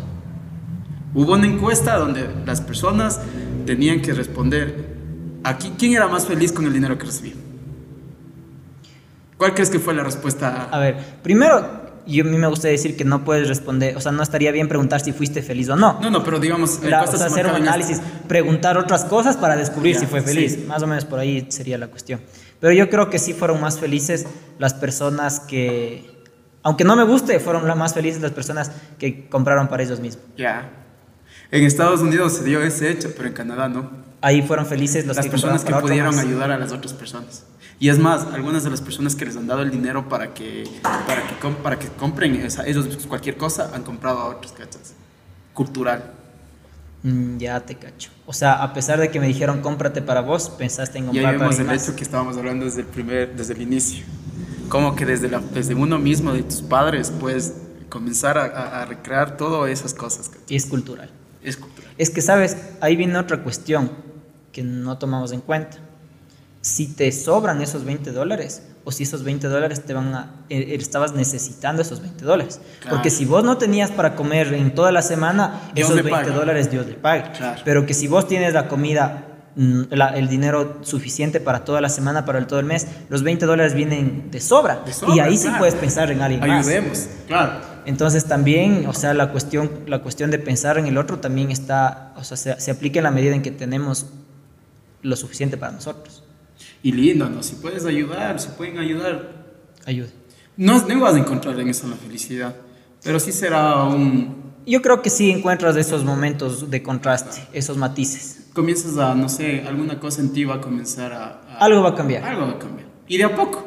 Hubo 1.13 1.33
una 1.33 1.47
encuesta 1.47 1.97
donde 1.97 2.29
las 2.45 2.61
personas 2.61 3.19
tenían 3.65 4.01
que 4.01 4.13
responder 4.13 4.95
aquí 5.43 5.73
quién 5.77 5.93
era 5.93 6.07
más 6.07 6.25
feliz 6.25 6.51
con 6.51 6.65
el 6.65 6.73
dinero 6.73 6.97
que 6.97 7.05
recibía. 7.05 7.33
¿Cuál 9.37 9.53
crees 9.53 9.69
que 9.69 9.79
fue 9.79 9.93
la 9.93 10.03
respuesta? 10.03 10.67
A 10.71 10.79
ver, 10.79 10.97
primero, 11.21 11.87
yo, 12.07 12.23
a 12.23 12.27
mí 12.27 12.37
me 12.37 12.47
gusta 12.47 12.67
decir 12.69 12.95
que 12.97 13.03
no 13.05 13.23
puedes 13.23 13.47
responder, 13.47 13.95
o 13.95 14.01
sea, 14.01 14.11
no 14.11 14.23
estaría 14.23 14.51
bien 14.51 14.67
preguntar 14.67 14.99
si 15.01 15.11
fuiste 15.11 15.41
feliz 15.43 15.69
o 15.69 15.75
no. 15.75 15.99
No, 16.01 16.09
no, 16.09 16.23
pero 16.23 16.39
digamos, 16.39 16.81
La- 16.83 17.03
o 17.03 17.07
sea, 17.07 17.17
se 17.17 17.25
hacer 17.25 17.45
un 17.45 17.55
análisis, 17.55 18.01
preguntar 18.27 18.77
otras 18.77 19.05
cosas 19.05 19.37
para 19.37 19.55
descubrir 19.55 19.93
Ya, 19.93 19.99
si 20.01 20.05
fue 20.07 20.21
feliz. 20.21 20.53
sí. 20.53 20.65
Más 20.67 20.81
o 20.81 20.87
menos 20.87 21.05
por 21.05 21.19
ahí 21.19 21.45
sería 21.49 21.77
la 21.77 21.87
cuestión. 21.87 22.19
Pero 22.59 22.73
yo 22.73 22.89
creo 22.89 23.09
que 23.11 23.19
sí 23.19 23.33
fueron 23.33 23.61
más 23.61 23.79
felices 23.79 24.25
las 24.57 24.73
personas 24.73 25.39
que, 25.39 26.16
aunque 26.63 26.83
no 26.83 26.95
me 26.95 27.03
guste, 27.03 27.39
fueron 27.39 27.67
las 27.67 27.77
más 27.77 27.93
felices 27.93 28.21
las 28.21 28.31
personas 28.31 28.71
que 28.99 29.27
compraron 29.29 29.67
para 29.67 29.83
ellos 29.83 29.99
mismos. 29.99 30.25
Ya. 30.37 30.69
En 31.51 31.63
Estados 31.63 32.01
Unidos 32.01 32.33
se 32.33 32.43
dio 32.43 32.61
ese 32.61 32.91
hecho, 32.91 33.13
pero 33.15 33.27
en 33.27 33.33
Canadá 33.33 33.69
no. 33.69 33.89
Ahí 34.21 34.41
fueron 34.41 34.65
felices 34.65 35.05
los 35.05 35.15
las 35.15 35.25
que 35.25 35.31
personas 35.31 35.63
que 35.63 35.71
para 35.71 35.81
pudieron 35.81 36.09
otros 36.09 36.25
ayudar 36.25 36.51
a 36.51 36.57
las 36.57 36.71
otras 36.71 36.93
personas. 36.93 37.45
Y 37.79 37.89
es 37.89 37.99
más, 37.99 38.25
algunas 38.33 38.63
de 38.63 38.71
las 38.71 38.81
personas 38.81 39.15
que 39.15 39.25
les 39.25 39.37
han 39.37 39.45
dado 39.45 39.61
el 39.61 39.69
dinero 39.69 40.09
para 40.09 40.33
que, 40.33 40.63
para 40.81 41.27
que, 41.27 41.47
para 41.61 41.79
que 41.79 41.87
compren 41.89 42.43
o 42.43 42.49
sea, 42.49 42.65
ellos 42.65 42.87
cualquier 43.07 43.37
cosa, 43.37 43.71
han 43.73 43.83
comprado 43.83 44.19
a 44.19 44.25
otros, 44.25 44.51
¿cachas? 44.51 44.93
Cultural. 45.53 46.11
Mm, 47.03 47.37
ya 47.37 47.59
te 47.59 47.75
cacho. 47.75 48.09
O 48.25 48.33
sea, 48.33 48.63
a 48.63 48.73
pesar 48.73 48.99
de 48.99 49.11
que 49.11 49.19
me 49.19 49.27
dijeron 49.27 49.61
cómprate 49.61 50.01
para 50.01 50.21
vos, 50.21 50.49
pensaste 50.49 50.97
en 50.97 51.05
Y 51.05 51.07
ahí 51.07 51.13
comprar 51.13 51.25
para 51.25 51.37
vemos 51.37 51.49
alguien 51.51 51.69
el 51.69 51.75
más. 51.77 51.87
hecho 51.87 51.95
que 51.95 52.03
estábamos 52.03 52.37
hablando 52.37 52.65
desde 52.65 52.81
el, 52.81 52.87
primer, 52.87 53.35
desde 53.35 53.53
el 53.53 53.61
inicio. 53.61 54.03
Como 54.69 54.95
que 54.95 55.05
desde, 55.05 55.29
la, 55.29 55.39
desde 55.39 55.75
uno 55.75 55.97
mismo, 55.99 56.33
de 56.33 56.43
tus 56.43 56.61
padres, 56.61 57.11
puedes 57.19 57.53
comenzar 57.89 58.37
a, 58.37 58.45
a- 58.45 58.81
a 58.81 58.85
recrear 58.85 59.37
todas 59.37 59.69
esas 59.71 59.93
cosas. 59.93 60.29
Y 60.49 60.55
es 60.55 60.65
cultural. 60.65 61.09
Es 61.43 61.55
cultural. 61.57 61.91
Es 61.97 62.09
que, 62.09 62.21
¿sabes? 62.21 62.57
Ahí 62.81 62.95
viene 62.95 63.17
otra 63.17 63.41
cuestión 63.43 63.91
que 64.51 64.63
no 64.63 64.97
tomamos 64.97 65.31
en 65.31 65.41
cuenta. 65.41 65.77
Si 66.61 66.87
te 66.87 67.11
sobran 67.11 67.61
esos 67.61 67.85
20 67.85 68.11
dólares 68.11 68.61
o 68.83 68.91
si 68.91 69.03
esos 69.03 69.23
20 69.23 69.47
dólares 69.47 69.85
te 69.85 69.93
van 69.93 70.13
a... 70.13 70.31
eh, 70.49 70.75
estabas 70.79 71.13
necesitando 71.13 71.81
esos 71.81 72.01
20 72.01 72.25
dólares. 72.25 72.59
Claro. 72.81 72.95
Porque 72.97 73.09
si 73.09 73.25
vos 73.25 73.43
no 73.43 73.57
tenías 73.57 73.91
para 73.91 74.15
comer 74.15 74.53
en 74.53 74.73
toda 74.75 74.91
la 74.91 75.01
semana, 75.01 75.61
Dios 75.73 75.87
esos 75.89 75.95
le 75.97 76.01
20 76.03 76.21
paga. 76.25 76.35
dólares 76.35 76.69
Dios 76.71 76.85
le 76.87 76.93
paga. 76.95 77.31
Claro. 77.31 77.61
Pero 77.63 77.85
que 77.85 77.93
si 77.93 78.07
vos 78.07 78.27
tienes 78.27 78.53
la 78.53 78.67
comida, 78.67 79.26
la- 79.57 80.15
el 80.17 80.29
dinero 80.29 80.77
suficiente 80.81 81.39
para 81.39 81.65
toda 81.65 81.81
la 81.81 81.89
semana, 81.89 82.25
para 82.25 82.39
el 82.39 82.47
todo 82.47 82.59
el 82.59 82.65
mes, 82.65 82.87
los 83.09 83.23
20 83.23 83.45
dólares 83.45 83.73
vienen 83.73 84.29
de 84.31 84.39
sobra. 84.39 84.81
De 84.85 84.93
sobra, 84.93 85.15
y 85.15 85.19
ahí 85.19 85.35
sí 85.37 85.43
claro. 85.43 85.59
puedes 85.59 85.75
pensar 85.75 86.11
en 86.11 86.21
alguien 86.21 86.41
más. 86.47 86.67
Ayudemos, 86.67 87.07
claro. 87.27 87.53
Entonces 87.85 88.25
también, 88.25 88.85
o 88.87 88.93
sea, 88.93 89.13
la 89.13 89.31
cuestión, 89.31 89.71
la 89.87 89.99
cuestión 89.99 90.29
de 90.29 90.39
pensar 90.39 90.77
en 90.77 90.87
el 90.87 90.97
otro 90.97 91.19
también 91.19 91.51
está, 91.51 92.13
o 92.17 92.23
sea, 92.23 92.35
se, 92.37 92.59
se 92.59 92.71
aplica 92.71 92.99
en 92.99 93.03
la 93.05 93.11
medida 93.11 93.33
en 93.33 93.41
que 93.41 93.51
tenemos 93.51 94.07
lo 95.01 95.15
suficiente 95.15 95.57
para 95.57 95.71
nosotros. 95.71 96.23
Y 96.83 96.91
lindo, 96.91 97.29
¿no? 97.29 97.41
Si 97.43 97.55
puedes 97.55 97.85
ayudar, 97.85 98.39
si 98.39 98.49
pueden 98.49 98.77
ayudar, 98.79 99.35
Ayuda. 99.85 100.09
No, 100.57 100.85
no 100.85 100.99
vas 100.99 101.15
a 101.15 101.19
encontrar 101.19 101.57
en 101.61 101.69
eso 101.69 101.87
la 101.87 101.95
felicidad, 101.95 102.53
pero 103.03 103.19
sí 103.21 103.31
será 103.31 103.83
un... 103.85 104.46
Yo 104.67 104.81
creo 104.81 105.01
que 105.01 105.09
sí 105.09 105.31
encuentras 105.31 105.75
esos 105.77 106.03
momentos 106.03 106.69
de 106.69 106.83
contraste, 106.83 107.41
esos 107.53 107.77
matices. 107.77 108.47
Comienzas 108.53 108.97
a, 108.97 109.15
no 109.15 109.29
sé, 109.29 109.63
alguna 109.67 109.99
cosa 109.99 110.19
en 110.21 110.33
ti 110.33 110.43
va 110.43 110.55
a 110.55 110.61
comenzar 110.61 111.13
a... 111.13 111.41
a- 111.49 111.57
Algo 111.59 111.81
va 111.81 111.89
a 111.89 111.95
cambiar. 111.95 112.23
Algo 112.23 112.47
va 112.47 112.51
a 112.53 112.59
cambiar. 112.59 112.87
Y 113.07 113.17
de 113.17 113.23
a 113.23 113.35
poco. 113.35 113.65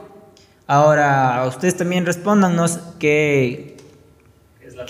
Ahora, 0.66 1.44
ustedes 1.48 1.76
también 1.76 2.04
respóndanos 2.06 2.78
qué, 2.98 3.76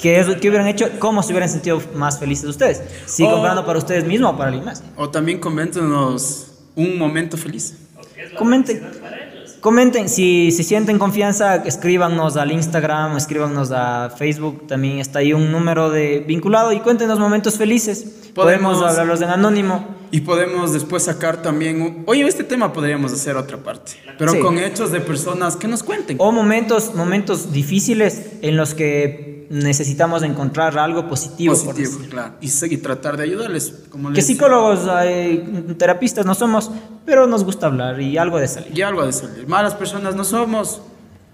qué, 0.01 0.21
es, 0.21 0.27
qué 0.37 0.49
hubieran 0.49 0.67
hecho, 0.67 0.87
cómo 0.99 1.23
se 1.23 1.33
hubieran 1.33 1.49
sentido 1.49 1.81
más 1.95 2.19
felices 2.19 2.45
ustedes. 2.47 2.83
Si 3.07 3.23
O- 3.23 3.31
comprando 3.31 3.65
para 3.65 3.79
ustedes 3.79 4.05
mismos 4.05 4.35
o 4.35 4.37
para 4.37 4.49
alguien 4.49 4.65
más. 4.65 4.83
O 4.97 5.09
también 5.11 5.39
coméntanos 5.39 6.49
un 6.75 6.99
momento 6.99 7.37
feliz. 7.37 7.77
¿Qué 8.15 8.23
es 8.25 8.33
la 8.33 8.39
Comenten. 8.39 8.83
Comenten, 9.61 10.09
si, 10.09 10.51
si 10.53 10.65
sienten 10.65 10.99
confianza, 10.99 11.57
escríbanos 11.57 12.37
al 12.39 12.51
Instagram, 12.51 13.17
escríbanos 13.19 13.71
a 13.73 14.09
Facebook, 14.09 14.67
también 14.67 14.99
está 15.01 15.19
ahí 15.19 15.35
un 15.35 15.53
número 15.53 15.91
de 15.91 16.21
vinculado 16.27 16.73
y 16.73 16.81
cuéntenos 16.81 17.19
momentos 17.19 17.59
felices. 17.59 18.31
Podemos, 18.35 18.79
Podemos- 18.79 18.91
hablarlos 18.91 19.21
en 19.21 19.29
anónimo. 19.29 19.97
Y 20.13 20.23
podemos 20.23 20.73
después 20.73 21.03
sacar 21.05 21.43
también... 21.43 21.83
un- 21.83 22.03
Oye, 22.07 22.27
este 22.27 22.43
tema 22.43 22.73
podríamos 22.73 23.13
hacer 23.13 23.37
otra 23.37 23.59
parte, 23.59 23.93
pero 24.19 24.33
Sí. 24.33 24.41
con 24.41 24.59
hechos 24.59 24.93
de 24.93 25.01
personas 25.01 25.57
que 25.57 25.69
nos 25.69 25.83
cuenten. 25.83 26.17
O 26.19 26.33
momentos, 26.33 26.95
momentos 26.95 27.53
difíciles 27.53 28.23
en 28.43 28.57
los 28.57 28.75
que 28.75 29.40
necesitamos 29.51 30.23
encontrar 30.23 30.79
algo 30.79 31.09
positivo. 31.09 31.53
Positivo, 31.53 31.99
claro. 32.09 32.35
Y, 32.41 32.49
y 32.73 32.77
tratar 32.79 33.17
de 33.17 33.25
ayudarles. 33.25 33.75
Como 33.91 34.13
Que 34.13 34.23
psicólogos, 34.23 34.89
eh, 35.05 35.45
terapistas 35.77 36.25
no 36.25 36.35
somos, 36.35 36.71
pero 37.05 37.27
nos 37.27 37.45
gusta 37.45 37.67
hablar 37.67 38.01
y 38.01 38.17
algo 38.17 38.39
de 38.39 38.47
salir. 38.49 38.79
Y 38.79 38.83
algo 38.83 39.05
de 39.05 39.13
salir. 39.13 39.47
Malas 39.49 39.75
personas 39.75 40.15
no 40.15 40.25
somos. 40.25 40.81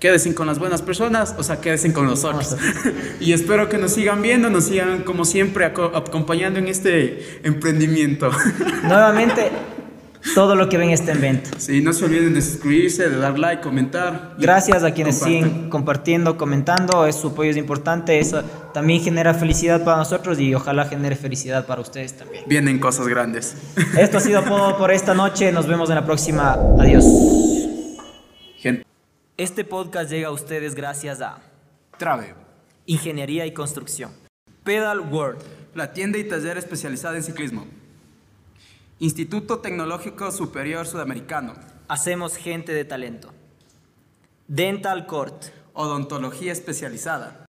Quédense 0.00 0.34
con 0.34 0.46
las 0.46 0.58
buenas 0.58 0.82
personas, 0.82 1.34
o 1.38 1.42
sea, 1.42 1.60
quédense 1.60 1.92
con 1.92 2.06
nosotros. 2.06 2.54
y 3.20 3.32
espero 3.32 3.68
que 3.70 3.78
nos 3.78 3.92
sigan 3.92 4.20
viendo, 4.20 4.50
nos 4.50 4.64
sigan 4.64 5.04
como 5.04 5.24
siempre 5.24 5.64
aco- 5.64 5.92
acompañando 5.94 6.58
en 6.58 6.68
este 6.68 7.40
emprendimiento. 7.44 8.30
Nuevamente, 8.82 9.50
todo 10.34 10.54
lo 10.54 10.68
que 10.68 10.76
ven 10.78 10.90
está 10.90 11.12
en 11.12 11.20
venta. 11.20 11.50
sí, 11.58 11.80
no 11.80 11.92
se 11.92 12.04
olviden 12.04 12.34
de 12.34 12.42
suscribirse, 12.42 13.08
de 13.08 13.16
dar 13.16 13.38
like, 13.38 13.62
comentar. 13.62 14.34
Gracias 14.38 14.82
a 14.82 14.92
quienes 14.92 15.18
compartan. 15.18 15.42
siguen 15.42 15.70
compartiendo, 15.70 16.36
comentando, 16.36 17.06
es, 17.06 17.16
su 17.16 17.28
apoyo 17.28 17.50
es 17.50 17.56
importante, 17.56 18.18
eso 18.18 18.42
también 18.72 19.02
genera 19.02 19.34
felicidad 19.34 19.84
para 19.84 19.98
nosotros 19.98 20.38
y 20.38 20.54
ojalá 20.54 20.86
genere 20.86 21.16
felicidad 21.16 21.66
para 21.66 21.80
ustedes 21.80 22.16
también. 22.16 22.44
Vienen 22.46 22.78
cosas 22.78 23.08
grandes. 23.08 23.56
Esto 23.98 24.18
ha 24.18 24.20
sido 24.20 24.42
todo 24.42 24.76
por 24.76 24.90
esta 24.90 25.14
noche, 25.14 25.52
nos 25.52 25.66
vemos 25.66 25.88
en 25.88 25.96
la 25.96 26.04
próxima, 26.04 26.52
adiós. 26.78 27.04
Gente, 28.58 28.84
Este 29.36 29.64
podcast 29.64 30.10
llega 30.10 30.28
a 30.28 30.32
ustedes 30.32 30.74
gracias 30.74 31.20
a 31.20 31.38
Trave, 31.98 32.34
Ingeniería 32.86 33.46
y 33.46 33.52
Construcción, 33.52 34.10
Pedal 34.64 35.00
World, 35.00 35.40
la 35.74 35.92
tienda 35.92 36.18
y 36.18 36.24
taller 36.24 36.58
especializada 36.58 37.16
en 37.16 37.22
ciclismo. 37.22 37.66
Instituto 38.98 39.58
Tecnológico 39.58 40.32
Superior 40.32 40.86
Sudamericano. 40.86 41.52
Hacemos 41.86 42.36
gente 42.36 42.72
de 42.72 42.86
talento, 42.86 43.30
Dental 44.48 45.06
Court, 45.06 45.48
Odontología 45.74 46.50
especializada. 46.50 47.45